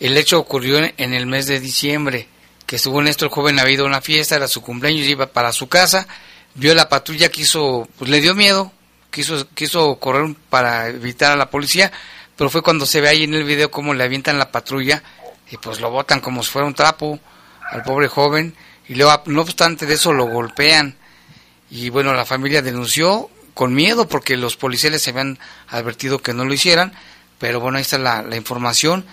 El 0.00 0.16
hecho 0.16 0.38
ocurrió 0.38 0.78
en, 0.78 1.12
el 1.12 1.26
mes 1.26 1.46
de 1.46 1.60
diciembre, 1.60 2.28
que 2.64 2.78
según 2.78 3.06
esto 3.06 3.26
el 3.26 3.30
joven 3.30 3.58
había 3.58 3.74
ido 3.74 3.84
a 3.84 3.88
una 3.88 4.00
fiesta, 4.00 4.36
era 4.36 4.48
su 4.48 4.62
cumpleaños, 4.62 5.06
iba 5.06 5.26
para 5.26 5.52
su 5.52 5.68
casa, 5.68 6.08
vio 6.54 6.74
la 6.74 6.88
patrulla, 6.88 7.28
quiso, 7.28 7.86
pues 7.98 8.10
le 8.10 8.22
dio 8.22 8.34
miedo, 8.34 8.72
quiso, 9.10 9.46
quiso 9.50 9.96
correr 9.96 10.34
para 10.48 10.88
evitar 10.88 11.32
a 11.32 11.36
la 11.36 11.50
policía, 11.50 11.92
pero 12.34 12.48
fue 12.48 12.62
cuando 12.62 12.86
se 12.86 13.02
ve 13.02 13.10
ahí 13.10 13.24
en 13.24 13.34
el 13.34 13.44
video 13.44 13.70
cómo 13.70 13.92
le 13.92 14.04
avientan 14.04 14.38
la 14.38 14.50
patrulla 14.50 15.02
y 15.50 15.58
pues 15.58 15.78
lo 15.78 15.90
botan 15.90 16.20
como 16.20 16.42
si 16.42 16.50
fuera 16.50 16.66
un 16.66 16.72
trapo 16.72 17.20
al 17.70 17.82
pobre 17.82 18.08
joven 18.08 18.54
y 18.88 18.94
luego, 18.94 19.24
no 19.26 19.42
obstante 19.42 19.84
de 19.84 19.92
eso, 19.92 20.14
lo 20.14 20.24
golpean. 20.24 20.96
Y 21.70 21.90
bueno, 21.90 22.14
la 22.14 22.24
familia 22.24 22.62
denunció, 22.62 23.28
con 23.55 23.74
miedo 23.74 24.09
porque 24.09 24.36
los 24.36 24.57
policías 24.57 25.00
se 25.00 25.11
habían 25.11 25.38
advertido 25.68 26.18
que 26.20 26.32
no 26.32 26.44
lo 26.44 26.55
hicieran, 26.55 26.92
pero 27.38 27.61
bueno, 27.61 27.78
ahí 27.78 27.82
está 27.82 27.98
la, 27.98 28.36
información 28.36 29.05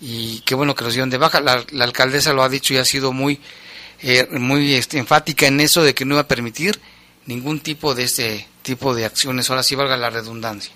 y 0.00 0.40
qué 0.40 0.54
bueno 0.54 0.74
que 0.74 0.84
los 0.84 0.94
dieron 0.94 1.10
de 1.10 1.18
baja. 1.18 1.40
La, 1.40 1.64
alcaldesa 1.80 2.32
lo 2.32 2.42
ha 2.42 2.48
dicho 2.48 2.74
y 2.74 2.78
ha 2.78 2.84
sido 2.84 3.12
muy, 3.12 3.40
eh, 4.00 4.26
muy 4.32 4.74
este, 4.74 4.98
enfática 4.98 5.46
en 5.46 5.60
eso 5.60 5.82
de 5.82 5.94
que 5.94 6.04
no 6.04 6.14
iba 6.14 6.22
a 6.22 6.28
permitir 6.28 6.80
ningún 7.26 7.60
tipo 7.60 7.94
de 7.94 8.04
este 8.04 8.48
tipo 8.62 8.94
de 8.94 9.04
acciones, 9.04 9.50
ahora 9.50 9.62
sí 9.62 9.74
valga 9.74 9.96
la 9.96 10.10
redundancia. 10.10 10.72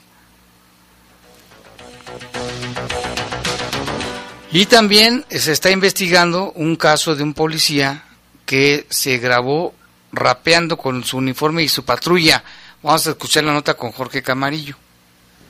Y 4.51 4.67
también 4.67 5.27
se 5.29 5.53
está 5.53 5.71
investigando 5.71 6.53
un 6.53 6.77
caso 6.77 7.15
de 7.15 7.23
un 7.23 7.35
policía 7.35 8.05
que 8.47 8.87
se 8.89 9.19
grabó 9.19 9.75
rapeando 10.11 10.79
con 10.79 11.05
su 11.05 11.19
uniforme 11.19 11.63
y 11.63 11.69
su 11.69 11.85
patrulla 11.85 12.45
Vamos 12.83 13.07
a 13.09 13.11
escuchar 13.11 13.43
la 13.43 13.53
nota 13.53 13.75
con 13.75 13.91
Jorge 13.91 14.23
Camarillo. 14.23 14.77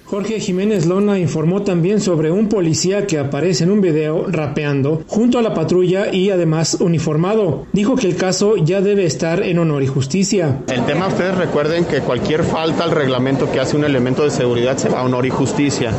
Jorge 0.06 0.40
Jiménez 0.40 0.86
Lona 0.86 1.18
informó 1.18 1.60
también 1.60 2.00
sobre 2.00 2.30
un 2.30 2.48
policía 2.48 3.06
que 3.06 3.18
aparece 3.18 3.64
en 3.64 3.70
un 3.70 3.82
video 3.82 4.24
rapeando 4.26 5.02
junto 5.06 5.38
a 5.38 5.42
la 5.42 5.52
patrulla 5.52 6.10
y 6.10 6.30
además 6.30 6.78
uniformado. 6.80 7.66
Dijo 7.74 7.94
que 7.96 8.06
el 8.06 8.16
caso 8.16 8.56
ya 8.56 8.80
debe 8.80 9.04
estar 9.04 9.42
en 9.42 9.58
honor 9.58 9.82
y 9.82 9.86
justicia. 9.86 10.60
El 10.68 10.86
tema, 10.86 11.08
ustedes 11.08 11.36
recuerden 11.36 11.84
que 11.84 12.00
cualquier 12.00 12.42
falta 12.44 12.84
al 12.84 12.92
reglamento 12.92 13.52
que 13.52 13.60
hace 13.60 13.76
un 13.76 13.84
elemento 13.84 14.24
de 14.24 14.30
seguridad 14.30 14.78
se 14.78 14.88
va 14.88 15.00
a 15.00 15.02
honor 15.02 15.26
y 15.26 15.30
justicia 15.30 15.92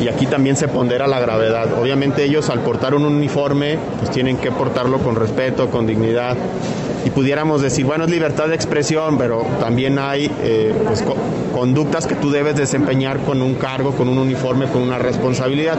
y 0.00 0.08
aquí 0.08 0.26
también 0.26 0.56
se 0.56 0.68
pondera 0.68 1.08
la 1.08 1.18
gravedad. 1.18 1.76
Obviamente 1.80 2.24
ellos 2.24 2.50
al 2.50 2.60
portar 2.60 2.94
un 2.94 3.04
uniforme 3.04 3.78
pues 3.98 4.12
tienen 4.12 4.36
que 4.36 4.52
portarlo 4.52 4.98
con 4.98 5.16
respeto, 5.16 5.70
con 5.70 5.86
dignidad 5.86 6.36
y 7.04 7.10
pudiéramos 7.10 7.62
decir, 7.62 7.84
bueno, 7.84 8.04
es 8.04 8.10
libertad 8.10 8.48
de 8.48 8.54
expresión, 8.54 9.18
pero 9.18 9.46
también 9.60 9.98
hay 9.98 10.30
eh, 10.42 10.74
pues, 10.86 11.04
conductas 11.52 12.06
que 12.06 12.14
tú 12.14 12.30
debes 12.30 12.56
desempeñar 12.56 13.20
con 13.20 13.42
un 13.42 13.54
cargo, 13.54 13.92
con 13.92 14.08
un 14.08 14.18
uniforme, 14.18 14.66
con 14.66 14.82
una 14.82 14.98
responsabilidad. 14.98 15.78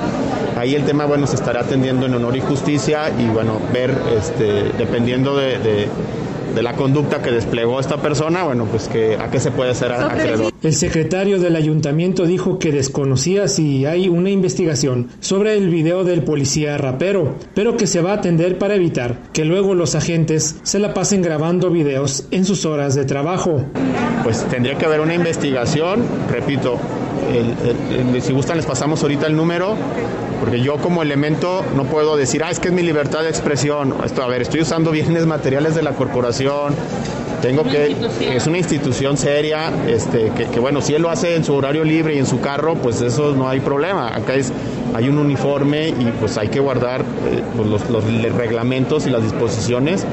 Ahí 0.58 0.76
el 0.76 0.86
tema, 0.86 1.06
bueno, 1.06 1.28
se 1.28 1.36
estará 1.36 1.62
atendiendo 1.62 2.06
en 2.06 2.14
honor 2.14 2.36
y 2.38 2.42
justicia 2.42 3.12
y, 3.18 3.28
bueno, 3.28 3.60
ver, 3.74 3.94
este, 4.18 4.72
dependiendo 4.78 5.36
de 5.36 5.56
de 5.58 5.88
la 6.62 6.74
conducta 6.74 7.22
que 7.22 7.32
desplegó 7.32 7.80
esta 7.80 7.98
persona, 7.98 8.44
bueno, 8.44 8.66
pues 8.66 8.88
que 8.88 9.16
a 9.16 9.30
qué 9.30 9.40
se 9.40 9.52
puede 9.52 9.72
hacer 9.72 9.92
acreedor. 9.92 10.54
El 10.62 10.74
secretario 10.74 11.40
del 11.40 11.56
ayuntamiento 11.56 12.26
dijo 12.26 12.60
que 12.60 12.72
desconocía 12.72 13.48
si 13.48 13.86
hay 13.86 14.10
una 14.10 14.30
investigación 14.30 15.10
sobre 15.20 15.58
el 15.58 15.70
video 15.70 16.04
del 16.04 16.24
policía 16.24 16.78
rapero, 16.78 17.36
pero 17.54 17.78
que 17.78 17.88
se 17.88 18.02
va 18.02 18.12
a 18.12 18.16
atender 18.16 18.58
para 18.58 18.76
evitar 18.76 19.18
que 19.34 19.46
luego 19.46 19.76
los 19.76 19.96
agentes 19.96 20.58
se 20.64 20.80
la 20.80 20.94
pasen 20.94 21.22
grabando 21.22 21.70
videos 21.70 22.26
en 22.32 22.46
sus 22.46 22.66
horas 22.66 22.96
de 22.96 23.06
trabajo. 23.06 23.64
Pues 24.24 24.44
tendría 24.46 24.78
que 24.78 24.86
haber 24.86 25.02
una 25.02 25.14
investigación, 25.14 26.04
repito, 26.32 26.80
si 28.22 28.34
gustan 28.34 28.58
les 28.58 28.66
pasamos 28.66 29.02
ahorita 29.02 29.28
el 29.28 29.36
número, 29.36 29.76
porque 30.40 30.62
yo 30.62 30.78
como 30.78 31.02
elemento 31.02 31.64
no 31.76 31.84
puedo 31.86 32.18
decir, 32.18 32.44
ah, 32.44 32.52
es 32.52 32.60
que 32.60 32.70
es 32.70 32.74
mi 32.74 32.82
libertad 32.82 33.24
de 33.24 33.30
expresión. 33.30 33.96
Esto, 34.04 34.24
a 34.24 34.28
ver, 34.28 34.42
estoy 34.42 34.62
usando 34.62 34.92
bienes 34.92 35.26
materiales 35.26 35.76
de 35.76 35.84
la 35.84 35.92
corporación, 35.92 36.76
tengo 37.42 37.64
que, 37.64 37.96
es 38.36 38.48
una 38.48 38.58
institución 38.58 39.18
seria, 39.18 39.72
este, 39.88 40.32
que, 40.52 40.60
bueno, 40.60 40.82
si 40.82 40.96
él 40.96 41.02
lo 41.02 41.10
hace 41.10 41.36
en 41.36 41.44
su 41.44 41.54
horario 41.54 41.84
libre 41.84 42.16
y 42.16 42.18
en 42.18 42.26
su 42.26 42.40
carro, 42.40 42.76
pues 42.76 43.02
eso 43.02 43.36
no 43.36 43.48
hay 43.48 43.60
problema. 43.60 44.16
Acá 44.16 44.34
es, 44.34 44.52
hay 44.96 45.10
un 45.10 45.18
uniforme 45.18 45.90
y 45.90 46.12
pues 46.20 46.38
hay 46.38 46.48
que 46.48 46.60
guardar 46.60 47.02
eh, 47.02 47.44
pues, 47.56 47.68
los, 47.68 47.90
los 47.90 48.04
reglamentos 48.34 49.06
y 49.06 49.10
las 49.10 49.22
disposiciones 49.22 50.06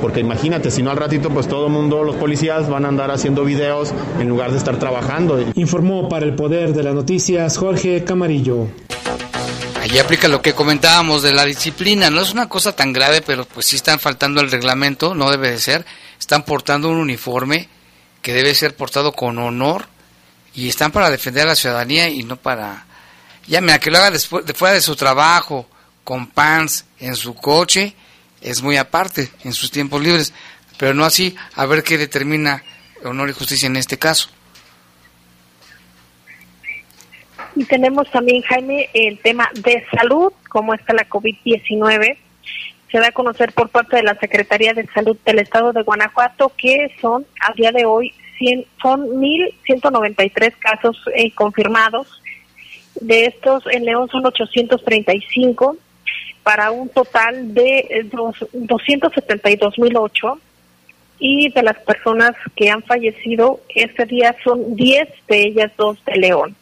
porque 0.00 0.20
imagínate, 0.20 0.70
si 0.70 0.82
no 0.82 0.90
al 0.90 0.96
ratito 0.96 1.30
pues 1.30 1.48
todo 1.48 1.66
el 1.66 1.72
mundo, 1.72 2.02
los 2.02 2.16
policías 2.16 2.68
van 2.68 2.84
a 2.84 2.88
andar 2.88 3.10
haciendo 3.10 3.44
videos 3.44 3.92
en 4.18 4.28
lugar 4.28 4.52
de 4.52 4.58
estar 4.58 4.78
trabajando. 4.78 5.44
Informó 5.54 6.08
para 6.08 6.24
el 6.24 6.34
Poder 6.34 6.72
de 6.72 6.82
las 6.82 6.94
Noticias 6.94 7.56
Jorge 7.56 8.04
Camarillo. 8.04 8.66
Allí 9.82 9.98
aplica 9.98 10.28
lo 10.28 10.42
que 10.42 10.54
comentábamos 10.54 11.22
de 11.22 11.32
la 11.32 11.44
disciplina, 11.44 12.10
no 12.10 12.20
es 12.20 12.32
una 12.32 12.48
cosa 12.48 12.74
tan 12.74 12.92
grave, 12.92 13.22
pero 13.22 13.44
pues 13.44 13.66
sí 13.66 13.76
están 13.76 13.98
faltando 13.98 14.40
el 14.40 14.50
reglamento, 14.50 15.14
no 15.14 15.30
debe 15.30 15.50
de 15.50 15.58
ser, 15.58 15.86
están 16.18 16.42
portando 16.44 16.88
un 16.90 16.98
uniforme 16.98 17.68
que 18.20 18.32
debe 18.32 18.54
ser 18.54 18.76
portado 18.76 19.12
con 19.12 19.38
honor 19.38 19.86
y 20.54 20.68
están 20.68 20.92
para 20.92 21.10
defender 21.10 21.44
a 21.44 21.50
la 21.50 21.56
ciudadanía 21.56 22.08
y 22.08 22.22
no 22.22 22.36
para... 22.36 22.86
Ya 23.46 23.60
mira, 23.60 23.78
que 23.78 23.90
lo 23.90 23.98
haga 23.98 24.10
después, 24.10 24.44
de 24.44 24.52
fuera 24.52 24.74
de 24.74 24.82
su 24.82 24.94
trabajo, 24.94 25.66
con 26.04 26.26
pants, 26.26 26.84
en 26.98 27.16
su 27.16 27.34
coche, 27.34 27.94
es 28.40 28.62
muy 28.62 28.76
aparte 28.76 29.28
en 29.44 29.52
sus 29.52 29.70
tiempos 29.70 30.02
libres, 30.02 30.32
pero 30.78 30.94
no 30.94 31.04
así 31.04 31.36
a 31.54 31.66
ver 31.66 31.82
qué 31.82 31.98
determina 31.98 32.62
honor 33.04 33.30
y 33.30 33.32
justicia 33.32 33.66
en 33.66 33.76
este 33.76 33.98
caso. 33.98 34.30
Y 37.56 37.64
tenemos 37.64 38.08
también, 38.10 38.42
Jaime, 38.42 38.88
el 38.94 39.18
tema 39.18 39.48
de 39.54 39.84
salud, 39.96 40.32
cómo 40.48 40.74
está 40.74 40.94
la 40.94 41.08
COVID-19. 41.08 42.16
Se 42.90 42.98
da 42.98 43.08
a 43.08 43.12
conocer 43.12 43.52
por 43.52 43.68
parte 43.68 43.96
de 43.96 44.04
la 44.04 44.14
Secretaría 44.18 44.74
de 44.74 44.86
Salud 44.94 45.16
del 45.26 45.40
Estado 45.40 45.72
de 45.72 45.82
Guanajuato 45.82 46.52
que 46.56 46.94
son, 47.00 47.26
a 47.40 47.52
día 47.54 47.72
de 47.72 47.84
hoy, 47.84 48.14
100, 48.38 48.64
son 48.80 49.00
1.193 49.08 50.54
casos 50.58 50.96
eh, 51.14 51.34
confirmados. 51.34 52.22
De 53.00 53.26
estos, 53.26 53.64
en 53.70 53.84
León 53.84 54.08
son 54.08 54.24
835 54.24 55.76
para 56.48 56.70
un 56.70 56.88
total 56.88 57.52
de 57.52 58.08
272.008 58.10 60.38
eh, 60.38 60.40
y 61.18 61.52
de 61.52 61.62
las 61.62 61.76
personas 61.80 62.32
que 62.56 62.70
han 62.70 62.82
fallecido 62.84 63.60
este 63.74 64.06
día 64.06 64.34
son 64.42 64.74
10 64.74 65.08
de 65.28 65.42
ellas 65.42 65.70
dos 65.76 66.02
de 66.06 66.16
León. 66.16 66.56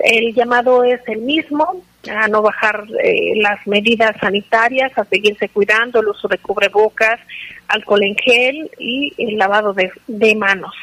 El 0.00 0.34
llamado 0.34 0.82
es 0.82 1.00
el 1.06 1.20
mismo, 1.20 1.84
a 2.10 2.28
no 2.28 2.42
bajar 2.42 2.84
eh, 3.02 3.32
las 3.36 3.64
medidas 3.66 4.16
sanitarias, 4.20 4.96
a 4.96 5.04
seguirse 5.04 5.48
cuidando, 5.48 6.00
el 6.00 6.08
uso 6.08 6.28
de 6.28 6.38
cubrebocas, 6.38 7.20
alcohol 7.68 8.02
en 8.02 8.16
gel 8.16 8.70
y 8.78 9.14
el 9.18 9.38
lavado 9.38 9.72
de, 9.72 9.90
de 10.06 10.34
manos. 10.34 10.74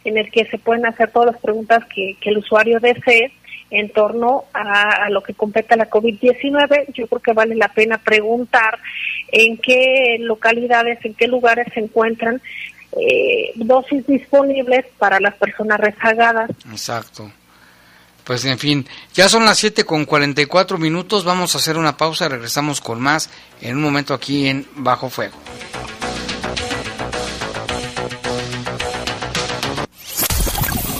en 0.03 0.17
el 0.17 0.29
que 0.31 0.45
se 0.45 0.59
pueden 0.59 0.85
hacer 0.85 1.09
todas 1.11 1.33
las 1.33 1.41
preguntas 1.41 1.83
que, 1.93 2.15
que 2.21 2.29
el 2.29 2.37
usuario 2.37 2.79
desee 2.79 3.33
en 3.71 3.89
torno 3.89 4.45
a, 4.53 5.09
lo 5.09 5.21
que 5.21 5.33
compete 5.33 5.75
la 5.75 5.89
COVID-19. 5.89 6.93
Yo 6.93 7.07
creo 7.07 7.21
que 7.21 7.33
vale 7.33 7.55
la 7.55 7.69
pena 7.69 7.97
preguntar 7.97 8.79
en 9.31 9.57
qué 9.57 10.17
localidades, 10.19 11.03
en 11.03 11.13
qué 11.13 11.27
lugares 11.27 11.67
se 11.73 11.79
encuentran 11.79 12.41
eh, 12.93 13.51
dosis 13.55 14.05
disponibles 14.07 14.85
para 14.97 15.19
las 15.19 15.35
personas 15.35 15.79
rezagadas. 15.79 16.49
Exacto. 16.71 17.31
Pues 18.23 18.43
en 18.45 18.57
fin, 18.57 18.87
ya 19.13 19.29
son 19.29 19.45
las 19.45 19.59
7 19.59 19.83
con 19.83 20.05
44 20.05 20.79
minutos, 20.79 21.23
vamos 21.23 21.53
a 21.53 21.59
hacer 21.59 21.77
una 21.77 21.95
pausa, 21.95 22.27
regresamos 22.27 22.81
con 22.81 22.99
más 22.99 23.29
en 23.61 23.77
un 23.77 23.83
momento 23.83 24.15
aquí 24.15 24.47
en 24.47 24.65
Bajo 24.77 25.11
Fuego. 25.11 25.35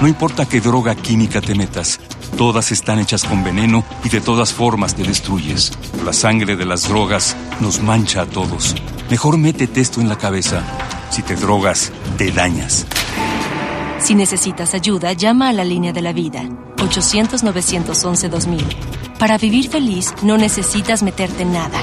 No 0.00 0.08
importa 0.08 0.46
qué 0.46 0.60
droga 0.62 0.94
química 0.94 1.42
te 1.42 1.54
metas, 1.54 2.00
todas 2.38 2.72
están 2.72 3.00
hechas 3.00 3.24
con 3.24 3.44
veneno 3.44 3.84
y 4.02 4.08
de 4.08 4.22
todas 4.22 4.50
formas 4.50 4.94
te 4.94 5.02
destruyes. 5.02 5.72
La 6.06 6.14
sangre 6.14 6.56
de 6.56 6.64
las 6.64 6.88
drogas 6.88 7.36
nos 7.60 7.82
mancha 7.82 8.22
a 8.22 8.26
todos. 8.26 8.74
Mejor 9.10 9.36
métete 9.36 9.82
esto 9.82 10.00
en 10.00 10.08
la 10.08 10.16
cabeza. 10.16 10.62
Si 11.10 11.20
te 11.22 11.36
drogas, 11.36 11.92
te 12.16 12.32
dañas. 12.32 12.86
Si 13.98 14.14
necesitas 14.14 14.72
ayuda, 14.72 15.12
llama 15.12 15.50
a 15.50 15.52
la 15.52 15.64
línea 15.64 15.92
de 15.92 16.00
la 16.00 16.14
vida. 16.14 16.44
800-911-2000. 16.76 19.18
Para 19.18 19.36
vivir 19.36 19.68
feliz, 19.68 20.14
no 20.22 20.38
necesitas 20.38 21.02
meterte 21.02 21.42
en 21.42 21.52
nada. 21.52 21.78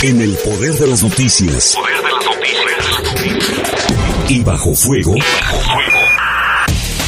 En 0.00 0.20
el 0.20 0.36
poder 0.36 0.74
de 0.74 0.86
las 0.86 1.02
noticias. 1.02 1.74
Poder 1.74 1.96
de 1.96 2.02
las 2.12 2.24
noticias. 3.02 3.86
Y 4.28 4.44
bajo 4.44 4.76
fuego. 4.76 5.16
Y 5.16 5.20
bajo 5.20 5.58
fuego. 5.58 5.95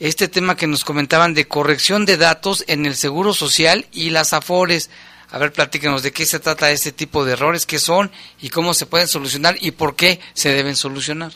Este 0.00 0.28
tema 0.28 0.56
que 0.56 0.66
nos 0.66 0.84
comentaban 0.84 1.34
de 1.34 1.46
corrección 1.46 2.06
de 2.06 2.16
datos 2.16 2.64
en 2.66 2.86
el 2.86 2.96
Seguro 2.96 3.34
Social 3.34 3.86
y 3.92 4.10
las 4.10 4.32
AFORES. 4.32 4.88
A 5.32 5.38
ver, 5.38 5.50
platíquenos 5.50 6.02
de 6.02 6.12
qué 6.12 6.26
se 6.26 6.40
trata 6.40 6.70
este 6.70 6.92
tipo 6.92 7.24
de 7.24 7.32
errores, 7.32 7.64
qué 7.64 7.78
son 7.78 8.10
y 8.42 8.50
cómo 8.50 8.74
se 8.74 8.84
pueden 8.84 9.08
solucionar 9.08 9.56
y 9.58 9.70
por 9.70 9.96
qué 9.96 10.20
se 10.34 10.50
deben 10.50 10.76
solucionar. 10.76 11.32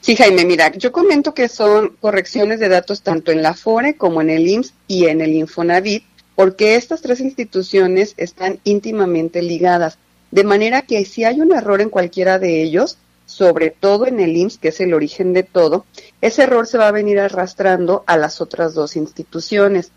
Sí, 0.00 0.14
Jaime, 0.14 0.44
mira, 0.44 0.70
yo 0.70 0.92
comento 0.92 1.34
que 1.34 1.48
son 1.48 1.96
correcciones 2.00 2.60
de 2.60 2.68
datos 2.68 3.02
tanto 3.02 3.32
en 3.32 3.42
la 3.42 3.54
FORE 3.54 3.96
como 3.96 4.20
en 4.20 4.30
el 4.30 4.46
IMSS 4.46 4.72
y 4.86 5.06
en 5.06 5.20
el 5.20 5.32
Infonavit, 5.32 6.04
porque 6.36 6.76
estas 6.76 7.02
tres 7.02 7.18
instituciones 7.18 8.14
están 8.18 8.60
íntimamente 8.62 9.42
ligadas. 9.42 9.98
De 10.30 10.44
manera 10.44 10.82
que 10.82 11.04
si 11.06 11.24
hay 11.24 11.40
un 11.40 11.52
error 11.52 11.80
en 11.80 11.90
cualquiera 11.90 12.38
de 12.38 12.62
ellos, 12.62 12.98
sobre 13.26 13.70
todo 13.70 14.06
en 14.06 14.20
el 14.20 14.36
IMSS, 14.36 14.58
que 14.58 14.68
es 14.68 14.80
el 14.80 14.94
origen 14.94 15.32
de 15.32 15.42
todo, 15.42 15.86
ese 16.20 16.44
error 16.44 16.68
se 16.68 16.78
va 16.78 16.86
a 16.86 16.92
venir 16.92 17.18
arrastrando 17.18 18.04
a 18.06 18.16
las 18.16 18.40
otras 18.40 18.74
dos 18.74 18.94
instituciones. 18.94 19.90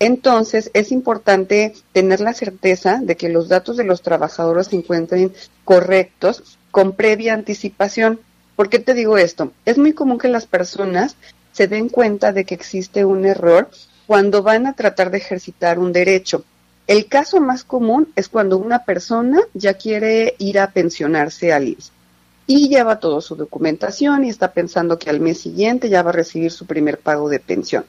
Entonces, 0.00 0.70
es 0.74 0.92
importante 0.92 1.74
tener 1.92 2.20
la 2.20 2.32
certeza 2.32 3.00
de 3.02 3.16
que 3.16 3.28
los 3.28 3.48
datos 3.48 3.76
de 3.76 3.84
los 3.84 4.02
trabajadores 4.02 4.68
se 4.68 4.76
encuentren 4.76 5.32
correctos 5.64 6.58
con 6.70 6.92
previa 6.92 7.34
anticipación. 7.34 8.20
¿Por 8.54 8.68
qué 8.68 8.78
te 8.78 8.94
digo 8.94 9.18
esto? 9.18 9.52
Es 9.64 9.76
muy 9.76 9.92
común 9.92 10.18
que 10.18 10.28
las 10.28 10.46
personas 10.46 11.16
se 11.52 11.66
den 11.66 11.88
cuenta 11.88 12.32
de 12.32 12.44
que 12.44 12.54
existe 12.54 13.04
un 13.04 13.26
error 13.26 13.68
cuando 14.06 14.42
van 14.42 14.66
a 14.66 14.74
tratar 14.74 15.10
de 15.10 15.18
ejercitar 15.18 15.78
un 15.78 15.92
derecho. 15.92 16.44
El 16.86 17.06
caso 17.06 17.40
más 17.40 17.64
común 17.64 18.08
es 18.16 18.28
cuando 18.28 18.56
una 18.56 18.84
persona 18.84 19.40
ya 19.52 19.74
quiere 19.74 20.36
ir 20.38 20.58
a 20.58 20.70
pensionarse 20.70 21.52
al 21.52 21.68
IMSS 21.68 21.92
y 22.46 22.68
lleva 22.70 22.98
toda 22.98 23.20
su 23.20 23.36
documentación 23.36 24.24
y 24.24 24.30
está 24.30 24.52
pensando 24.52 24.98
que 24.98 25.10
al 25.10 25.20
mes 25.20 25.38
siguiente 25.38 25.90
ya 25.90 26.02
va 26.02 26.10
a 26.10 26.14
recibir 26.14 26.50
su 26.50 26.64
primer 26.64 26.98
pago 26.98 27.28
de 27.28 27.40
pensión. 27.40 27.84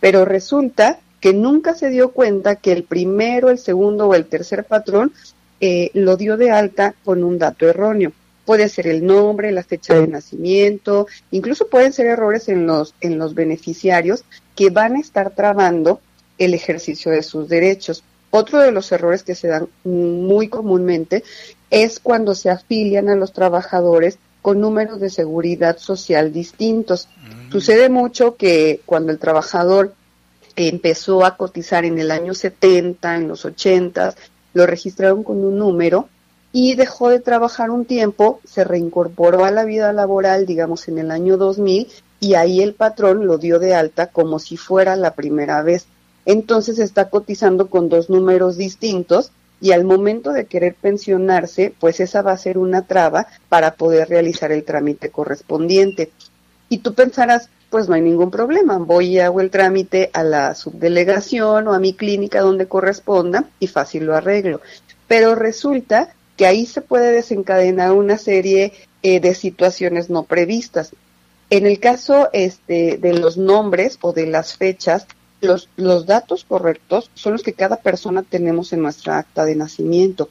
Pero 0.00 0.24
resulta 0.24 0.98
que 1.20 1.32
nunca 1.34 1.74
se 1.74 1.90
dio 1.90 2.12
cuenta 2.12 2.56
que 2.56 2.72
el 2.72 2.84
primero, 2.84 3.50
el 3.50 3.58
segundo 3.58 4.08
o 4.08 4.14
el 4.14 4.26
tercer 4.26 4.64
patrón 4.64 5.12
eh, 5.60 5.90
lo 5.94 6.16
dio 6.16 6.36
de 6.36 6.50
alta 6.50 6.94
con 7.04 7.22
un 7.22 7.38
dato 7.38 7.68
erróneo. 7.68 8.12
Puede 8.46 8.68
ser 8.68 8.86
el 8.86 9.04
nombre, 9.06 9.52
la 9.52 9.62
fecha 9.62 9.94
de 9.94 10.08
nacimiento, 10.08 11.06
incluso 11.30 11.68
pueden 11.68 11.92
ser 11.92 12.06
errores 12.06 12.48
en 12.48 12.66
los, 12.66 12.94
en 13.00 13.18
los 13.18 13.34
beneficiarios 13.34 14.24
que 14.56 14.70
van 14.70 14.96
a 14.96 15.00
estar 15.00 15.34
trabando 15.34 16.00
el 16.38 16.54
ejercicio 16.54 17.12
de 17.12 17.22
sus 17.22 17.48
derechos. 17.48 18.02
Otro 18.30 18.58
de 18.60 18.72
los 18.72 18.90
errores 18.92 19.22
que 19.22 19.34
se 19.34 19.48
dan 19.48 19.68
muy 19.84 20.48
comúnmente 20.48 21.22
es 21.68 22.00
cuando 22.00 22.34
se 22.34 22.50
afilian 22.50 23.08
a 23.08 23.14
los 23.14 23.32
trabajadores 23.32 24.18
con 24.40 24.60
números 24.60 25.00
de 25.00 25.10
seguridad 25.10 25.78
social 25.78 26.32
distintos. 26.32 27.08
Sucede 27.52 27.88
mucho 27.88 28.36
que 28.36 28.80
cuando 28.86 29.12
el 29.12 29.18
trabajador 29.18 29.94
empezó 30.68 31.24
a 31.24 31.36
cotizar 31.36 31.84
en 31.84 31.98
el 31.98 32.10
año 32.10 32.34
70, 32.34 33.16
en 33.16 33.28
los 33.28 33.44
80, 33.44 34.14
lo 34.52 34.66
registraron 34.66 35.22
con 35.22 35.44
un 35.44 35.58
número 35.58 36.08
y 36.52 36.74
dejó 36.74 37.10
de 37.10 37.20
trabajar 37.20 37.70
un 37.70 37.84
tiempo, 37.84 38.40
se 38.44 38.64
reincorporó 38.64 39.44
a 39.44 39.50
la 39.50 39.64
vida 39.64 39.92
laboral, 39.92 40.46
digamos, 40.46 40.88
en 40.88 40.98
el 40.98 41.10
año 41.10 41.36
2000, 41.36 41.88
y 42.18 42.34
ahí 42.34 42.60
el 42.60 42.74
patrón 42.74 43.26
lo 43.26 43.38
dio 43.38 43.58
de 43.58 43.74
alta 43.74 44.08
como 44.08 44.38
si 44.38 44.56
fuera 44.56 44.96
la 44.96 45.14
primera 45.14 45.62
vez. 45.62 45.86
Entonces 46.26 46.78
está 46.78 47.08
cotizando 47.08 47.68
con 47.68 47.88
dos 47.88 48.10
números 48.10 48.56
distintos 48.56 49.32
y 49.60 49.72
al 49.72 49.84
momento 49.84 50.32
de 50.32 50.46
querer 50.46 50.74
pensionarse, 50.74 51.74
pues 51.78 52.00
esa 52.00 52.22
va 52.22 52.32
a 52.32 52.38
ser 52.38 52.58
una 52.58 52.82
traba 52.82 53.26
para 53.48 53.74
poder 53.74 54.08
realizar 54.08 54.52
el 54.52 54.64
trámite 54.64 55.10
correspondiente. 55.10 56.10
Y 56.68 56.78
tú 56.78 56.94
pensarás, 56.94 57.48
pues 57.70 57.88
no 57.88 57.94
hay 57.94 58.02
ningún 58.02 58.30
problema, 58.30 58.78
voy 58.78 59.06
y 59.06 59.18
hago 59.20 59.40
el 59.40 59.50
trámite 59.50 60.10
a 60.12 60.24
la 60.24 60.54
subdelegación 60.54 61.68
o 61.68 61.72
a 61.72 61.78
mi 61.78 61.94
clínica 61.94 62.40
donde 62.40 62.66
corresponda 62.66 63.44
y 63.60 63.68
fácil 63.68 64.04
lo 64.04 64.16
arreglo. 64.16 64.60
Pero 65.06 65.36
resulta 65.36 66.12
que 66.36 66.46
ahí 66.46 66.66
se 66.66 66.80
puede 66.80 67.12
desencadenar 67.12 67.92
una 67.92 68.18
serie 68.18 68.72
eh, 69.02 69.20
de 69.20 69.34
situaciones 69.34 70.10
no 70.10 70.24
previstas. 70.24 70.92
En 71.48 71.66
el 71.66 71.78
caso 71.78 72.28
este, 72.32 72.96
de 72.96 73.12
los 73.14 73.36
nombres 73.36 73.98
o 74.00 74.12
de 74.12 74.26
las 74.26 74.56
fechas, 74.56 75.06
los, 75.40 75.68
los 75.76 76.06
datos 76.06 76.44
correctos 76.44 77.10
son 77.14 77.32
los 77.32 77.42
que 77.42 77.54
cada 77.54 77.76
persona 77.76 78.22
tenemos 78.22 78.72
en 78.72 78.82
nuestra 78.82 79.18
acta 79.18 79.44
de 79.44 79.54
nacimiento. 79.54 80.28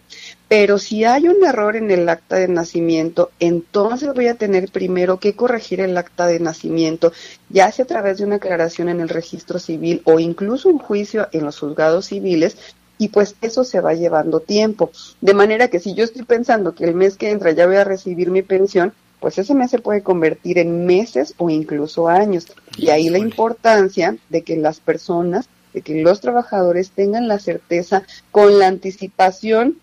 Pero 0.49 0.79
si 0.79 1.05
hay 1.05 1.27
un 1.27 1.45
error 1.45 1.75
en 1.75 1.91
el 1.91 2.09
acta 2.09 2.37
de 2.37 2.47
nacimiento, 2.47 3.29
entonces 3.39 4.11
voy 4.15 4.27
a 4.27 4.33
tener 4.33 4.71
primero 4.71 5.19
que 5.19 5.35
corregir 5.35 5.79
el 5.79 5.95
acta 5.95 6.25
de 6.25 6.39
nacimiento, 6.39 7.13
ya 7.49 7.71
sea 7.71 7.85
a 7.85 7.87
través 7.87 8.17
de 8.17 8.25
una 8.25 8.37
aclaración 8.37 8.89
en 8.89 8.99
el 8.99 9.09
registro 9.09 9.59
civil 9.59 10.01
o 10.05 10.19
incluso 10.19 10.67
un 10.67 10.79
juicio 10.79 11.27
en 11.33 11.45
los 11.45 11.59
juzgados 11.59 12.07
civiles, 12.07 12.57
y 12.97 13.09
pues 13.09 13.35
eso 13.41 13.63
se 13.63 13.79
va 13.79 13.93
llevando 13.93 14.39
tiempo. 14.39 14.91
De 15.21 15.35
manera 15.35 15.67
que 15.67 15.79
si 15.79 15.93
yo 15.93 16.03
estoy 16.03 16.23
pensando 16.23 16.73
que 16.73 16.83
el 16.83 16.95
mes 16.95 17.15
que 17.15 17.29
entra 17.29 17.51
ya 17.51 17.67
voy 17.67 17.75
a 17.75 17.83
recibir 17.83 18.31
mi 18.31 18.41
pensión, 18.41 18.91
pues 19.19 19.37
ese 19.37 19.53
mes 19.53 19.69
se 19.69 19.79
puede 19.79 20.01
convertir 20.01 20.57
en 20.57 20.87
meses 20.87 21.35
o 21.37 21.51
incluso 21.51 22.07
años. 22.07 22.47
Y 22.75 22.89
ahí 22.89 23.09
la 23.09 23.19
importancia 23.19 24.17
de 24.29 24.41
que 24.41 24.57
las 24.57 24.79
personas, 24.79 25.47
de 25.73 25.81
que 25.81 26.01
los 26.01 26.21
trabajadores 26.21 26.89
tengan 26.89 27.27
la 27.27 27.37
certeza 27.37 28.03
con 28.31 28.57
la 28.57 28.67
anticipación 28.67 29.77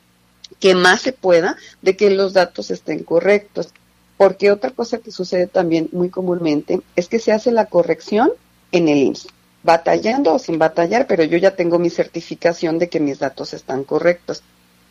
que 0.60 0.74
más 0.74 1.02
se 1.02 1.12
pueda 1.12 1.56
de 1.82 1.96
que 1.96 2.10
los 2.10 2.32
datos 2.32 2.70
estén 2.70 3.02
correctos. 3.02 3.68
Porque 4.16 4.50
otra 4.50 4.70
cosa 4.70 4.98
que 4.98 5.12
sucede 5.12 5.46
también 5.46 5.88
muy 5.92 6.08
comúnmente 6.08 6.80
es 6.96 7.08
que 7.08 7.18
se 7.18 7.32
hace 7.32 7.52
la 7.52 7.66
corrección 7.66 8.32
en 8.72 8.88
el 8.88 8.98
IMSS, 8.98 9.28
batallando 9.62 10.34
o 10.34 10.38
sin 10.38 10.58
batallar, 10.58 11.06
pero 11.06 11.22
yo 11.24 11.36
ya 11.36 11.54
tengo 11.54 11.78
mi 11.78 11.90
certificación 11.90 12.78
de 12.78 12.88
que 12.88 13.00
mis 13.00 13.18
datos 13.18 13.52
están 13.52 13.84
correctos 13.84 14.42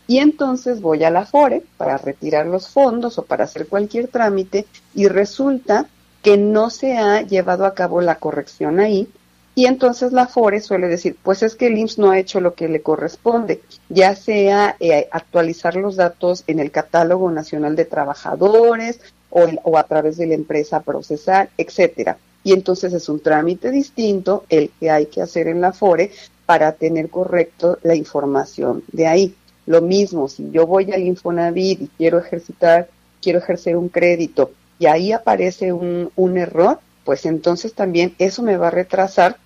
y 0.07 0.19
entonces 0.19 0.81
voy 0.81 1.03
a 1.03 1.09
la 1.09 1.25
FORE 1.25 1.63
para 1.77 1.97
retirar 1.97 2.45
los 2.45 2.69
fondos 2.69 3.17
o 3.17 3.23
para 3.23 3.45
hacer 3.45 3.67
cualquier 3.67 4.07
trámite 4.07 4.65
y 4.93 5.07
resulta 5.07 5.87
que 6.21 6.37
no 6.37 6.69
se 6.69 6.97
ha 6.97 7.21
llevado 7.21 7.65
a 7.65 7.73
cabo 7.73 8.01
la 8.01 8.15
corrección 8.15 8.79
ahí 8.79 9.07
y 9.55 9.67
entonces 9.67 10.11
la 10.11 10.27
FORE 10.27 10.59
suele 10.59 10.89
decir, 10.89 11.15
pues 11.23 11.41
es 11.41 11.55
que 11.55 11.67
el 11.67 11.77
IMSS 11.77 11.97
no 11.97 12.11
ha 12.11 12.19
hecho 12.19 12.41
lo 12.41 12.55
que 12.55 12.67
le 12.67 12.81
corresponde, 12.81 13.61
ya 13.87 14.13
sea 14.17 14.75
eh, 14.81 15.07
actualizar 15.11 15.77
los 15.77 15.95
datos 15.95 16.43
en 16.47 16.59
el 16.59 16.71
catálogo 16.71 17.31
nacional 17.31 17.77
de 17.77 17.85
trabajadores 17.85 18.99
o, 19.29 19.45
o 19.63 19.77
a 19.77 19.83
través 19.83 20.17
de 20.17 20.27
la 20.27 20.33
empresa 20.33 20.81
procesal, 20.81 21.49
etcétera. 21.57 22.17
Y 22.43 22.51
entonces 22.51 22.91
es 22.93 23.07
un 23.07 23.21
trámite 23.21 23.71
distinto 23.71 24.43
el 24.49 24.71
que 24.77 24.91
hay 24.91 25.05
que 25.05 25.21
hacer 25.21 25.47
en 25.47 25.61
la 25.61 25.71
FORE 25.71 26.11
para 26.45 26.73
tener 26.73 27.09
correcto 27.09 27.79
la 27.81 27.95
información 27.95 28.83
de 28.91 29.07
ahí. 29.07 29.35
Lo 29.65 29.81
mismo, 29.81 30.27
si 30.27 30.51
yo 30.51 30.67
voy 30.67 30.91
al 30.91 31.01
Infonavit 31.01 31.81
y 31.81 31.87
quiero 31.97 32.19
ejercitar, 32.19 32.89
quiero 33.21 33.39
ejercer 33.39 33.77
un 33.77 33.87
crédito 33.87 34.51
y 34.79 34.87
ahí 34.87 35.13
aparece 35.13 35.71
un, 35.71 36.11
un 36.15 36.37
error, 36.37 36.79
pues 37.05 37.25
entonces 37.25 37.73
también 37.73 38.13
eso 38.19 38.43
me 38.43 38.57
va 38.57 38.67
a 38.67 38.71
retrasar 38.71 39.37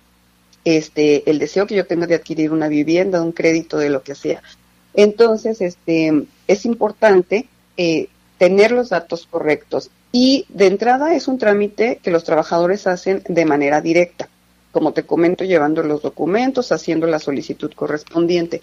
este 0.64 1.28
el 1.30 1.38
deseo 1.38 1.66
que 1.66 1.74
yo 1.74 1.86
tenga 1.86 2.06
de 2.06 2.14
adquirir 2.14 2.52
una 2.52 2.68
vivienda, 2.68 3.22
un 3.22 3.32
crédito, 3.32 3.78
de 3.78 3.90
lo 3.90 4.02
que 4.02 4.14
sea. 4.14 4.42
Entonces, 4.94 5.60
este 5.60 6.24
es 6.46 6.64
importante 6.66 7.46
eh, 7.76 8.08
tener 8.38 8.72
los 8.72 8.88
datos 8.90 9.26
correctos 9.30 9.90
y 10.12 10.46
de 10.48 10.66
entrada 10.66 11.14
es 11.14 11.28
un 11.28 11.38
trámite 11.38 12.00
que 12.02 12.10
los 12.10 12.24
trabajadores 12.24 12.86
hacen 12.86 13.22
de 13.28 13.44
manera 13.44 13.80
directa 13.80 14.28
como 14.72 14.92
te 14.92 15.04
comento, 15.04 15.44
llevando 15.44 15.82
los 15.82 16.02
documentos, 16.02 16.72
haciendo 16.72 17.06
la 17.06 17.18
solicitud 17.18 17.72
correspondiente. 17.74 18.60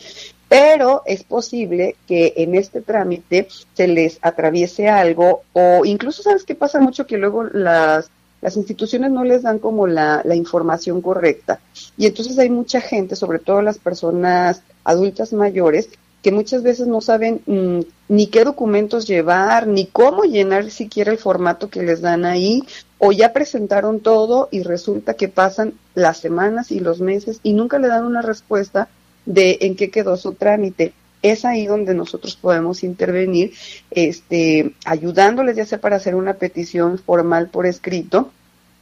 Pero 0.48 1.04
es 1.06 1.24
posible 1.24 1.96
que 2.08 2.34
en 2.38 2.56
este 2.56 2.82
trámite 2.82 3.48
se 3.74 3.88
les 3.88 4.18
atraviese 4.22 4.88
algo 4.88 5.44
o 5.54 5.84
incluso, 5.84 6.24
¿sabes 6.24 6.46
qué 6.46 6.56
pasa 6.56 6.80
mucho? 6.80 7.06
Que 7.06 7.18
luego 7.18 7.44
las, 7.44 8.10
las 8.42 8.58
instituciones 8.58 9.12
no 9.12 9.24
les 9.24 9.44
dan 9.44 9.60
como 9.60 9.88
la, 9.88 10.22
la 10.24 10.36
información 10.36 11.02
correcta. 11.02 11.60
Y 11.98 12.06
entonces 12.06 12.38
hay 12.38 12.50
mucha 12.50 12.82
gente, 12.82 13.16
sobre 13.16 13.40
todo 13.40 13.62
las 13.62 13.78
personas 13.78 14.62
adultas 14.84 15.34
mayores, 15.34 15.90
que 16.22 16.32
muchas 16.32 16.64
veces 16.64 16.88
no 16.88 17.00
saben 17.02 17.42
mm, 17.46 17.80
ni 18.10 18.28
qué 18.28 18.44
documentos 18.44 19.08
llevar, 19.08 19.68
ni 19.68 19.86
cómo 19.86 20.24
llenar 20.24 20.70
siquiera 20.72 21.12
el 21.12 21.18
formato 21.18 21.70
que 21.70 21.84
les 21.84 22.02
dan 22.02 22.26
ahí, 22.26 22.64
o 22.98 23.12
ya 23.12 23.34
presentaron 23.34 24.00
todo 24.00 24.50
y 24.52 24.64
resulta 24.64 25.14
que 25.14 25.28
pasan 25.28 25.74
las 25.94 26.18
semanas 26.18 26.72
y 26.72 26.80
los 26.80 27.00
meses 27.00 27.40
y 27.44 27.54
nunca 27.54 27.80
le 27.80 27.88
dan 27.88 28.06
una 28.06 28.22
respuesta 28.22 28.90
de 29.26 29.60
en 29.62 29.76
qué 29.76 29.90
quedó 29.90 30.18
su 30.18 30.34
trámite. 30.34 30.94
Es 31.22 31.46
ahí 31.46 31.66
donde 31.66 31.94
nosotros 31.94 32.36
podemos 32.36 32.84
intervenir, 32.84 33.54
este, 33.92 34.74
ayudándoles 34.86 35.56
ya 35.56 35.66
sea 35.66 35.80
para 35.80 35.96
hacer 35.96 36.16
una 36.16 36.36
petición 36.36 37.00
formal 37.00 37.50
por 37.50 37.66
escrito, 37.66 38.32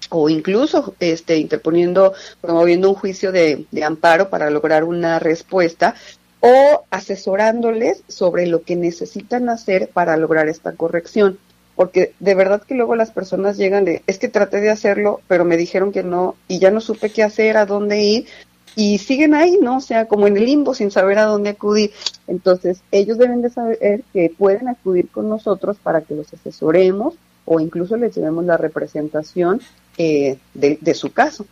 o 0.09 0.29
incluso 0.29 0.95
este, 0.99 1.37
interponiendo, 1.37 2.13
promoviendo 2.41 2.89
un 2.89 2.95
juicio 2.95 3.31
de, 3.31 3.65
amparo 3.83 4.29
para 4.29 4.49
lograr 4.49 4.83
una 4.83 5.19
respuesta, 5.19 5.95
o 6.39 6.85
asesorándoles 6.91 8.03
sobre 8.07 8.45
lo 8.45 8.61
que 8.61 8.75
necesitan 8.75 9.49
hacer 9.49 9.89
para 9.89 10.15
lograr 10.17 10.47
esta 10.47 10.73
corrección. 10.73 11.39
Porque 11.75 12.13
de 12.19 12.35
verdad 12.35 12.61
que 12.61 12.75
luego 12.75 12.95
las 12.95 13.11
personas 13.11 13.57
llegan 13.57 13.83
de, 13.83 14.03
es 14.07 14.19
que 14.19 14.29
traté 14.29 14.61
de 14.61 14.69
hacerlo, 14.69 15.21
pero 15.27 15.43
me 15.43 15.57
dijeron 15.57 15.91
que 15.91 16.03
no, 16.03 16.35
y 16.47 16.59
ya 16.59 16.71
no 16.71 16.81
supe 16.81 17.09
qué 17.09 17.23
hacer, 17.23 17.57
a 17.57 17.65
dónde 17.65 18.01
ir, 18.01 18.27
y 18.75 18.97
siguen 18.97 19.33
ahí, 19.33 19.57
¿no? 19.61 19.77
O 19.77 19.81
sea, 19.81 20.05
como 20.05 20.27
en 20.27 20.37
el 20.37 20.45
limbo 20.45 20.73
sin 20.73 20.91
saber 20.91 21.17
a 21.19 21.25
dónde 21.25 21.51
acudir. 21.51 21.91
Entonces, 22.27 22.79
ellos 22.91 23.17
deben 23.17 23.41
de 23.41 23.49
saber 23.49 24.03
que 24.13 24.33
pueden 24.37 24.67
acudir 24.67 25.07
con 25.09 25.29
nosotros 25.29 25.77
para 25.81 26.01
que 26.01 26.15
los 26.15 26.33
asesoremos 26.33 27.15
o 27.45 27.59
incluso 27.59 27.95
les 27.95 28.15
llevemos 28.15 28.43
la 28.45 28.57
representación 28.57 29.61
eh, 29.97 30.37
de, 30.53 30.77
de 30.81 30.93
su 30.93 31.13
caso. 31.13 31.45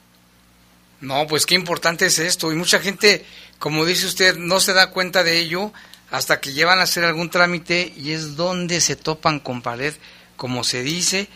No, 0.99 1.28
pues 1.28 1.45
qué 1.45 1.55
importante 1.55 2.05
es 2.05 2.19
esto. 2.19 2.51
Y 2.51 2.55
mucha 2.55 2.80
gente, 2.80 3.26
como 3.59 3.86
dice 3.86 4.05
usted, 4.05 4.38
no 4.38 4.59
se 4.59 4.74
da 4.74 4.89
cuenta 4.89 5.24
de 5.24 5.39
ello 5.39 5.71
hasta 6.11 6.39
que 6.39 6.53
llevan 6.53 6.80
a 6.80 6.84
hacer 6.84 7.03
algún 7.03 7.30
trámite 7.30 7.93
y 7.97 8.11
es 8.11 8.36
donde 8.36 8.82
se 8.82 8.95
topan 8.95 9.39
con 9.39 9.61
pared, 9.61 9.93
como 10.36 10.63
se 10.63 10.84
dice, 10.84 11.28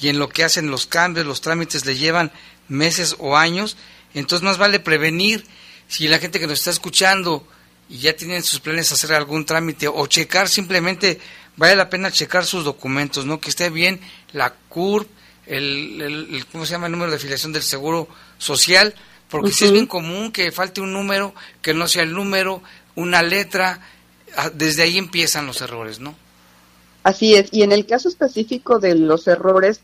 y 0.00 0.08
en 0.08 0.18
lo 0.18 0.28
que 0.28 0.44
hacen 0.44 0.70
los 0.70 0.86
cambios, 0.86 1.26
los 1.26 1.40
trámites 1.40 1.86
le 1.86 1.96
llevan 1.96 2.30
meses 2.68 3.16
o 3.18 3.36
años. 3.36 3.76
Entonces 4.20 4.44
más 4.44 4.58
vale 4.58 4.80
prevenir 4.80 5.44
si 5.88 6.08
la 6.08 6.18
gente 6.18 6.40
que 6.40 6.46
nos 6.46 6.58
está 6.58 6.70
escuchando 6.70 7.46
y 7.88 7.98
ya 7.98 8.16
tienen 8.16 8.42
sus 8.42 8.60
planes 8.60 8.90
hacer 8.90 9.12
algún 9.12 9.44
trámite 9.44 9.88
o 9.88 10.06
checar 10.06 10.48
simplemente 10.48 11.20
vale 11.56 11.76
la 11.76 11.90
pena 11.90 12.10
checar 12.10 12.44
sus 12.44 12.64
documentos, 12.64 13.26
¿no? 13.26 13.40
Que 13.40 13.50
esté 13.50 13.70
bien 13.70 14.00
la 14.32 14.54
CURP, 14.68 15.08
el, 15.46 16.00
el, 16.00 16.46
¿cómo 16.46 16.66
se 16.66 16.72
llama? 16.72 16.86
el 16.86 16.92
número 16.92 17.10
de 17.10 17.18
afiliación 17.18 17.52
del 17.52 17.62
Seguro 17.62 18.08
Social, 18.38 18.94
porque 19.28 19.52
si 19.52 19.66
es 19.66 19.72
bien 19.72 19.86
común 19.86 20.32
que 20.32 20.50
falte 20.50 20.80
un 20.80 20.92
número, 20.92 21.34
que 21.62 21.74
no 21.74 21.86
sea 21.86 22.02
el 22.02 22.12
número, 22.12 22.62
una 22.94 23.22
letra, 23.22 23.80
desde 24.54 24.82
ahí 24.82 24.98
empiezan 24.98 25.46
los 25.46 25.60
errores, 25.60 26.00
¿no? 26.00 26.14
Así 27.02 27.34
es, 27.34 27.48
y 27.52 27.62
en 27.62 27.72
el 27.72 27.86
caso 27.86 28.08
específico 28.08 28.78
de 28.78 28.94
los 28.96 29.28
errores 29.28 29.80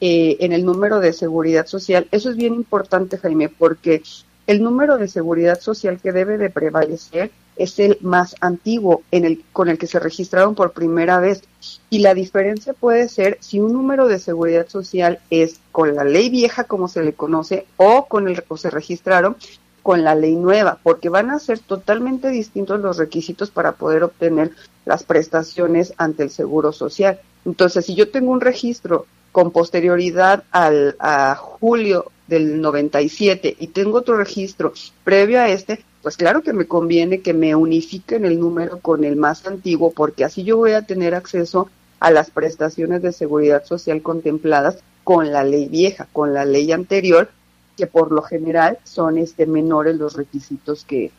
eh, 0.00 0.36
en 0.40 0.52
el 0.52 0.64
número 0.64 1.00
de 1.00 1.12
seguridad 1.12 1.66
social, 1.66 2.08
eso 2.10 2.30
es 2.30 2.36
bien 2.36 2.54
importante, 2.54 3.18
Jaime, 3.18 3.48
porque 3.48 4.02
el 4.46 4.62
número 4.62 4.98
de 4.98 5.08
seguridad 5.08 5.60
social 5.60 5.98
que 6.02 6.12
debe 6.12 6.36
de 6.36 6.50
prevalecer 6.50 7.30
es 7.56 7.78
el 7.78 7.98
más 8.00 8.34
antiguo 8.40 9.02
en 9.10 9.24
el, 9.24 9.44
con 9.52 9.68
el 9.68 9.78
que 9.78 9.86
se 9.86 10.00
registraron 10.00 10.54
por 10.54 10.72
primera 10.72 11.20
vez. 11.20 11.42
Y 11.88 12.00
la 12.00 12.14
diferencia 12.14 12.72
puede 12.72 13.08
ser 13.08 13.38
si 13.40 13.60
un 13.60 13.72
número 13.72 14.08
de 14.08 14.18
seguridad 14.18 14.68
social 14.68 15.20
es 15.30 15.60
con 15.72 15.94
la 15.94 16.04
ley 16.04 16.30
vieja, 16.30 16.64
como 16.64 16.88
se 16.88 17.02
le 17.02 17.14
conoce, 17.14 17.66
o 17.76 18.06
con 18.06 18.28
el 18.28 18.44
o 18.48 18.56
se 18.56 18.70
registraron 18.70 19.36
con 19.82 20.02
la 20.02 20.14
ley 20.14 20.34
nueva, 20.34 20.78
porque 20.82 21.10
van 21.10 21.30
a 21.30 21.38
ser 21.38 21.58
totalmente 21.58 22.30
distintos 22.30 22.80
los 22.80 22.96
requisitos 22.96 23.50
para 23.50 23.72
poder 23.72 24.02
obtener 24.02 24.50
las 24.86 25.04
prestaciones 25.04 25.92
ante 25.98 26.22
el 26.22 26.30
Seguro 26.30 26.72
Social. 26.72 27.20
Entonces, 27.44 27.84
si 27.84 27.94
yo 27.94 28.10
tengo 28.10 28.32
un 28.32 28.40
registro 28.40 29.06
con 29.34 29.50
posterioridad 29.50 30.44
al, 30.52 30.94
a 31.00 31.34
julio 31.34 32.12
del 32.28 32.60
97 32.60 33.56
y 33.58 33.66
tengo 33.66 33.98
otro 33.98 34.16
registro. 34.16 34.72
Previo 35.02 35.40
a 35.40 35.48
este, 35.48 35.84
pues 36.02 36.16
claro 36.16 36.42
que 36.42 36.52
me 36.52 36.68
conviene 36.68 37.20
que 37.20 37.34
me 37.34 37.56
unifiquen 37.56 38.24
el 38.26 38.38
número 38.38 38.78
con 38.78 39.02
el 39.02 39.16
más 39.16 39.44
antiguo 39.44 39.90
porque 39.90 40.24
así 40.24 40.44
yo 40.44 40.56
voy 40.56 40.70
a 40.70 40.82
tener 40.82 41.16
acceso 41.16 41.68
a 41.98 42.12
las 42.12 42.30
prestaciones 42.30 43.02
de 43.02 43.10
seguridad 43.10 43.64
social 43.64 44.02
contempladas 44.02 44.78
con 45.02 45.32
la 45.32 45.42
ley 45.42 45.66
vieja, 45.66 46.06
con 46.12 46.32
la 46.32 46.44
ley 46.44 46.70
anterior, 46.70 47.28
que 47.76 47.88
por 47.88 48.12
lo 48.12 48.22
general 48.22 48.78
son 48.84 49.18
este 49.18 49.46
menores 49.46 49.96
los 49.96 50.14
requisitos 50.14 50.84
que, 50.84 51.10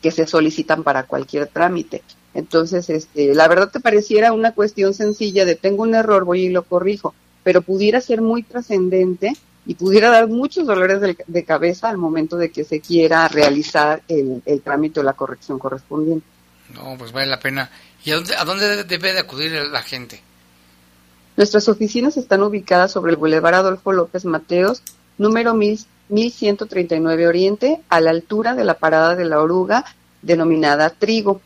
que 0.00 0.10
se 0.10 0.26
solicitan 0.26 0.84
para 0.84 1.02
cualquier 1.02 1.48
trámite. 1.48 2.02
Entonces, 2.32 2.88
este, 2.88 3.34
la 3.34 3.46
verdad 3.46 3.70
te 3.70 3.80
pareciera 3.80 4.32
una 4.32 4.52
cuestión 4.52 4.94
sencilla 4.94 5.44
de 5.44 5.54
tengo 5.54 5.82
un 5.82 5.94
error, 5.94 6.24
voy 6.24 6.46
y 6.46 6.48
lo 6.48 6.62
corrijo, 6.62 7.14
pero 7.42 7.62
pudiera 7.62 8.00
ser 8.00 8.20
muy 8.20 8.42
trascendente 8.42 9.32
y 9.66 9.74
pudiera 9.74 10.10
dar 10.10 10.28
muchos 10.28 10.66
dolores 10.66 11.00
de, 11.00 11.44
cabeza 11.44 11.88
al 11.88 11.98
momento 11.98 12.36
de 12.36 12.50
que 12.50 12.64
se 12.64 12.80
quiera 12.80 13.28
realizar 13.28 14.02
el, 14.08 14.42
el, 14.44 14.60
trámite 14.60 15.00
o 15.00 15.02
la 15.02 15.12
corrección 15.12 15.58
correspondiente. 15.58 16.26
No, 16.74 16.96
pues 16.98 17.12
vale 17.12 17.26
la 17.26 17.38
pena. 17.38 17.70
¿Y 18.04 18.10
a 18.10 18.16
dónde, 18.16 18.36
a 18.36 18.44
dónde 18.44 18.84
debe 18.84 19.12
de 19.12 19.20
acudir 19.20 19.52
la 19.52 19.82
gente? 19.82 20.20
Nuestras 21.36 21.68
oficinas 21.68 22.16
están 22.16 22.42
ubicadas 22.42 22.92
sobre 22.92 23.12
el 23.12 23.16
Boulevard 23.16 23.54
Adolfo 23.54 23.92
López 23.92 24.24
Mateos, 24.24 24.82
número 25.16 25.54
1000, 25.54 25.86
1139 26.08 27.26
Oriente, 27.26 27.80
a 27.88 28.00
la 28.00 28.10
altura 28.10 28.54
de 28.54 28.64
la 28.64 28.74
parada 28.74 29.14
de 29.14 29.24
la 29.24 29.40
oruga 29.40 29.84
denominada 30.20 30.90
Trigo. 30.90 31.40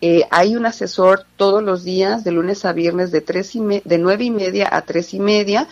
Eh, 0.00 0.24
hay 0.30 0.56
un 0.56 0.66
asesor 0.66 1.24
todos 1.36 1.62
los 1.62 1.82
días, 1.84 2.22
de 2.22 2.32
lunes 2.32 2.64
a 2.64 2.72
viernes, 2.72 3.10
de, 3.10 3.20
tres 3.20 3.54
y 3.54 3.60
de 3.60 3.98
nueve 3.98 4.24
y 4.24 4.30
media 4.30 4.68
a 4.70 4.82
tres 4.82 5.14
y 5.14 5.20
media. 5.20 5.68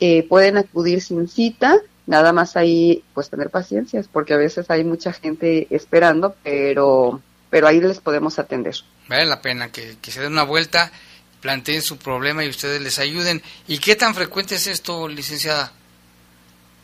Eh, 0.00 0.26
pueden 0.28 0.56
acudir 0.58 1.00
sin 1.00 1.28
cita, 1.28 1.78
nada 2.06 2.32
más 2.32 2.56
ahí, 2.56 3.02
pues 3.14 3.30
tener 3.30 3.50
paciencia, 3.50 4.04
porque 4.12 4.34
a 4.34 4.36
veces 4.36 4.70
hay 4.70 4.84
mucha 4.84 5.12
gente 5.12 5.68
esperando, 5.70 6.34
pero, 6.42 7.20
pero 7.50 7.66
ahí 7.66 7.80
les 7.80 8.00
podemos 8.00 8.38
atender. 8.38 8.74
Vale 9.08 9.26
la 9.26 9.40
pena 9.40 9.70
que, 9.70 9.96
que 10.02 10.10
se 10.10 10.20
den 10.20 10.32
una 10.32 10.42
vuelta, 10.42 10.92
planteen 11.40 11.82
su 11.82 11.98
problema 11.98 12.44
y 12.44 12.48
ustedes 12.48 12.80
les 12.82 12.98
ayuden. 12.98 13.42
¿Y 13.68 13.78
qué 13.78 13.96
tan 13.96 14.14
frecuente 14.14 14.56
es 14.56 14.66
esto, 14.66 15.08
licenciada? 15.08 15.72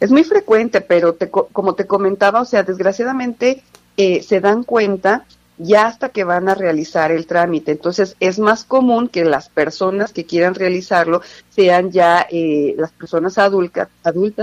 Es 0.01 0.11
muy 0.11 0.24
frecuente, 0.24 0.80
pero 0.80 1.14
te, 1.14 1.28
como 1.28 1.74
te 1.74 1.86
comentaba, 1.86 2.41
o 2.41 2.45
sea, 2.45 2.62
desgraciadamente 2.62 3.62
eh, 3.97 4.22
se 4.22 4.41
dan 4.41 4.62
cuenta 4.62 5.26
ya 5.59 5.86
hasta 5.86 6.11
que 6.11 6.24
van 6.24 6.48
a 6.48 6.54
realizar 6.54 7.11
el 7.12 7.26
trámite. 7.26 7.72
Entonces, 7.72 8.16
es 8.20 8.38
más 8.38 8.64
común 8.64 9.09
que 9.09 9.24
las 9.24 9.48
personas 9.48 10.12
que 10.12 10.24
quieran 10.24 10.54
realizarlo 10.54 11.22
sean 11.50 11.90
ya 11.90 12.26
eh, 12.30 12.74
las 12.78 12.92
personas 12.92 13.38
adultas, 13.38 13.88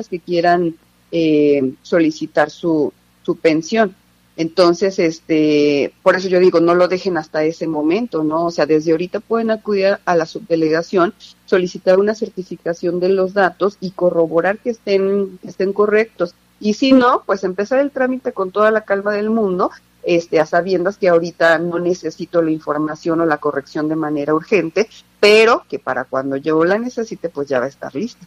que 0.09 0.19
quieran 0.19 0.75
eh, 1.11 1.73
solicitar 1.81 2.49
su, 2.49 2.91
su 3.23 3.37
pensión. 3.37 3.95
Entonces, 4.37 4.99
este, 4.99 5.93
por 6.03 6.17
eso 6.17 6.27
yo 6.27 6.39
digo, 6.39 6.59
no 6.59 6.75
lo 6.75 6.89
dejen 6.89 7.17
hasta 7.17 7.45
ese 7.45 7.67
momento, 7.67 8.23
¿no? 8.23 8.45
O 8.45 8.51
sea, 8.51 8.65
desde 8.65 8.91
ahorita 8.91 9.21
pueden 9.21 9.49
acudir 9.49 9.97
a 10.03 10.15
la 10.15 10.25
subdelegación, 10.25 11.13
solicitar 11.45 11.99
una 11.99 12.15
certificación 12.15 12.99
de 12.99 13.09
los 13.09 13.33
datos 13.33 13.77
y 13.79 13.91
corroborar 13.91 14.57
que 14.57 14.71
estén, 14.71 15.39
estén 15.43 15.71
correctos. 15.71 16.35
Y 16.59 16.73
si 16.73 16.91
no, 16.91 17.23
pues 17.25 17.43
empezar 17.45 17.79
el 17.79 17.91
trámite 17.91 18.33
con 18.33 18.51
toda 18.51 18.71
la 18.71 18.81
calma 18.81 19.13
del 19.13 19.29
mundo 19.29 19.71
este, 20.05 20.39
a 20.39 20.45
sabiendas 20.45 20.97
que 20.97 21.09
ahorita 21.09 21.57
no 21.57 21.79
necesito 21.79 22.41
la 22.41 22.51
información 22.51 23.21
o 23.21 23.25
la 23.25 23.37
corrección 23.37 23.89
de 23.89 23.95
manera 23.95 24.33
urgente, 24.33 24.87
pero 25.19 25.65
que 25.69 25.79
para 25.79 26.05
cuando 26.05 26.37
yo 26.37 26.63
la 26.63 26.77
necesite, 26.77 27.29
pues 27.29 27.47
ya 27.47 27.59
va 27.59 27.65
a 27.65 27.69
estar 27.69 27.93
lista. 27.95 28.25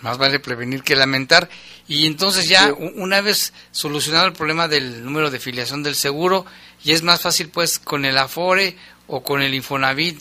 Más 0.00 0.18
vale 0.18 0.40
prevenir 0.40 0.82
que 0.82 0.96
lamentar. 0.96 1.48
Y 1.86 2.06
entonces 2.06 2.48
ya 2.48 2.72
una 2.96 3.20
vez 3.20 3.52
solucionado 3.70 4.26
el 4.26 4.32
problema 4.32 4.66
del 4.66 5.04
número 5.04 5.30
de 5.30 5.38
filiación 5.38 5.82
del 5.82 5.94
seguro, 5.94 6.44
y 6.82 6.92
es 6.92 7.02
más 7.02 7.20
fácil 7.20 7.50
pues 7.50 7.78
con 7.78 8.04
el 8.04 8.18
Afore 8.18 8.76
o 9.06 9.22
con 9.22 9.42
el 9.42 9.54
Infonavit. 9.54 10.20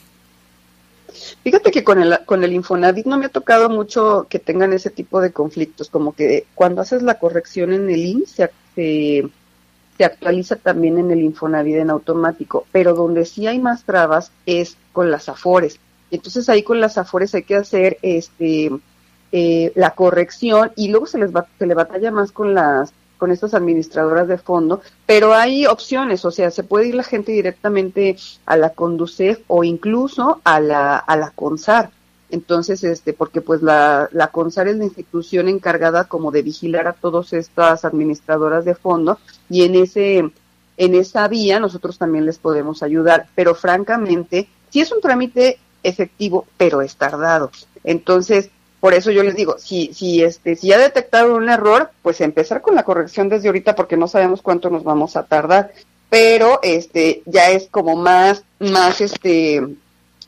Fíjate 1.44 1.72
que 1.72 1.84
con 1.84 2.02
el, 2.02 2.20
con 2.26 2.44
el 2.44 2.54
Infonavit 2.54 3.06
no 3.06 3.18
me 3.18 3.26
ha 3.26 3.30
tocado 3.30 3.70
mucho 3.70 4.28
que 4.30 4.40
tengan 4.40 4.74
ese 4.74 4.90
tipo 4.90 5.20
de 5.22 5.32
conflictos, 5.32 5.90
como 5.90 6.14
que 6.14 6.46
cuando 6.56 6.82
haces 6.82 7.02
la 7.02 7.20
corrección 7.20 7.74
en 7.74 7.90
el 7.90 8.06
INS 8.06 8.36
se, 8.76 9.30
se 9.98 10.06
actualiza 10.06 10.56
también 10.56 10.98
en 10.98 11.12
el 11.12 11.22
Infonavit 11.22 11.76
en 11.76 11.90
automático, 11.90 12.66
pero 12.72 12.94
donde 12.94 13.26
sí 13.26 13.48
hay 13.48 13.60
más 13.60 13.84
trabas 13.84 14.32
es 14.46 14.78
con 14.94 15.12
las 15.12 15.30
afores. 15.30 15.80
Entonces 16.10 16.50
ahí 16.50 16.64
con 16.64 16.82
las 16.82 16.98
afores 16.98 17.34
hay 17.36 17.44
que 17.44 17.56
hacer 17.56 17.98
este 18.02 18.72
eh, 19.32 19.72
la 19.76 19.92
corrección 19.92 20.72
y 20.76 20.90
luego 20.90 21.06
se 21.06 21.18
les 21.18 21.34
va, 21.34 21.48
se 21.58 21.66
le 21.66 21.74
batalla 21.74 22.12
más 22.12 22.32
con 22.32 22.54
las 22.54 22.94
con 23.18 23.32
estas 23.32 23.54
administradoras 23.54 24.28
de 24.28 24.40
fondo, 24.40 24.82
pero 25.06 25.36
hay 25.36 25.68
opciones, 25.68 26.26
o 26.26 26.32
sea, 26.32 26.50
se 26.50 26.64
puede 26.64 26.88
ir 26.88 26.96
la 26.96 27.04
gente 27.04 27.32
directamente 27.32 28.18
a 28.48 28.58
la 28.58 28.72
Conducef 28.72 29.42
o 29.46 29.64
incluso 29.64 30.42
a 30.44 30.60
la, 30.60 30.98
a 30.98 31.16
la 31.16 31.30
CONSAR. 31.30 31.92
Entonces, 32.32 32.84
este, 32.84 33.14
porque 33.14 33.42
pues 33.42 33.62
la, 33.62 34.10
la 34.12 34.28
CONSAR 34.28 34.70
es 34.70 34.78
la 34.78 34.86
institución 34.86 35.50
encargada 35.50 36.06
como 36.06 36.32
de 36.32 36.42
vigilar 36.42 36.88
a 36.88 36.94
todas 36.94 37.34
estas 37.34 37.86
administradoras 37.86 38.66
de 38.66 38.74
fondo 38.74 39.20
y 39.50 39.64
en 39.64 39.76
ese, 39.76 40.32
en 40.78 40.96
esa 40.96 41.28
vía 41.28 41.60
nosotros 41.60 41.98
también 41.98 42.26
les 42.26 42.40
podemos 42.40 42.84
ayudar. 42.84 43.28
Pero 43.36 43.54
francamente, 43.54 44.48
sí 44.70 44.80
es 44.80 44.92
un 44.92 45.02
trámite 45.02 45.60
efectivo, 45.84 46.48
pero 46.58 46.82
es 46.82 46.96
tardado. 46.96 47.52
Entonces, 47.84 48.50
por 48.80 48.94
eso 48.94 49.12
yo 49.12 49.24
les 49.24 49.36
digo, 49.36 49.58
si, 49.60 49.94
si, 49.94 50.24
este, 50.24 50.56
si 50.56 50.68
ya 50.68 50.78
detectaron 50.80 51.34
un 51.34 51.50
error, 51.50 51.92
pues 52.02 52.20
empezar 52.22 52.62
con 52.62 52.76
la 52.76 52.84
corrección 52.84 53.30
desde 53.30 53.48
ahorita 53.48 53.76
porque 53.76 53.98
no 53.98 54.08
sabemos 54.08 54.42
cuánto 54.42 54.70
nos 54.70 54.84
vamos 54.84 55.16
a 55.16 55.24
tardar. 55.24 55.72
Pero 56.10 56.60
este, 56.64 57.22
ya 57.26 57.52
es 57.52 57.68
como 57.70 57.96
más, 57.96 58.44
más 58.60 59.02
este, 59.02 59.66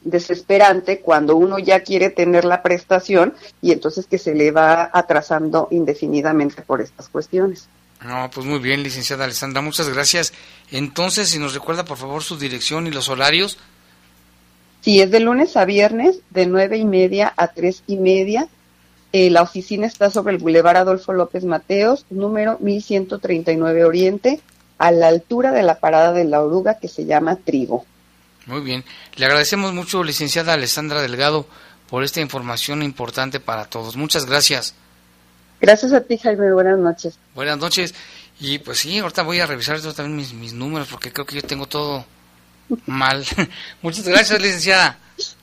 desesperante 0.04 0.99
cuando 0.99 1.36
uno 1.36 1.60
ya 1.60 1.82
quiere 1.82 2.10
tener 2.10 2.45
la 2.45 2.62
prestación 2.62 3.34
y 3.62 3.72
entonces 3.72 4.06
que 4.06 4.18
se 4.18 4.36
le 4.36 4.51
va 4.51 4.89
atrasando 4.93 5.68
indefinidamente 5.72 6.62
por 6.62 6.82
estas 6.82 7.10
cuestiones. 7.10 7.68
No, 8.06 8.30
pues 8.34 8.45
muy 8.45 8.60
bien, 8.60 8.84
licenciada 8.84 9.24
Alessandra, 9.24 9.62
muchas 9.62 9.89
gracias. 9.89 10.34
Entonces, 10.72 11.30
si 11.30 11.39
nos 11.39 11.54
recuerda 11.54 11.86
por 11.86 11.97
favor 11.97 12.22
su 12.24 12.38
dirección 12.38 12.88
y 12.88 12.91
los 12.91 13.10
horarios. 13.10 13.58
Sí, 14.82 14.99
es 14.99 15.12
de 15.12 15.22
lunes 15.22 15.56
a 15.56 15.64
viernes, 15.64 16.20
de 16.30 16.45
nueve 16.45 16.78
y 16.78 16.84
media 16.84 17.34
a 17.38 17.47
tres 17.47 17.84
y 17.88 17.95
media. 17.95 18.49
Eh, 19.14 19.30
la 19.30 19.43
oficina 19.43 19.88
está 19.88 20.10
sobre 20.10 20.34
el 20.34 20.41
Boulevard 20.41 20.78
Adolfo 20.78 21.14
López 21.14 21.45
Mateos, 21.45 22.06
número 22.10 22.58
1139 22.60 23.86
Oriente, 23.86 24.41
a 24.78 24.91
la 24.91 25.08
altura 25.08 25.51
de 25.51 25.64
la 25.64 25.80
parada 25.80 26.12
de 26.12 26.26
la 26.26 26.41
oruga 26.41 26.80
que 26.80 26.88
se 26.89 27.06
llama 27.06 27.38
Trigo. 27.38 27.86
Muy 28.45 28.61
bien. 28.61 28.83
Le 29.15 29.25
agradecemos 29.25 29.73
mucho, 29.73 30.03
licenciada 30.03 30.53
Alessandra 30.53 31.01
Delgado, 31.01 31.47
por 31.89 32.03
esta 32.03 32.21
información 32.21 32.83
importante 32.83 33.39
para 33.39 33.65
todos. 33.65 33.95
Muchas 33.95 34.25
gracias. 34.25 34.75
Gracias 35.61 35.93
a 35.93 36.01
ti, 36.01 36.17
Jaime. 36.17 36.51
Buenas 36.51 36.77
noches. 36.77 37.17
Buenas 37.35 37.57
noches. 37.57 37.93
Y 38.39 38.59
pues 38.59 38.79
sí, 38.79 38.99
ahorita 38.99 39.23
voy 39.23 39.39
a 39.39 39.45
revisar 39.45 39.79
también 39.81 40.15
mis, 40.15 40.33
mis 40.33 40.53
números 40.53 40.87
porque 40.89 41.13
creo 41.13 41.25
que 41.25 41.35
yo 41.35 41.43
tengo 41.43 41.67
todo 41.67 42.05
mal. 42.85 43.25
Muchas 43.81 44.07
gracias, 44.07 44.41
licenciada. 44.41 44.97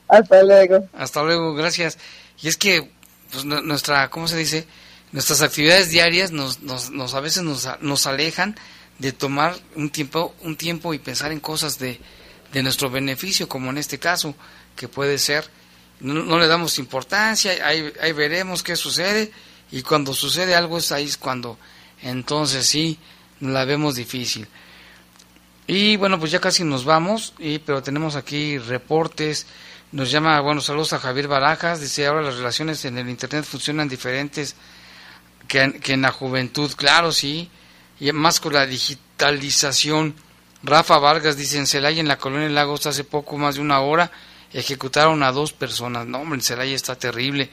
Hasta 0.09 0.43
luego. 0.43 0.89
Hasta 0.93 1.23
luego, 1.23 1.55
gracias. 1.55 1.97
Y 2.43 2.49
es 2.49 2.57
que 2.57 2.91
pues, 3.31 3.45
nuestra, 3.45 4.11
¿cómo 4.11 4.29
se 4.29 4.37
dice? 4.37 4.67
Nuestras 5.13 5.41
actividades 5.41 5.91
diarias 5.91 6.33
nos, 6.33 6.61
nos, 6.61 6.91
nos 6.91 7.15
a 7.15 7.21
veces 7.21 7.43
nos, 7.43 7.69
nos 7.81 8.07
alejan 8.07 8.57
de 8.99 9.13
tomar 9.13 9.55
un 9.75 9.91
tiempo, 9.91 10.35
un 10.43 10.57
tiempo 10.57 10.93
y 10.93 10.99
pensar 10.99 11.33
en 11.33 11.41
cosas 11.41 11.79
de, 11.79 11.99
de 12.53 12.63
nuestro 12.63 12.91
beneficio, 12.91 13.49
como 13.49 13.71
en 13.71 13.79
este 13.79 13.99
caso, 13.99 14.35
que 14.77 14.89
puede 14.89 15.19
ser, 15.19 15.49
no, 16.01 16.39
le 16.39 16.47
damos 16.47 16.79
importancia, 16.79 17.53
ahí, 17.65 17.93
ahí, 18.01 18.13
veremos 18.13 18.63
qué 18.63 18.77
sucede, 18.77 19.31
y 19.71 19.83
cuando 19.83 20.15
sucede 20.15 20.55
algo 20.55 20.79
es 20.79 20.91
ahí 20.93 21.11
cuando 21.19 21.59
entonces 22.03 22.67
sí 22.67 22.99
la 23.41 23.65
vemos 23.65 23.95
difícil. 23.95 24.49
Y 25.67 25.97
bueno, 25.97 26.19
pues 26.19 26.33
ya 26.33 26.41
casi 26.41 26.65
nos 26.65 26.85
vamos, 26.85 27.35
y, 27.39 27.59
pero 27.59 27.83
tenemos 27.83 28.17
aquí 28.17 28.59
reportes, 28.59 29.47
nos 29.93 30.11
llama, 30.11 30.41
bueno, 30.41 30.61
saludos 30.61 30.93
a 30.93 30.99
Javier 30.99 31.29
Barajas, 31.29 31.81
dice 31.81 32.07
ahora 32.07 32.23
las 32.23 32.37
relaciones 32.37 32.85
en 32.85 32.99
el 32.99 33.09
Internet 33.09 33.45
funcionan 33.45 33.89
diferentes 33.89 34.57
que, 35.47 35.81
que 35.81 35.93
en 35.93 36.03
la 36.03 36.13
juventud, 36.13 36.73
claro, 36.75 37.13
sí, 37.13 37.51
y 38.01 38.11
más 38.13 38.41
con 38.41 38.55
la 38.55 38.67
digitalización 38.67 40.15
Rafa 40.63 40.99
Vargas 40.99 41.37
dice 41.37 41.57
en 41.57 41.67
Celaya, 41.67 42.01
en 42.01 42.09
la 42.09 42.19
colonia 42.19 42.49
Lagos, 42.51 42.87
hace 42.87 43.05
poco 43.05 43.39
más 43.39 43.55
de 43.55 43.63
una 43.63 43.81
hora, 43.81 44.11
ejecutaron 44.53 45.23
a 45.23 45.33
dos 45.33 45.53
personas. 45.53 46.07
No, 46.07 46.19
hombre, 46.19 46.39
en 46.39 46.43
Celaya 46.43 46.75
está 46.75 46.97
terrible. 46.97 47.51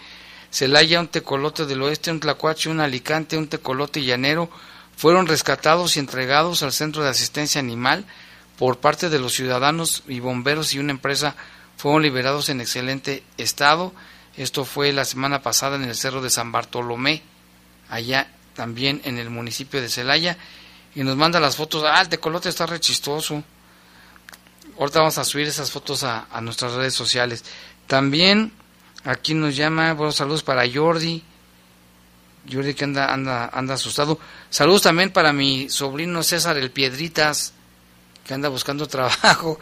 Celaya, 0.52 1.00
un 1.00 1.08
tecolote 1.08 1.66
del 1.66 1.82
oeste, 1.82 2.12
un 2.12 2.20
tlacuache, 2.20 2.70
un 2.70 2.82
alicante, 2.82 3.38
un 3.38 3.48
tecolote 3.48 4.04
llanero, 4.04 4.50
fueron 4.98 5.28
rescatados 5.28 5.96
y 5.96 6.00
entregados 6.00 6.64
al 6.64 6.74
Centro 6.74 7.04
de 7.04 7.10
Asistencia 7.10 7.60
Animal 7.60 8.06
por 8.58 8.80
parte 8.80 9.10
de 9.10 9.20
los 9.20 9.34
ciudadanos 9.34 10.04
y 10.08 10.20
bomberos 10.20 10.74
y 10.74 10.80
una 10.80 10.92
empresa 10.92 11.36
fueron 11.78 12.02
liberados 12.02 12.50
en 12.50 12.60
excelente 12.60 13.24
estado. 13.38 13.94
Esto 14.36 14.66
fue 14.66 14.92
la 14.92 15.06
semana 15.06 15.42
pasada 15.42 15.76
en 15.76 15.84
el 15.84 15.96
Cerro 15.96 16.22
de 16.22 16.30
San 16.30 16.52
Bartolomé, 16.52 17.22
allá 17.90 18.32
también 18.56 19.02
en 19.06 19.18
el 19.18 19.30
municipio 19.30 19.80
de 19.80 19.90
Celaya 19.90 20.38
y 20.98 21.04
nos 21.04 21.16
manda 21.16 21.40
las 21.40 21.56
fotos. 21.56 21.84
Ah, 21.86 22.02
el 22.02 22.10
tecolote 22.10 22.50
está 22.50 22.66
re 22.66 22.80
chistoso. 22.80 23.44
Ahorita 24.80 24.98
vamos 24.98 25.20
a 25.20 25.24
subir 25.24 25.46
esas 25.46 25.70
fotos 25.70 26.04
a, 26.04 26.26
nuestras 26.42 26.74
redes 26.74 26.96
sociales. 26.96 27.44
También 27.86 28.52
aquí 29.04 29.36
nos 29.36 29.56
llama, 29.56 29.94
buenos 29.94 30.16
saludos 30.16 30.42
para 30.42 30.64
Jordi. 30.68 31.24
Jordi 32.52 32.74
que 32.74 32.84
anda, 32.84 33.14
anda, 33.14 33.48
anda 33.54 33.76
asustado. 33.76 34.18
Saludos 34.50 34.82
también 34.82 35.12
para 35.12 35.32
mi 35.34 35.70
sobrino 35.70 36.24
César 36.24 36.58
el 36.58 36.72
Piedritas, 36.72 37.54
que 38.26 38.34
anda 38.34 38.50
buscando 38.50 38.88
trabajo. 38.88 39.60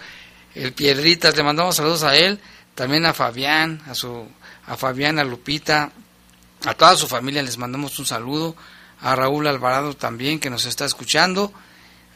El 0.54 0.72
Piedritas, 0.72 1.36
le 1.36 1.44
mandamos 1.44 1.76
saludos 1.76 2.04
a 2.04 2.16
él, 2.16 2.40
también 2.76 3.06
a 3.06 3.14
Fabián, 3.14 3.82
a 3.90 3.94
su, 3.94 4.26
a 4.68 4.78
Fabián, 4.78 5.20
a 5.20 5.26
Lupita, 5.26 5.92
a 6.64 6.74
toda 6.76 6.96
su 6.96 7.08
familia 7.08 7.44
les 7.44 7.58
mandamos 7.58 8.00
un 8.00 8.06
saludo 8.06 8.56
a 9.02 9.16
Raúl 9.16 9.48
Alvarado 9.48 9.96
también 9.96 10.40
que 10.40 10.50
nos 10.50 10.66
está 10.66 10.86
escuchando, 10.86 11.54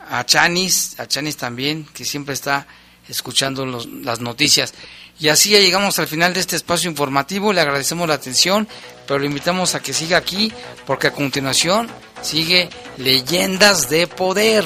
a 0.09 0.25
Chanis, 0.25 0.99
a 0.99 1.07
Chanis 1.07 1.37
también 1.37 1.85
que 1.93 2.05
siempre 2.05 2.33
está 2.33 2.67
escuchando 3.07 3.65
las 3.65 4.19
noticias. 4.19 4.73
Y 5.19 5.27
así 5.27 5.49
ya 5.49 5.59
llegamos 5.59 5.99
al 5.99 6.07
final 6.07 6.33
de 6.33 6.39
este 6.39 6.55
espacio 6.55 6.89
informativo, 6.89 7.51
le 7.51 7.61
agradecemos 7.61 8.07
la 8.07 8.15
atención, 8.15 8.67
pero 9.05 9.19
le 9.19 9.25
invitamos 9.25 9.75
a 9.75 9.81
que 9.81 9.93
siga 9.93 10.17
aquí 10.17 10.51
porque 10.85 11.07
a 11.07 11.13
continuación 11.13 11.89
Sigue 12.21 12.69
Leyendas 12.97 13.89
de 13.89 14.07
Poder. 14.07 14.65